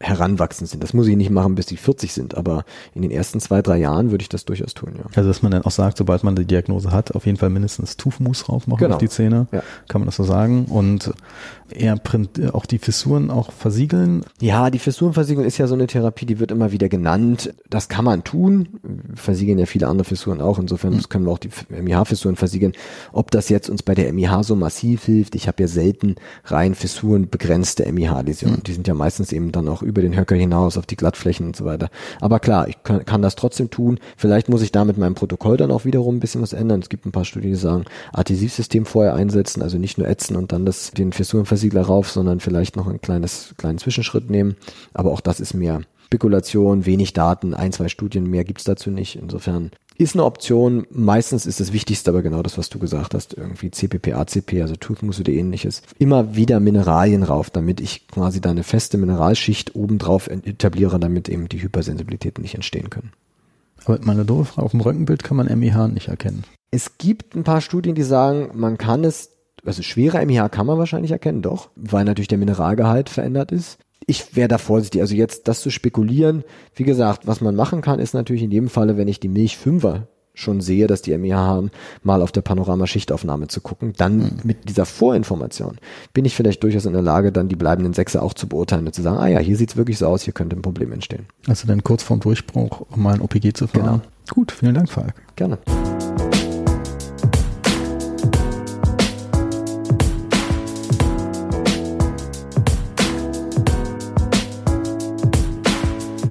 heranwachsend 0.00 0.70
sind. 0.70 0.82
Das 0.82 0.94
muss 0.94 1.06
ich 1.08 1.16
nicht 1.16 1.30
machen, 1.30 1.54
bis 1.54 1.66
die 1.66 1.76
40 1.76 2.12
sind, 2.12 2.36
aber 2.36 2.64
in 2.94 3.02
den 3.02 3.10
ersten 3.10 3.40
zwei, 3.40 3.62
drei 3.62 3.78
Jahren 3.78 4.10
würde 4.10 4.22
ich 4.22 4.28
das 4.28 4.44
durchaus 4.44 4.74
tun, 4.74 4.92
ja. 4.96 5.04
Also 5.16 5.28
dass 5.28 5.42
man 5.42 5.50
dann 5.52 5.62
auch 5.62 5.70
sagt, 5.72 5.98
sobald 5.98 6.22
man 6.24 6.36
die 6.36 6.44
Diagnose 6.44 6.92
hat, 6.92 7.14
auf 7.14 7.26
jeden 7.26 7.36
Fall 7.38 7.50
mindestens 7.50 7.96
Tufmus 7.96 8.44
drauf 8.44 8.66
machen 8.66 8.78
Genau. 8.78 8.94
auf 8.94 9.00
die 9.00 9.08
Zähne. 9.08 9.48
Ja. 9.50 9.62
Kann 9.88 10.00
man 10.00 10.06
das 10.06 10.16
so 10.16 10.24
sagen? 10.24 10.66
Und 10.66 11.12
eher 11.70 12.00
auch 12.52 12.64
die 12.66 12.78
Fissuren 12.78 13.30
auch 13.30 13.52
versiegeln. 13.52 14.24
Ja, 14.40 14.70
die 14.70 14.78
Fissurenversiegelung 14.78 15.46
ist 15.46 15.58
ja 15.58 15.66
so 15.66 15.74
eine 15.74 15.86
Therapie, 15.86 16.26
die 16.26 16.38
wird 16.38 16.50
immer 16.50 16.72
wieder 16.72 16.88
genannt. 16.88 17.52
Das 17.68 17.88
kann 17.88 18.04
man 18.04 18.24
tun. 18.24 18.68
Wir 18.82 19.16
versiegeln 19.16 19.58
ja 19.58 19.66
viele 19.66 19.88
andere 19.88 20.04
Fissuren 20.04 20.40
auch. 20.40 20.58
Insofern 20.58 21.02
können 21.08 21.26
wir 21.26 21.32
auch 21.32 21.38
die 21.38 21.50
MIH-Fissuren 21.70 22.36
versiegeln. 22.36 22.72
Ob 23.12 23.30
das 23.30 23.48
jetzt 23.48 23.68
uns 23.68 23.82
bei 23.82 23.94
der 23.94 24.12
MIH 24.12 24.44
so 24.44 24.54
massiv 24.56 25.04
hilft, 25.04 25.34
ich 25.34 25.48
habe 25.48 25.62
ja 25.62 25.68
selten 25.68 26.14
rein 26.44 26.74
Fissuren 26.74 27.28
begrenzte 27.28 27.84
MIH-Läsionen. 27.90 28.62
Die 28.62 28.72
sind 28.72 28.86
ja 28.88 28.94
meistens 28.94 29.32
eben 29.32 29.52
dann 29.52 29.68
auch 29.68 29.82
über 29.88 30.02
den 30.02 30.16
Höcker 30.16 30.36
hinaus 30.36 30.76
auf 30.76 30.86
die 30.86 30.96
Glattflächen 30.96 31.46
und 31.46 31.56
so 31.56 31.64
weiter. 31.64 31.88
Aber 32.20 32.38
klar, 32.38 32.68
ich 32.68 32.82
kann, 32.82 33.04
kann 33.04 33.22
das 33.22 33.34
trotzdem 33.34 33.70
tun. 33.70 33.98
Vielleicht 34.16 34.48
muss 34.48 34.62
ich 34.62 34.70
da 34.70 34.84
mit 34.84 34.98
meinem 34.98 35.14
Protokoll 35.14 35.56
dann 35.56 35.70
auch 35.70 35.84
wiederum 35.84 36.16
ein 36.16 36.20
bisschen 36.20 36.42
was 36.42 36.52
ändern. 36.52 36.80
Es 36.80 36.88
gibt 36.88 37.06
ein 37.06 37.12
paar 37.12 37.24
Studien, 37.24 37.52
die 37.52 37.58
sagen, 37.58 37.84
Adhäsivsystem 38.12 38.86
vorher 38.86 39.14
einsetzen, 39.14 39.62
also 39.62 39.78
nicht 39.78 39.98
nur 39.98 40.06
ätzen 40.06 40.36
und 40.36 40.52
dann 40.52 40.66
das, 40.66 40.92
den 40.92 41.12
Fissurenversiegler 41.12 41.82
rauf, 41.82 42.10
sondern 42.10 42.40
vielleicht 42.40 42.76
noch 42.76 42.86
ein 42.86 43.00
kleines, 43.00 43.54
kleinen 43.56 43.78
Zwischenschritt 43.78 44.30
nehmen. 44.30 44.56
Aber 44.94 45.10
auch 45.10 45.20
das 45.20 45.40
ist 45.40 45.54
mehr 45.54 45.80
Spekulation, 46.08 46.86
wenig 46.86 47.12
Daten, 47.12 47.52
ein, 47.52 47.70
zwei 47.70 47.88
Studien, 47.88 48.24
mehr 48.24 48.44
gibt's 48.44 48.64
dazu 48.64 48.90
nicht. 48.90 49.16
Insofern 49.16 49.70
ist 49.98 50.14
eine 50.14 50.24
Option. 50.24 50.86
Meistens 50.90 51.44
ist 51.44 51.60
das 51.60 51.72
Wichtigste 51.72 52.10
aber 52.10 52.22
genau 52.22 52.42
das, 52.42 52.56
was 52.56 52.70
du 52.70 52.78
gesagt 52.78 53.14
hast, 53.14 53.36
irgendwie 53.36 53.70
CPP, 53.70 54.14
ACP, 54.14 54.62
also 54.62 54.76
Toothmus 54.76 55.20
oder 55.20 55.32
ähnliches. 55.32 55.82
Immer 55.98 56.36
wieder 56.36 56.60
Mineralien 56.60 57.24
rauf, 57.24 57.50
damit 57.50 57.80
ich 57.80 58.06
quasi 58.08 58.40
da 58.40 58.50
eine 58.50 58.62
feste 58.62 58.96
Mineralschicht 58.96 59.74
obendrauf 59.74 60.28
etabliere, 60.28 61.00
damit 61.00 61.28
eben 61.28 61.48
die 61.48 61.60
Hypersensibilitäten 61.60 62.42
nicht 62.42 62.54
entstehen 62.54 62.90
können. 62.90 63.12
Aber 63.84 63.98
meine 64.02 64.24
doofe 64.24 64.52
Frage, 64.52 64.64
auf 64.64 64.70
dem 64.70 64.80
Röntgenbild 64.80 65.24
kann 65.24 65.36
man 65.36 65.46
MIH 65.46 65.88
nicht 65.88 66.08
erkennen. 66.08 66.44
Es 66.70 66.98
gibt 66.98 67.34
ein 67.34 67.44
paar 67.44 67.60
Studien, 67.60 67.94
die 67.94 68.02
sagen, 68.02 68.50
man 68.54 68.78
kann 68.78 69.02
es, 69.02 69.30
also 69.64 69.82
schwere 69.82 70.24
MIH 70.24 70.48
kann 70.50 70.66
man 70.66 70.78
wahrscheinlich 70.78 71.10
erkennen, 71.10 71.42
doch, 71.42 71.70
weil 71.74 72.04
natürlich 72.04 72.28
der 72.28 72.38
Mineralgehalt 72.38 73.08
verändert 73.08 73.50
ist. 73.50 73.78
Ich 74.10 74.34
wäre 74.34 74.48
da 74.48 74.56
vorsichtig, 74.56 75.02
also 75.02 75.14
jetzt 75.14 75.48
das 75.48 75.60
zu 75.60 75.68
spekulieren. 75.68 76.42
Wie 76.74 76.84
gesagt, 76.84 77.26
was 77.26 77.42
man 77.42 77.54
machen 77.54 77.82
kann, 77.82 78.00
ist 78.00 78.14
natürlich 78.14 78.42
in 78.42 78.50
jedem 78.50 78.70
Falle, 78.70 78.96
wenn 78.96 79.06
ich 79.06 79.20
die 79.20 79.28
Milch 79.28 79.58
Fünfer 79.58 80.08
schon 80.32 80.62
sehe, 80.62 80.86
dass 80.86 81.02
die 81.02 81.16
MIH 81.16 81.36
haben, 81.36 81.70
mal 82.02 82.22
auf 82.22 82.32
der 82.32 82.40
Panorama-Schichtaufnahme 82.40 83.48
zu 83.48 83.60
gucken. 83.60 83.92
Dann 83.98 84.40
mit 84.44 84.66
dieser 84.70 84.86
Vorinformation 84.86 85.76
bin 86.14 86.24
ich 86.24 86.34
vielleicht 86.34 86.62
durchaus 86.62 86.86
in 86.86 86.94
der 86.94 87.02
Lage, 87.02 87.32
dann 87.32 87.50
die 87.50 87.56
bleibenden 87.56 87.92
Sechser 87.92 88.22
auch 88.22 88.32
zu 88.32 88.48
beurteilen 88.48 88.86
und 88.86 88.94
zu 88.94 89.02
sagen, 89.02 89.18
ah 89.18 89.26
ja, 89.26 89.40
hier 89.40 89.58
sieht's 89.58 89.76
wirklich 89.76 89.98
so 89.98 90.06
aus, 90.06 90.22
hier 90.22 90.32
könnte 90.32 90.56
ein 90.56 90.62
Problem 90.62 90.90
entstehen. 90.92 91.26
Also 91.46 91.66
dann 91.66 91.84
kurz 91.84 92.02
vorm 92.02 92.20
Durchbruch, 92.20 92.86
um 92.88 93.02
mal 93.02 93.14
ein 93.14 93.20
OPG 93.20 93.52
zu 93.52 93.66
fahren. 93.66 93.84
Genau. 93.84 94.00
Gut, 94.30 94.52
vielen 94.52 94.74
Dank, 94.74 94.88
Falk. 94.88 95.14
Gerne. 95.36 95.58